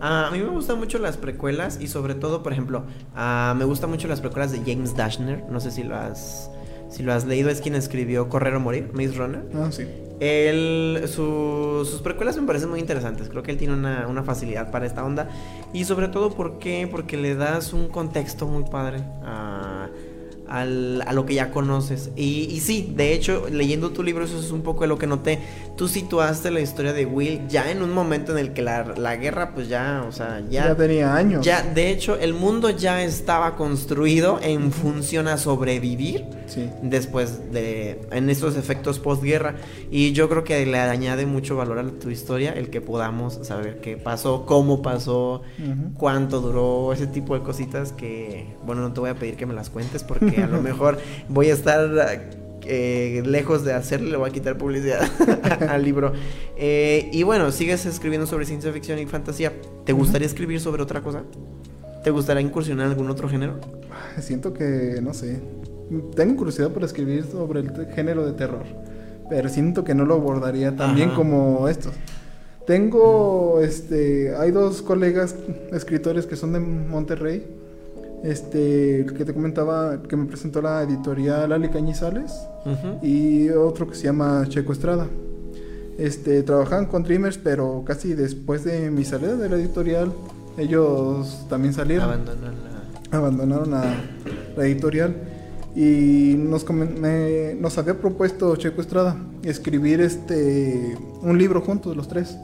Ah, 0.00 0.28
a 0.28 0.30
mí 0.30 0.38
me 0.38 0.48
gustan 0.48 0.78
mucho 0.78 0.98
las 0.98 1.18
precuelas 1.18 1.78
y 1.78 1.88
sobre 1.88 2.14
todo, 2.14 2.42
por 2.42 2.52
ejemplo, 2.52 2.84
ah, 3.14 3.54
me 3.56 3.66
gustan 3.66 3.90
mucho 3.90 4.08
las 4.08 4.20
precuelas 4.22 4.50
de 4.52 4.60
James 4.66 4.96
Dashner. 4.96 5.44
No 5.50 5.60
sé 5.60 5.70
si 5.70 5.84
lo 5.84 5.94
has, 5.96 6.50
si 6.92 7.02
lo 7.02 7.12
has 7.12 7.24
leído, 7.24 7.50
es 7.50 7.60
quien 7.60 7.74
escribió 7.74 8.28
Correr 8.28 8.54
o 8.54 8.60
Morir, 8.60 8.90
Maze 8.92 9.12
Runner. 9.16 9.42
Ah, 9.54 9.68
sí. 9.72 9.86
Él, 10.20 11.02
su- 11.06 11.84
sus 11.84 12.00
precuelas 12.00 12.36
me 12.36 12.46
parecen 12.46 12.70
muy 12.70 12.78
interesantes. 12.78 13.28
Creo 13.28 13.42
que 13.42 13.50
él 13.50 13.56
tiene 13.56 13.74
una, 13.74 14.06
una 14.06 14.22
facilidad 14.22 14.70
para 14.70 14.86
esta 14.86 15.04
onda. 15.04 15.28
Y 15.72 15.84
sobre 15.84 16.06
todo, 16.06 16.30
¿por 16.30 16.58
qué? 16.60 16.86
Porque 16.88 17.16
le 17.16 17.34
das 17.34 17.72
un 17.72 17.88
contexto 17.88 18.46
muy 18.46 18.62
padre 18.64 18.98
a, 19.24 19.88
al- 20.52 21.02
a 21.06 21.12
lo 21.12 21.24
que 21.26 21.34
ya 21.34 21.50
conoces. 21.50 22.10
Y, 22.14 22.44
y 22.50 22.60
sí, 22.60 22.92
de 22.94 23.12
hecho, 23.14 23.46
leyendo 23.50 23.90
tu 23.90 24.02
libro, 24.02 24.24
eso 24.24 24.38
es 24.38 24.50
un 24.50 24.60
poco 24.62 24.82
de 24.82 24.88
lo 24.88 24.98
que 24.98 25.06
noté. 25.06 25.38
Tú 25.76 25.88
situaste 25.88 26.50
la 26.50 26.60
historia 26.60 26.92
de 26.92 27.06
Will 27.06 27.40
ya 27.48 27.70
en 27.70 27.82
un 27.82 27.92
momento 27.94 28.32
en 28.32 28.38
el 28.38 28.52
que 28.52 28.60
la, 28.62 28.84
la 28.96 29.16
guerra, 29.16 29.54
pues 29.54 29.68
ya, 29.68 30.04
o 30.06 30.12
sea, 30.12 30.40
Ya, 30.50 30.68
ya. 30.68 30.76
tenía 30.76 31.14
años. 31.14 31.44
Ya, 31.44 31.62
de 31.62 31.90
hecho, 31.90 32.18
el 32.18 32.34
mundo 32.34 32.68
ya 32.70 33.02
estaba 33.02 33.56
construido 33.56 34.38
en 34.42 34.70
función 34.72 35.28
a 35.28 35.38
sobrevivir 35.38 36.24
Sí. 36.46 36.68
después 36.82 37.50
de 37.52 38.02
en 38.10 38.28
estos 38.28 38.56
efectos 38.58 38.98
postguerra 38.98 39.54
y 39.90 40.12
yo 40.12 40.28
creo 40.28 40.44
que 40.44 40.66
le 40.66 40.78
añade 40.78 41.24
mucho 41.24 41.56
valor 41.56 41.78
a 41.78 41.84
tu 41.98 42.10
historia 42.10 42.52
el 42.52 42.68
que 42.68 42.82
podamos 42.82 43.38
saber 43.42 43.80
qué 43.80 43.96
pasó, 43.96 44.44
cómo 44.44 44.82
pasó, 44.82 45.40
Ujú. 45.58 45.94
cuánto 45.96 46.42
duró, 46.42 46.92
ese 46.92 47.06
tipo 47.06 47.34
de 47.38 47.42
cositas 47.42 47.92
que 47.92 48.54
bueno, 48.66 48.82
no 48.82 48.92
te 48.92 49.00
voy 49.00 49.08
a 49.08 49.14
pedir 49.14 49.36
que 49.36 49.46
me 49.46 49.54
las 49.54 49.70
cuentes 49.70 50.04
porque 50.04 50.41
a 50.42 50.46
lo 50.46 50.60
mejor 50.60 50.98
voy 51.28 51.50
a 51.50 51.54
estar 51.54 51.90
eh, 52.64 53.22
lejos 53.26 53.64
de 53.64 53.72
hacerle, 53.72 54.10
le 54.12 54.16
voy 54.16 54.30
a 54.30 54.32
quitar 54.32 54.56
publicidad 54.56 55.02
al 55.68 55.84
libro. 55.84 56.12
Eh, 56.56 57.10
y 57.12 57.22
bueno, 57.22 57.50
sigues 57.50 57.86
escribiendo 57.86 58.26
sobre 58.26 58.46
ciencia 58.46 58.72
ficción 58.72 58.98
y 58.98 59.06
fantasía. 59.06 59.52
¿Te 59.84 59.92
gustaría 59.92 60.26
escribir 60.26 60.60
sobre 60.60 60.82
otra 60.82 61.00
cosa? 61.00 61.22
¿Te 62.04 62.10
gustaría 62.10 62.42
incursionar 62.42 62.86
en 62.86 62.92
algún 62.92 63.10
otro 63.10 63.28
género? 63.28 63.58
Siento 64.20 64.52
que, 64.52 65.00
no 65.02 65.14
sé. 65.14 65.40
Tengo 66.14 66.36
curiosidad 66.36 66.70
por 66.70 66.84
escribir 66.84 67.24
sobre 67.24 67.60
el 67.60 67.86
género 67.94 68.24
de 68.26 68.32
terror. 68.32 68.64
Pero 69.28 69.48
siento 69.48 69.84
que 69.84 69.94
no 69.94 70.04
lo 70.04 70.14
abordaría 70.14 70.76
tan 70.76 70.94
bien 70.94 71.10
como 71.10 71.68
estos. 71.68 71.92
Tengo, 72.66 73.60
este, 73.60 74.36
hay 74.36 74.52
dos 74.52 74.82
colegas 74.82 75.34
escritores 75.72 76.26
que 76.26 76.36
son 76.36 76.52
de 76.52 76.60
Monterrey. 76.60 77.46
Este, 78.22 79.04
que 79.16 79.24
te 79.24 79.34
comentaba, 79.34 80.00
que 80.02 80.16
me 80.16 80.26
presentó 80.26 80.62
la 80.62 80.82
editorial 80.82 81.52
Ali 81.52 81.68
Cañizales. 81.68 82.32
Ujú. 82.64 83.04
y 83.04 83.50
otro 83.50 83.88
que 83.88 83.96
se 83.96 84.04
llama 84.04 84.44
Checo 84.48 84.72
Estrada. 84.72 85.08
Este, 85.98 86.42
trabajaban 86.44 86.86
con 86.86 87.02
Dreamers, 87.02 87.36
pero 87.38 87.82
casi 87.84 88.14
después 88.14 88.62
de 88.64 88.90
mi 88.90 89.04
salida 89.04 89.34
de 89.36 89.48
la 89.48 89.56
editorial, 89.56 90.12
ellos 90.56 91.44
también 91.50 91.74
salieron, 91.74 92.04
Abandonan 92.08 92.54
la... 93.10 93.18
abandonaron 93.18 93.70
la 93.72 94.64
editorial 94.66 95.14
y 95.74 96.34
nos, 96.38 96.68
me- 96.70 97.54
nos 97.54 97.76
había 97.78 97.94
propuesto 97.98 98.54
Checo 98.56 98.80
Estrada 98.80 99.16
escribir 99.42 100.00
este 100.00 100.96
un 101.22 101.36
libro 101.38 101.60
juntos 101.62 101.96
los 101.96 102.06
tres, 102.08 102.36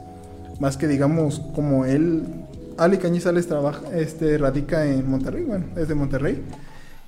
más 0.59 0.75
que 0.77 0.87
digamos 0.87 1.39
como 1.55 1.85
él, 1.85 2.23
Ali 2.79 2.97
Cañizales 2.97 3.47
trabaja, 3.47 3.81
este, 3.93 4.37
radica 4.37 4.85
en 4.85 5.09
Monterrey, 5.09 5.43
bueno, 5.43 5.65
es 5.75 5.87
de 5.87 5.95
Monterrey. 5.95 6.41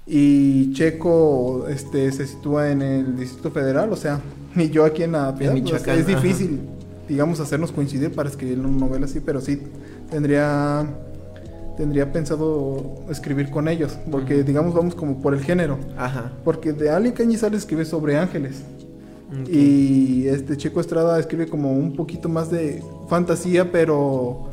Y 0.05 0.73
Checo 0.73 1.67
este, 1.69 2.11
se 2.11 2.27
sitúa 2.27 2.69
en 2.71 2.81
el 2.81 3.17
Distrito 3.17 3.51
Federal, 3.51 3.91
o 3.91 3.95
sea, 3.95 4.19
y 4.55 4.69
yo 4.69 4.85
aquí 4.85 5.03
en 5.03 5.13
la 5.13 5.33
Piedad, 5.35 5.53
pues, 5.53 5.73
es 5.73 5.87
ajá. 5.87 5.95
difícil, 5.95 6.59
digamos, 7.07 7.39
hacernos 7.39 7.71
coincidir 7.71 8.11
para 8.13 8.29
escribir 8.29 8.59
una 8.59 8.85
novela 8.85 9.05
así, 9.05 9.19
pero 9.19 9.41
sí 9.41 9.61
tendría 10.09 10.85
tendría 11.77 12.11
pensado 12.11 13.01
escribir 13.09 13.49
con 13.49 13.67
ellos, 13.67 13.97
porque 14.11 14.43
digamos 14.43 14.73
vamos 14.73 14.93
como 14.93 15.19
por 15.21 15.33
el 15.33 15.41
género, 15.41 15.79
Ajá. 15.97 16.31
porque 16.43 16.73
de 16.73 16.91
Ali 16.91 17.11
Cañizales 17.11 17.61
escribe 17.61 17.85
sobre 17.85 18.17
ángeles. 18.17 18.61
Y 19.49 20.27
este 20.27 20.57
Checo 20.57 20.81
Estrada 20.81 21.17
escribe 21.17 21.47
como 21.47 21.71
un 21.71 21.95
poquito 21.95 22.27
más 22.27 22.51
de 22.51 22.83
fantasía, 23.07 23.71
pero 23.71 24.49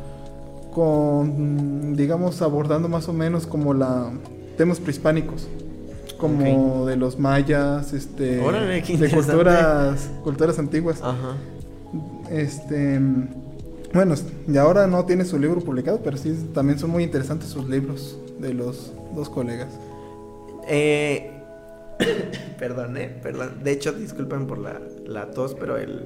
con 0.79 1.97
digamos 1.97 2.41
abordando 2.41 2.89
más 2.89 3.09
o 3.09 3.13
menos 3.13 3.49
como 3.49 3.75
la 3.75 4.13
temas 4.57 4.79
prehispánicos 4.79 5.49
como 6.19 6.87
de 6.87 6.95
los 6.95 7.19
mayas 7.19 7.93
este 7.93 8.39
Órale, 8.39 8.81
de 8.81 9.11
culturas 9.11 10.09
culturas 10.23 10.59
antiguas 10.61 11.01
Ajá. 11.03 11.35
este 12.31 13.01
bueno 13.93 14.15
y 14.47 14.57
ahora 14.57 14.87
no 14.87 15.05
tiene 15.05 15.25
su 15.25 15.37
libro 15.37 15.61
publicado 15.61 16.01
pero 16.05 16.17
sí 16.17 16.33
también 16.55 16.79
son 16.79 16.91
muy 16.91 17.03
interesantes 17.03 17.49
sus 17.49 17.69
libros 17.69 18.17
de 18.39 18.55
los 18.55 18.93
dos 19.17 19.29
colegas 19.29 19.71
Eh, 20.69 21.33
perdón, 22.59 22.97
eh, 22.99 23.09
perdón. 23.23 23.65
De 23.65 23.73
hecho, 23.73 23.93
disculpen 23.93 24.47
por 24.47 24.59
la, 24.59 24.81
la 25.07 25.31
tos, 25.31 25.57
pero 25.59 25.79
el, 25.79 26.05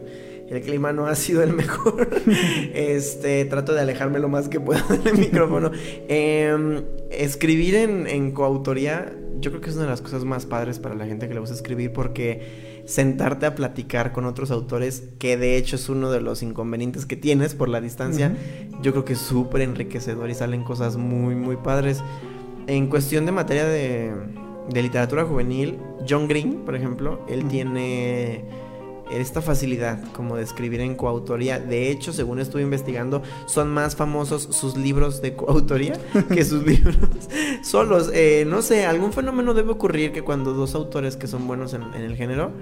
el 0.53 0.61
clima 0.61 0.93
no 0.93 1.07
ha 1.07 1.15
sido 1.15 1.43
el 1.43 1.53
mejor. 1.53 2.09
este, 2.75 3.45
trato 3.47 3.73
de 3.73 3.81
alejarme 3.81 4.19
lo 4.19 4.29
más 4.29 4.49
que 4.49 4.61
puedo 4.61 4.83
del 5.05 5.17
micrófono. 5.17 5.71
Em, 6.09 6.83
escribir 7.11 7.75
en, 7.75 8.07
en 8.07 8.33
coautoría, 8.33 9.13
yo 9.41 9.51
creo 9.51 9.63
que 9.63 9.71
es 9.71 9.77
una 9.77 9.85
de 9.85 9.91
las 9.91 10.03
cosas 10.03 10.25
más 10.25 10.45
padres 10.45 10.79
para 10.79 10.95
la 10.95 11.07
gente 11.07 11.27
que 11.27 11.35
le 11.35 11.41
gusta 11.41 11.55
escribir 11.55 11.93
porque 11.93 12.83
sentarte 12.85 13.47
a 13.47 13.55
platicar 13.55 14.13
con 14.13 14.27
otros 14.27 14.51
autores, 14.51 15.05
que 15.19 15.37
de 15.37 15.57
hecho 15.57 15.77
es 15.77 15.89
uno 15.89 16.11
de 16.11 16.21
los 16.21 16.43
inconvenientes 16.43 17.07
que 17.07 17.17
tienes 17.17 17.55
por 17.55 17.69
la 17.69 17.81
distancia, 17.81 18.37
yo 18.83 18.93
creo 18.93 19.05
que 19.05 19.15
es 19.15 19.21
súper 19.21 19.63
enriquecedor 19.63 20.29
y 20.29 20.35
salen 20.35 20.65
cosas 20.65 20.97
muy, 20.97 21.35
muy 21.35 21.57
padres. 21.57 22.03
En 22.67 22.89
cuestión 22.89 23.25
de 23.25 23.33
materia 23.33 23.65
de, 23.65 24.13
de 24.69 24.83
literatura 24.83 25.25
juvenil, 25.25 25.79
John 26.09 26.29
Green, 26.29 26.65
por 26.65 26.75
ejemplo, 26.75 27.25
él 27.29 27.47
tiene 27.49 28.45
esta 29.21 29.43
facilidad 29.43 30.03
como 30.13 30.37
de 30.37 30.43
escribir 30.43 30.81
en 30.81 30.95
coautoría. 30.95 31.59
De 31.59 31.91
hecho, 31.91 32.13
según 32.13 32.39
estuve 32.39 32.63
investigando, 32.63 33.23
son 33.47 33.71
más 33.71 33.97
famosos 33.97 34.43
sus 34.51 34.77
libros 34.77 35.23
de 35.23 35.35
coautoría 35.35 35.99
que 36.29 36.45
sus 36.47 36.65
libros 36.65 36.97
solos. 37.63 38.11
Eh, 38.15 38.45
no 38.47 38.63
sé, 38.63 38.87
algún 38.87 39.13
fenómeno 39.13 39.55
debe 39.55 39.73
ocurrir 39.73 40.13
que 40.13 40.23
cuando 40.23 40.53
dos 40.53 40.75
autores 40.75 41.17
que 41.17 41.27
son 41.27 41.47
buenos 41.47 41.75
en, 41.75 41.83
en 41.95 42.03
el 42.03 42.17
género 42.17 42.53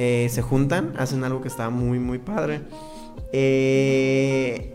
eh, 0.00 0.28
se 0.30 0.42
juntan, 0.42 0.94
hacen 0.96 1.24
algo 1.24 1.42
que 1.42 1.48
está 1.48 1.70
muy, 1.70 1.98
muy 1.98 2.18
padre. 2.18 2.60
Eh, 3.32 4.74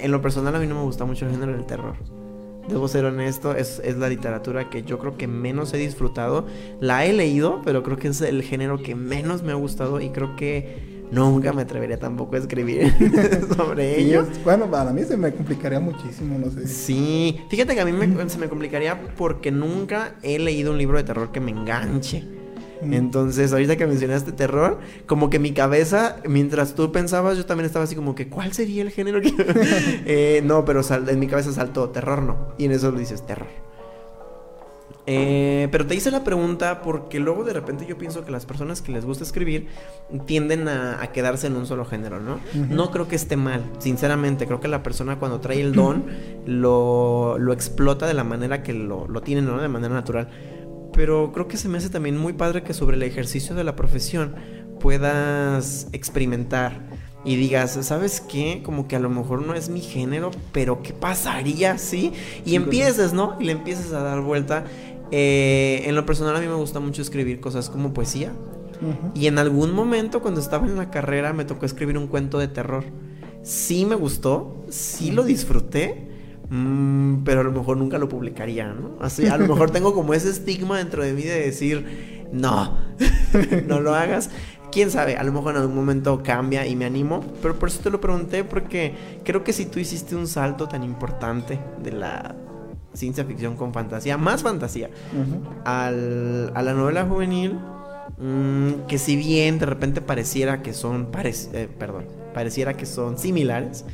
en 0.00 0.10
lo 0.10 0.20
personal 0.20 0.54
a 0.56 0.58
mí 0.58 0.66
no 0.66 0.74
me 0.74 0.82
gusta 0.82 1.04
mucho 1.04 1.26
el 1.26 1.30
género 1.30 1.52
del 1.52 1.64
terror. 1.64 1.94
Debo 2.68 2.86
ser 2.88 3.04
honesto, 3.06 3.54
es, 3.54 3.80
es 3.84 3.96
la 3.96 4.08
literatura 4.08 4.68
que 4.70 4.82
yo 4.82 4.98
creo 4.98 5.16
que 5.16 5.26
menos 5.26 5.72
he 5.74 5.78
disfrutado. 5.78 6.46
La 6.80 7.04
he 7.06 7.12
leído, 7.12 7.62
pero 7.64 7.82
creo 7.82 7.96
que 7.96 8.08
es 8.08 8.20
el 8.20 8.42
género 8.42 8.82
que 8.82 8.94
menos 8.94 9.42
me 9.42 9.52
ha 9.52 9.56
gustado 9.56 10.00
y 10.00 10.10
creo 10.10 10.36
que 10.36 10.98
Nunca 11.10 11.54
me 11.54 11.62
atrevería 11.62 11.98
tampoco 11.98 12.36
a 12.36 12.38
escribir 12.38 12.92
sobre 13.56 13.98
ello. 13.98 14.26
es- 14.30 14.44
bueno, 14.44 14.70
para 14.70 14.92
mí 14.92 15.02
se 15.04 15.16
me 15.16 15.32
complicaría 15.32 15.80
muchísimo, 15.80 16.38
no 16.38 16.50
sé. 16.50 16.68
Sí, 16.68 17.40
fíjate 17.48 17.74
que 17.74 17.80
a 17.80 17.86
mí 17.86 17.92
me- 17.92 18.28
se 18.28 18.36
me 18.36 18.46
complicaría 18.46 19.00
porque 19.16 19.50
nunca 19.50 20.16
he 20.22 20.38
leído 20.38 20.70
un 20.70 20.76
libro 20.76 20.98
de 20.98 21.04
terror 21.04 21.32
que 21.32 21.40
me 21.40 21.50
enganche. 21.50 22.24
Mm. 22.82 22.92
Entonces, 22.94 23.52
ahorita 23.52 23.76
que 23.76 23.86
mencionaste 23.86 24.32
terror, 24.32 24.78
como 25.06 25.30
que 25.30 25.38
mi 25.38 25.52
cabeza, 25.52 26.16
mientras 26.26 26.74
tú 26.74 26.92
pensabas, 26.92 27.36
yo 27.36 27.44
también 27.46 27.66
estaba 27.66 27.84
así 27.84 27.94
como 27.96 28.14
que, 28.14 28.28
¿cuál 28.28 28.52
sería 28.52 28.82
el 28.82 28.90
género 28.90 29.20
que...? 29.20 29.32
Eh, 30.06 30.42
no, 30.44 30.64
pero 30.64 30.82
sal- 30.82 31.08
en 31.08 31.18
mi 31.18 31.26
cabeza 31.26 31.52
saltó 31.52 31.90
terror, 31.90 32.22
no. 32.22 32.52
Y 32.58 32.64
en 32.66 32.72
eso 32.72 32.90
lo 32.90 32.98
dices 32.98 33.26
terror. 33.26 33.48
Eh, 35.10 35.68
pero 35.72 35.86
te 35.86 35.94
hice 35.94 36.10
la 36.10 36.22
pregunta 36.22 36.82
porque 36.82 37.18
luego 37.18 37.42
de 37.42 37.54
repente 37.54 37.86
yo 37.86 37.96
pienso 37.96 38.26
que 38.26 38.30
las 38.30 38.44
personas 38.44 38.82
que 38.82 38.92
les 38.92 39.06
gusta 39.06 39.24
escribir 39.24 39.68
tienden 40.26 40.68
a, 40.68 41.02
a 41.02 41.12
quedarse 41.12 41.46
en 41.46 41.56
un 41.56 41.64
solo 41.64 41.86
género, 41.86 42.20
¿no? 42.20 42.40
No 42.68 42.90
creo 42.90 43.08
que 43.08 43.16
esté 43.16 43.36
mal, 43.38 43.64
sinceramente. 43.78 44.44
Creo 44.46 44.60
que 44.60 44.68
la 44.68 44.82
persona 44.82 45.18
cuando 45.18 45.40
trae 45.40 45.62
el 45.62 45.72
don 45.72 46.04
lo, 46.46 47.38
lo 47.38 47.52
explota 47.54 48.06
de 48.06 48.12
la 48.12 48.24
manera 48.24 48.62
que 48.62 48.74
lo, 48.74 49.08
lo 49.08 49.22
tiene, 49.22 49.40
¿no? 49.40 49.58
De 49.62 49.68
manera 49.68 49.94
natural. 49.94 50.28
Pero 50.98 51.30
creo 51.30 51.46
que 51.46 51.56
se 51.56 51.68
me 51.68 51.78
hace 51.78 51.90
también 51.90 52.18
muy 52.18 52.32
padre 52.32 52.64
que 52.64 52.74
sobre 52.74 52.96
el 52.96 53.04
ejercicio 53.04 53.54
de 53.54 53.62
la 53.62 53.76
profesión 53.76 54.34
puedas 54.80 55.86
experimentar 55.92 56.88
y 57.24 57.36
digas, 57.36 57.78
¿sabes 57.82 58.20
qué? 58.20 58.62
Como 58.64 58.88
que 58.88 58.96
a 58.96 58.98
lo 58.98 59.08
mejor 59.08 59.46
no 59.46 59.54
es 59.54 59.68
mi 59.68 59.80
género, 59.80 60.32
pero 60.50 60.82
¿qué 60.82 60.92
pasaría 60.92 61.78
si? 61.78 62.14
Y 62.44 62.50
Sí, 62.50 62.54
empieces, 62.56 63.12
¿no? 63.12 63.36
Y 63.38 63.44
le 63.44 63.52
empiezas 63.52 63.92
a 63.92 64.02
dar 64.02 64.22
vuelta. 64.22 64.64
Eh, 65.12 65.84
en 65.84 65.94
lo 65.94 66.04
personal 66.04 66.34
a 66.34 66.40
mí 66.40 66.48
me 66.48 66.54
gusta 66.54 66.80
mucho 66.80 67.00
escribir 67.00 67.38
cosas 67.38 67.70
como 67.70 67.94
poesía. 67.94 68.32
Y 69.14 69.28
en 69.28 69.38
algún 69.38 69.70
momento 69.70 70.20
cuando 70.20 70.40
estaba 70.40 70.66
en 70.66 70.76
la 70.76 70.90
carrera 70.90 71.32
me 71.32 71.44
tocó 71.44 71.64
escribir 71.64 71.96
un 71.96 72.08
cuento 72.08 72.40
de 72.40 72.48
terror. 72.48 72.82
Sí 73.44 73.84
me 73.84 73.94
gustó, 73.94 74.64
sí 74.68 75.12
lo 75.12 75.22
disfruté, 75.22 76.07
mm, 76.50 77.24
pero 77.24 77.40
a 77.40 77.44
lo 77.44 77.52
mejor 77.52 77.76
nunca 77.76 77.98
lo 77.98 78.08
publicaría, 78.08 78.68
¿no? 78.72 78.96
Así, 79.00 79.26
a 79.26 79.36
lo 79.36 79.46
mejor 79.46 79.70
tengo 79.70 79.94
como 79.94 80.14
ese 80.14 80.30
estigma 80.30 80.78
dentro 80.78 81.02
de 81.02 81.12
mí 81.12 81.22
de 81.22 81.40
decir, 81.40 82.26
no, 82.32 82.78
no 83.66 83.80
lo 83.80 83.94
hagas. 83.94 84.30
Quién 84.70 84.90
sabe, 84.90 85.16
a 85.16 85.22
lo 85.22 85.32
mejor 85.32 85.54
en 85.54 85.62
algún 85.62 85.76
momento 85.76 86.22
cambia 86.22 86.66
y 86.66 86.76
me 86.76 86.84
animo, 86.84 87.24
pero 87.40 87.58
por 87.58 87.70
eso 87.70 87.80
te 87.82 87.88
lo 87.90 88.00
pregunté 88.02 88.44
porque 88.44 88.94
creo 89.24 89.42
que 89.42 89.54
si 89.54 89.64
tú 89.64 89.78
hiciste 89.80 90.14
un 90.14 90.26
salto 90.26 90.68
tan 90.68 90.82
importante 90.84 91.58
de 91.82 91.92
la 91.92 92.34
ciencia 92.92 93.24
ficción 93.24 93.56
con 93.56 93.72
fantasía, 93.72 94.18
más 94.18 94.42
fantasía, 94.42 94.90
al- 95.64 96.52
a 96.54 96.62
la 96.62 96.74
novela 96.74 97.04
juvenil 97.06 97.58
mm, 98.18 98.86
que 98.88 98.98
si 98.98 99.16
bien 99.16 99.58
de 99.58 99.66
repente 99.66 100.00
pareciera 100.02 100.60
que 100.62 100.72
son 100.74 101.10
parec- 101.12 101.48
eh, 101.54 101.68
perdón 101.78 102.04
pareciera 102.34 102.74
que 102.74 102.84
son 102.86 103.16
similares 103.18 103.84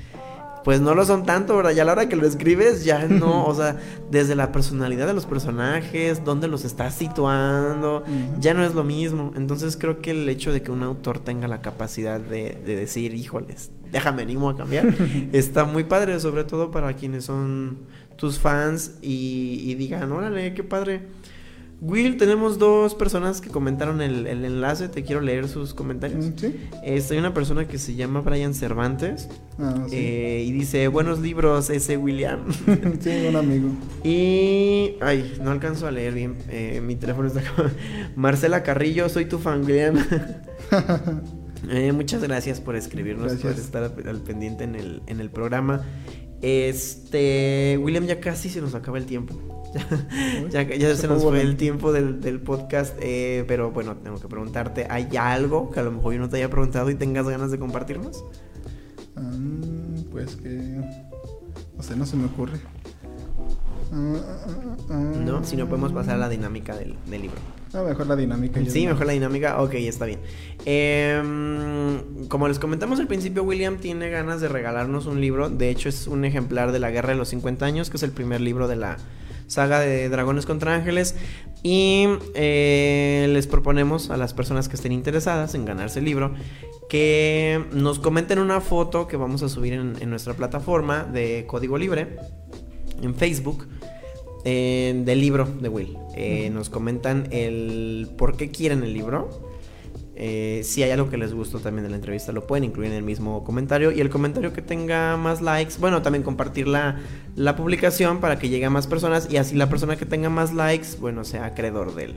pues 0.64 0.80
no 0.80 0.94
lo 0.94 1.04
son 1.04 1.24
tanto, 1.26 1.56
¿verdad? 1.56 1.72
Ya 1.72 1.82
a 1.82 1.84
la 1.84 1.92
hora 1.92 2.08
que 2.08 2.16
lo 2.16 2.26
escribes, 2.26 2.84
ya 2.84 3.06
no, 3.08 3.44
o 3.44 3.54
sea, 3.54 3.76
desde 4.10 4.34
la 4.34 4.50
personalidad 4.50 5.06
de 5.06 5.12
los 5.12 5.26
personajes, 5.26 6.24
dónde 6.24 6.48
los 6.48 6.64
estás 6.64 6.94
situando, 6.94 8.02
ya 8.40 8.54
no 8.54 8.64
es 8.64 8.74
lo 8.74 8.82
mismo. 8.82 9.32
Entonces 9.36 9.76
creo 9.76 10.00
que 10.00 10.10
el 10.12 10.28
hecho 10.28 10.52
de 10.52 10.62
que 10.62 10.72
un 10.72 10.82
autor 10.82 11.18
tenga 11.18 11.46
la 11.46 11.60
capacidad 11.60 12.18
de, 12.18 12.58
de 12.64 12.76
decir, 12.76 13.14
híjoles, 13.14 13.70
déjame 13.92 14.22
animo 14.22 14.48
a 14.48 14.56
cambiar, 14.56 14.86
está 15.32 15.64
muy 15.64 15.84
padre, 15.84 16.18
sobre 16.18 16.44
todo 16.44 16.70
para 16.70 16.94
quienes 16.94 17.26
son 17.26 17.78
tus 18.16 18.38
fans 18.38 18.92
y, 19.02 19.60
y 19.64 19.74
digan, 19.74 20.10
órale, 20.12 20.54
qué 20.54 20.64
padre. 20.64 21.02
Will, 21.86 22.16
tenemos 22.16 22.58
dos 22.58 22.94
personas 22.94 23.42
que 23.42 23.50
comentaron 23.50 24.00
el, 24.00 24.26
el 24.26 24.42
enlace, 24.46 24.88
te 24.88 25.02
quiero 25.02 25.20
leer 25.20 25.48
sus 25.48 25.74
comentarios. 25.74 26.30
Sí. 26.36 26.56
Este, 26.82 27.12
hay 27.12 27.20
una 27.20 27.34
persona 27.34 27.68
que 27.68 27.76
se 27.76 27.94
llama 27.94 28.22
Brian 28.22 28.54
Cervantes 28.54 29.28
Ah, 29.58 29.84
sí. 29.88 29.94
eh, 29.94 30.44
y 30.46 30.52
dice, 30.52 30.88
buenos 30.88 31.18
libros, 31.20 31.68
ese 31.68 31.98
William. 31.98 32.40
sí, 33.00 33.26
un 33.28 33.36
amigo. 33.36 33.68
y, 34.04 34.96
ay, 35.02 35.34
no 35.42 35.50
alcanzo 35.50 35.86
a 35.86 35.90
leer 35.90 36.14
bien, 36.14 36.36
eh, 36.48 36.80
mi 36.82 36.96
teléfono 36.96 37.28
está. 37.28 37.42
Marcela 38.16 38.62
Carrillo, 38.62 39.08
soy 39.10 39.26
tu 39.26 39.38
fan, 39.38 39.62
William. 39.64 39.96
Eh, 41.70 41.92
muchas 41.92 42.22
gracias 42.22 42.60
por 42.60 42.76
escribirnos, 42.76 43.32
por 43.34 43.40
Gracias. 43.42 43.66
estar 43.66 43.84
al, 43.84 44.08
al 44.08 44.20
pendiente 44.22 44.64
en 44.64 44.74
el, 44.74 45.02
en 45.06 45.20
el 45.20 45.30
programa. 45.30 45.82
Este, 46.42 47.78
William, 47.82 48.04
ya 48.06 48.20
casi 48.20 48.48
se 48.48 48.60
nos 48.60 48.74
acaba 48.74 48.98
el 48.98 49.06
tiempo. 49.06 49.34
Ya, 50.50 50.62
ya 50.62 50.94
se 50.94 51.08
nos 51.08 51.22
fue 51.22 51.40
el 51.40 51.56
tiempo 51.56 51.92
del, 51.92 52.20
del 52.20 52.40
podcast, 52.40 52.96
eh, 53.00 53.44
pero 53.46 53.70
bueno, 53.70 53.96
tengo 53.96 54.18
que 54.20 54.28
preguntarte, 54.28 54.86
¿hay 54.88 55.16
algo 55.16 55.70
que 55.70 55.80
a 55.80 55.82
lo 55.82 55.92
mejor 55.92 56.14
yo 56.14 56.20
no 56.20 56.28
te 56.28 56.36
haya 56.36 56.50
preguntado 56.50 56.90
y 56.90 56.94
tengas 56.94 57.28
ganas 57.28 57.50
de 57.50 57.58
compartirnos? 57.58 58.24
Ah, 59.16 59.30
pues 60.10 60.36
que. 60.36 60.80
No 61.76 61.82
sé, 61.82 61.96
no 61.96 62.06
se 62.06 62.16
me 62.16 62.26
ocurre. 62.26 62.58
Ah, 63.92 64.14
ah, 64.16 64.76
ah. 64.90 64.94
No, 64.94 65.44
si 65.44 65.56
no 65.56 65.68
podemos 65.68 65.92
pasar 65.92 66.14
a 66.14 66.18
la 66.18 66.28
dinámica 66.28 66.76
del, 66.76 66.96
del 67.06 67.22
libro. 67.22 67.38
Ah, 67.72 67.82
mejor 67.82 68.06
la 68.06 68.16
dinámica. 68.16 68.60
Sí, 68.68 68.86
mejor 68.86 69.06
la 69.06 69.12
dinámica. 69.12 69.60
Ok, 69.60 69.74
está 69.74 70.06
bien. 70.06 70.20
Em, 70.64 72.26
como 72.28 72.48
les 72.48 72.58
comentamos 72.58 73.00
al 73.00 73.06
principio, 73.06 73.42
William 73.42 73.78
tiene 73.78 74.10
ganas 74.10 74.40
de 74.40 74.48
regalarnos 74.48 75.06
un 75.06 75.20
libro. 75.20 75.50
De 75.50 75.70
hecho, 75.70 75.88
es 75.88 76.06
un 76.06 76.24
ejemplar 76.24 76.72
de 76.72 76.78
la 76.78 76.90
Guerra 76.90 77.10
de 77.10 77.16
los 77.16 77.28
50 77.28 77.66
años, 77.66 77.90
que 77.90 77.96
es 77.96 78.02
el 78.04 78.12
primer 78.12 78.40
libro 78.40 78.68
de 78.68 78.76
la 78.76 78.96
saga 79.46 79.80
de 79.80 80.08
Dragones 80.08 80.46
contra 80.46 80.74
Ángeles. 80.74 81.14
Y 81.62 82.06
eh, 82.34 83.26
les 83.30 83.46
proponemos 83.46 84.10
a 84.10 84.16
las 84.16 84.34
personas 84.34 84.68
que 84.68 84.76
estén 84.76 84.92
interesadas 84.92 85.54
en 85.54 85.64
ganarse 85.64 86.00
el 86.00 86.04
libro 86.04 86.34
que 86.90 87.64
nos 87.72 87.98
comenten 87.98 88.38
una 88.38 88.60
foto 88.60 89.06
que 89.06 89.16
vamos 89.16 89.42
a 89.42 89.48
subir 89.48 89.72
en, 89.72 89.94
en 90.00 90.10
nuestra 90.10 90.34
plataforma 90.34 91.04
de 91.04 91.46
Código 91.46 91.78
Libre 91.78 92.16
en 93.02 93.14
Facebook 93.14 93.66
eh, 94.44 95.02
del 95.04 95.20
libro 95.20 95.46
de 95.46 95.68
Will. 95.68 95.96
Eh, 96.14 96.50
Nos 96.50 96.68
comentan 96.68 97.28
el 97.30 98.10
por 98.18 98.36
qué 98.36 98.50
quieren 98.50 98.82
el 98.82 98.92
libro. 98.92 99.43
Eh, 100.16 100.60
si 100.64 100.82
hay 100.82 100.92
algo 100.92 101.10
que 101.10 101.16
les 101.16 101.34
gustó 101.34 101.58
también 101.58 101.84
de 101.84 101.90
la 101.90 101.96
entrevista, 101.96 102.30
lo 102.32 102.46
pueden 102.46 102.64
incluir 102.64 102.90
en 102.90 102.96
el 102.96 103.02
mismo 103.02 103.42
comentario. 103.44 103.90
Y 103.90 104.00
el 104.00 104.10
comentario 104.10 104.52
que 104.52 104.62
tenga 104.62 105.16
más 105.16 105.42
likes, 105.42 105.74
bueno, 105.78 106.02
también 106.02 106.22
compartir 106.22 106.68
la, 106.68 107.00
la 107.34 107.56
publicación 107.56 108.20
para 108.20 108.38
que 108.38 108.48
llegue 108.48 108.66
a 108.66 108.70
más 108.70 108.86
personas. 108.86 109.28
Y 109.30 109.36
así 109.38 109.56
la 109.56 109.68
persona 109.68 109.96
que 109.96 110.06
tenga 110.06 110.30
más 110.30 110.52
likes, 110.54 110.88
bueno, 111.00 111.24
sea 111.24 111.46
acreedor 111.46 111.94
del, 111.94 112.14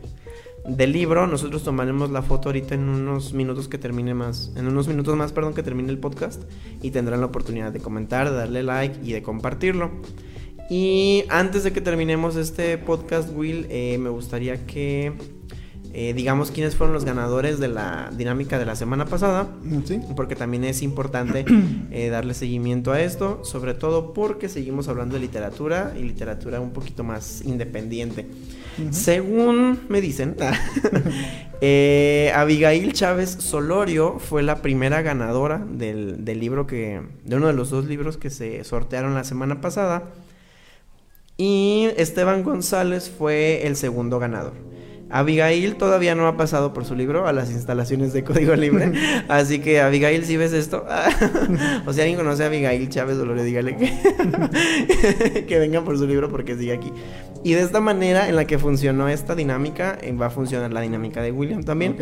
del 0.68 0.92
libro. 0.92 1.26
Nosotros 1.26 1.64
tomaremos 1.64 2.12
la 2.12 2.22
foto 2.22 2.50
ahorita 2.50 2.76
en 2.76 2.88
unos 2.88 3.34
minutos 3.34 3.68
que 3.68 3.78
termine 3.78 4.14
más, 4.14 4.52
en 4.56 4.68
unos 4.68 4.88
minutos 4.88 5.16
más, 5.16 5.32
perdón, 5.32 5.54
que 5.54 5.64
termine 5.64 5.90
el 5.90 5.98
podcast. 5.98 6.44
Y 6.82 6.92
tendrán 6.92 7.20
la 7.22 7.26
oportunidad 7.26 7.72
de 7.72 7.80
comentar, 7.80 8.30
de 8.30 8.36
darle 8.36 8.64
like 8.64 9.00
y 9.04 9.14
de 9.14 9.24
compartirlo. 9.24 9.92
Y 10.70 11.24
antes 11.30 11.64
de 11.64 11.72
que 11.72 11.82
terminemos 11.82 12.36
este 12.36 12.78
podcast, 12.78 13.30
Will, 13.34 13.66
eh, 13.70 13.98
me 13.98 14.10
gustaría 14.10 14.68
que 14.68 15.14
eh, 16.00 16.14
digamos 16.14 16.52
quiénes 16.52 16.76
fueron 16.76 16.94
los 16.94 17.06
ganadores 17.06 17.60
de 17.60 17.70
la 17.70 18.12
dinámica 18.16 18.60
de 18.60 18.68
la 18.68 18.76
semana 18.76 19.06
pasada. 19.06 19.48
Mm, 19.64 19.80
Sí. 19.84 20.00
Porque 20.16 20.36
también 20.36 20.64
es 20.64 20.84
importante 20.84 21.44
eh, 21.92 22.10
darle 22.10 22.36
seguimiento 22.36 22.92
a 22.92 23.02
esto, 23.02 23.44
sobre 23.44 23.74
todo 23.74 24.14
porque 24.14 24.48
seguimos 24.48 24.90
hablando 24.90 25.16
de 25.16 25.22
literatura 25.22 25.96
y 25.98 26.04
literatura 26.04 26.62
un 26.62 26.70
poquito 26.70 27.04
más 27.04 27.42
independiente. 27.42 28.28
Según 28.92 29.80
me 29.90 30.00
dicen, 30.00 30.36
eh, 31.62 32.32
Abigail 32.36 32.94
Chávez 32.94 33.32
Solorio 33.32 34.20
fue 34.20 34.44
la 34.44 34.62
primera 34.62 35.02
ganadora 35.02 35.66
del, 35.68 36.24
del 36.24 36.40
libro 36.40 36.68
que, 36.68 37.02
de 37.26 37.36
uno 37.38 37.48
de 37.48 37.54
los 37.54 37.72
dos 37.72 37.86
libros 37.86 38.18
que 38.18 38.30
se 38.30 38.64
sortearon 38.66 39.16
la 39.16 39.24
semana 39.24 39.62
pasada. 39.62 40.04
Y 41.38 41.90
Esteban 41.98 42.44
González 42.44 43.10
fue 43.10 43.66
el 43.66 43.76
segundo 43.76 44.20
ganador. 44.20 44.77
Abigail 45.10 45.76
todavía 45.76 46.16
no 46.16 46.28
ha 46.28 46.38
pasado 46.38 46.74
por 46.74 46.86
su 46.86 46.96
libro 46.96 47.28
a 47.28 47.34
las 47.34 47.52
instalaciones 47.52 48.14
de 48.14 48.24
Código 48.24 48.56
Libre. 48.56 48.92
así 49.28 49.60
que, 49.60 49.80
Abigail, 49.80 50.26
si 50.26 50.38
ves 50.38 50.54
esto, 50.54 50.86
o 51.86 51.94
si 51.94 52.02
alguien 52.02 52.18
conoce 52.18 52.44
a 52.44 52.48
Abigail 52.48 52.90
Chávez 52.90 53.18
Dolores, 53.18 53.46
dígale 53.46 53.78
que, 53.78 55.46
que 55.48 55.60
vengan 55.60 55.86
por 55.86 55.98
su 55.98 56.08
libro 56.08 56.30
porque 56.30 56.56
sigue 56.58 56.74
aquí. 56.74 56.92
Y 57.44 57.54
de 57.54 57.62
esta 57.62 57.80
manera 57.80 58.28
en 58.28 58.36
la 58.36 58.46
que 58.46 58.58
funcionó 58.58 59.08
esta 59.08 59.36
dinámica, 59.36 59.98
eh, 60.02 60.12
va 60.12 60.28
a 60.28 60.30
funcionar 60.30 60.74
la 60.74 60.82
dinámica 60.82 61.22
de 61.22 61.32
William 61.32 61.64
también. 61.64 61.96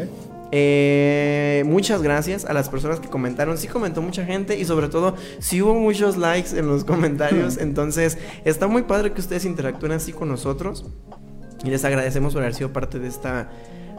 Eh, 0.52 1.64
muchas 1.66 2.02
gracias 2.02 2.46
a 2.46 2.54
las 2.54 2.70
personas 2.70 3.00
que 3.00 3.10
comentaron. 3.10 3.58
Sí 3.58 3.68
comentó 3.68 4.02
mucha 4.02 4.26
gente 4.26 4.58
y 4.58 4.66
sobre 4.66 4.90
todo 4.90 5.16
sí 5.40 5.62
hubo 5.62 5.74
muchos 5.76 6.18
likes 6.18 6.58
en 6.58 6.68
los 6.68 6.84
comentarios. 6.84 7.58
Entonces 7.58 8.18
está 8.46 8.68
muy 8.68 8.84
padre 8.84 9.12
que 9.12 9.22
ustedes 9.22 9.46
interactúen 9.46 9.92
así 9.92 10.14
con 10.14 10.30
nosotros. 10.30 10.86
Y 11.66 11.70
les 11.70 11.84
agradecemos 11.84 12.34
por 12.34 12.44
haber 12.44 12.54
sido 12.54 12.72
parte 12.72 13.00
de 13.00 13.08
esta, 13.08 13.50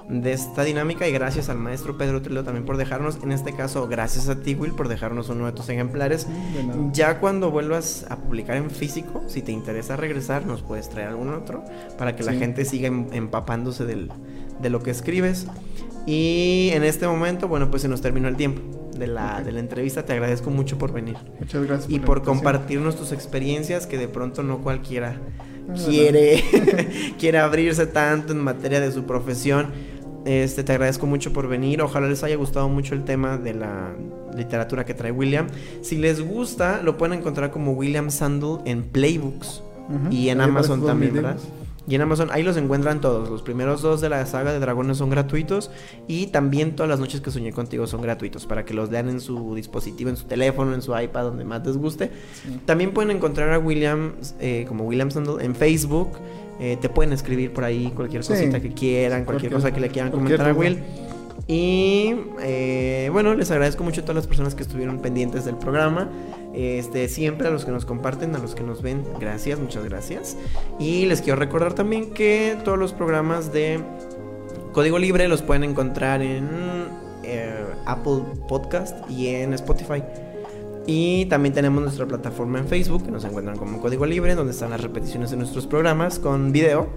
de 0.09 0.33
esta 0.33 0.63
dinámica. 0.63 1.07
Y 1.09 1.13
gracias 1.13 1.49
al 1.49 1.59
maestro 1.59 1.99
Pedro 1.99 2.23
Trillo 2.23 2.45
también 2.45 2.65
por 2.65 2.77
dejarnos. 2.77 3.19
En 3.23 3.33
este 3.33 3.55
caso, 3.55 3.89
gracias 3.89 4.29
a 4.29 4.41
ti, 4.41 4.55
Will, 4.55 4.73
por 4.73 4.89
dejarnos 4.89 5.29
uno 5.29 5.47
de 5.47 5.53
tus 5.53 5.69
ejemplares. 5.69 6.27
Ya 6.93 7.19
cuando 7.21 7.51
vuelvas 7.51 8.07
a 8.09 8.17
publicar 8.17 8.57
en 8.57 8.71
físico, 8.71 9.25
si 9.27 9.43
te 9.43 9.51
interesa 9.53 9.97
regresar, 9.97 10.47
nos 10.47 10.63
puedes 10.63 10.89
traer 10.89 11.09
algún 11.09 11.31
otro 11.35 11.65
para 11.99 12.15
que 12.15 12.23
la 12.23 12.33
Sí. 12.33 12.39
gente 12.39 12.65
siga 12.65 12.87
em- 12.89 13.09
empapándose 13.13 13.85
del- 13.85 14.11
de 14.61 14.71
lo 14.71 14.81
que 14.83 14.91
escribes. 14.93 15.47
Y 16.07 16.71
en 16.73 16.85
este 16.85 17.07
momento, 17.09 17.49
bueno, 17.49 17.69
pues 17.71 17.83
se 17.83 17.89
nos 17.89 18.01
terminó 18.01 18.29
el 18.29 18.37
tiempo. 18.37 18.63
de 18.97 19.07
la, 19.07 19.43
de 19.43 19.53
la 19.53 19.61
entrevista. 19.61 20.07
Te 20.07 20.15
agradezco 20.15 20.49
mucho 20.51 20.79
por 20.79 20.91
venir. 20.91 21.19
Muchas 21.39 21.67
gracias. 21.67 21.91
Y 21.91 21.99
la 21.99 22.07
por 22.07 22.23
compartirnos 22.23 22.97
tus 22.97 23.13
experiencias 23.13 23.87
que 23.87 23.99
de 23.99 24.09
pronto 24.09 24.43
no 24.43 24.63
cualquiera 24.63 25.17
quiere, 25.87 26.43
quiere 27.19 27.39
abrirse 27.39 27.87
tanto 27.87 28.33
en 28.33 28.41
materia 28.41 28.81
de 28.81 28.93
su 28.93 29.05
profesión. 29.05 29.69
Este, 30.25 30.65
te 30.65 30.73
agradezco 30.73 31.07
mucho 31.07 31.33
por 31.33 31.49
venir. 31.49 31.81
Ojalá 31.83 32.09
les 32.09 32.25
haya 32.25 32.37
gustado 32.37 32.69
mucho 32.69 32.95
el 32.95 33.05
tema 33.05 33.39
de 33.39 33.55
la 33.55 33.95
literatura 34.37 34.85
que 34.85 34.95
trae 34.95 35.13
William. 35.13 35.47
Si 35.83 35.97
les 35.97 36.21
gusta, 36.21 36.83
lo 36.83 36.97
pueden 36.97 37.21
encontrar 37.21 37.51
como 37.51 37.73
William 37.73 38.11
Sandel 38.11 38.59
en 38.65 38.83
Playbooks 38.83 39.63
y 40.11 40.29
en 40.31 40.41
Ahí 40.41 40.49
Amazon 40.49 40.85
también, 40.85 41.15
¿verdad? 41.15 41.37
Y 41.89 41.95
en 41.95 42.01
Amazon, 42.03 42.31
ahí 42.33 42.43
los 42.43 42.57
encuentran 42.57 43.01
todos. 43.01 43.29
Los 43.31 43.43
primeros 43.43 43.81
dos 43.81 44.01
de 44.01 44.09
la 44.09 44.27
saga 44.27 44.53
de 44.53 44.59
Dragones 44.59 44.97
son 44.99 45.09
gratuitos. 45.11 45.71
Y 46.09 46.27
también 46.29 46.75
todas 46.75 46.91
las 46.91 46.99
noches 46.99 47.21
que 47.21 47.31
soñé 47.31 47.53
contigo 47.53 47.87
son 47.87 48.03
gratuitos. 48.03 48.45
Para 48.47 48.65
que 48.65 48.75
los 48.75 48.91
lean 48.91 49.09
en 49.09 49.21
su 49.21 49.55
dispositivo, 49.55 50.11
en 50.11 50.17
su 50.17 50.25
teléfono, 50.25 50.75
en 50.75 50.83
su 50.83 50.99
iPad, 50.99 51.23
donde 51.25 51.45
más 51.45 51.65
les 51.65 51.77
guste. 51.77 52.11
Sí. 52.43 52.61
También 52.67 52.93
pueden 52.93 53.13
encontrar 53.13 53.53
a 53.53 53.59
William 53.61 54.15
eh, 54.41 54.65
como 54.67 54.85
William 54.85 55.11
Sandel 55.13 55.41
en 55.41 55.55
Facebook. 55.55 56.11
Eh, 56.59 56.77
te 56.81 56.89
pueden 56.89 57.13
escribir 57.13 57.53
por 57.53 57.63
ahí 57.65 57.93
cualquier 57.95 58.25
Sí. 58.25 58.33
cosita 58.33 58.61
que 58.61 58.73
quieran, 58.73 59.25
cualquier, 59.25 59.53
Cualquier- 59.53 59.53
cosa 59.53 59.73
que 59.73 59.81
le 59.81 59.89
quieran 59.91 60.11
comentar 60.11 60.49
a. 60.49 60.53
Will. 60.55 60.79
Y 61.49 62.15
eh, 62.41 63.09
bueno, 63.13 63.35
les 63.35 63.51
agradezco 63.53 63.85
mucho 63.85 64.01
a 64.01 64.05
todas 64.05 64.17
las 64.17 64.27
personas 64.27 64.55
que 64.57 64.63
estuvieron 64.63 64.99
pendientes 65.01 65.45
del 65.45 65.55
programa. 65.57 66.09
Este, 66.57 67.09
siempre 67.09 67.49
a 67.49 67.51
los 67.51 67.67
que 67.67 67.71
nos 67.71 67.85
comparten, 67.85 68.35
a 68.35 68.39
los 68.39 68.55
que 68.55 68.63
nos 68.63 68.81
ven, 68.81 69.05
gracias, 69.21 69.59
muchas 69.61 69.85
gracias. 69.85 70.39
Y 70.79 71.05
les 71.05 71.21
quiero 71.21 71.39
recordar 71.39 71.75
también 71.75 72.15
que 72.15 72.57
todos 72.65 72.79
los 72.79 72.95
programas 72.95 73.53
de 73.53 73.79
Código 74.73 74.99
Libre 74.99 75.29
los 75.29 75.43
pueden 75.43 75.65
encontrar 75.65 76.23
en 76.23 76.49
eh, 77.25 77.63
Apple 77.85 78.23
Podcast 78.49 78.99
y 79.11 79.29
en 79.29 79.53
Spotify. 79.53 80.03
Y 80.87 81.27
también 81.27 81.55
tenemos 81.55 81.83
nuestra 81.83 82.07
plataforma 82.07 82.59
en 82.59 82.69
Facebook, 82.69 83.05
que 83.05 83.11
nos 83.11 83.25
encuentran 83.27 83.59
como 83.59 83.79
Código 83.83 84.07
Libre, 84.07 84.35
donde 84.35 84.53
están 84.53 84.71
las 84.71 84.81
repeticiones 84.81 85.31
de 85.31 85.37
nuestros 85.37 85.67
programas 85.67 86.19
con 86.19 86.53
video. 86.53 86.89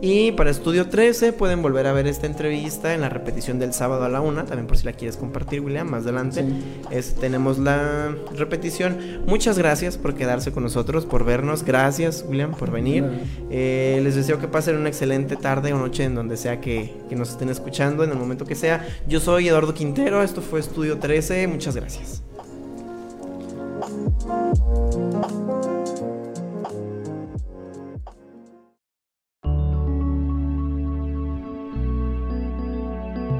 Y 0.00 0.30
para 0.32 0.50
Estudio 0.50 0.88
13 0.88 1.32
pueden 1.32 1.60
volver 1.60 1.88
a 1.88 1.92
ver 1.92 2.06
esta 2.06 2.26
entrevista 2.26 2.94
en 2.94 3.00
la 3.00 3.08
repetición 3.08 3.58
del 3.58 3.72
sábado 3.72 4.04
a 4.04 4.08
la 4.08 4.20
una, 4.20 4.44
también 4.44 4.68
por 4.68 4.76
si 4.76 4.84
la 4.86 4.92
quieres 4.92 5.16
compartir, 5.16 5.60
William, 5.60 5.88
más 5.90 6.04
adelante. 6.04 6.42
Sí. 6.42 6.54
Es- 6.92 7.14
tenemos 7.16 7.58
la 7.58 8.14
repetición. 8.36 8.96
Muchas 9.26 9.58
gracias 9.58 9.98
por 9.98 10.14
quedarse 10.14 10.52
con 10.52 10.62
nosotros, 10.62 11.04
por 11.04 11.24
vernos. 11.24 11.64
Gracias, 11.64 12.24
William, 12.28 12.52
por 12.52 12.70
venir. 12.70 13.04
Eh, 13.50 14.00
les 14.04 14.14
deseo 14.14 14.38
que 14.38 14.46
pasen 14.46 14.76
una 14.76 14.88
excelente 14.88 15.34
tarde 15.34 15.72
o 15.72 15.78
noche 15.78 16.04
en 16.04 16.14
donde 16.14 16.36
sea 16.36 16.60
que, 16.60 16.94
que 17.08 17.16
nos 17.16 17.30
estén 17.30 17.48
escuchando, 17.48 18.04
en 18.04 18.10
el 18.10 18.16
momento 18.18 18.44
que 18.44 18.54
sea. 18.54 18.86
Yo 19.08 19.18
soy 19.18 19.48
Eduardo 19.48 19.74
Quintero, 19.74 20.22
esto 20.22 20.40
fue 20.42 20.60
Estudio 20.60 20.98
13. 20.98 21.48
Muchas 21.48 21.74
gracias. 21.74 22.22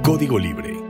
Código 0.08 0.38
Libre 0.38 0.87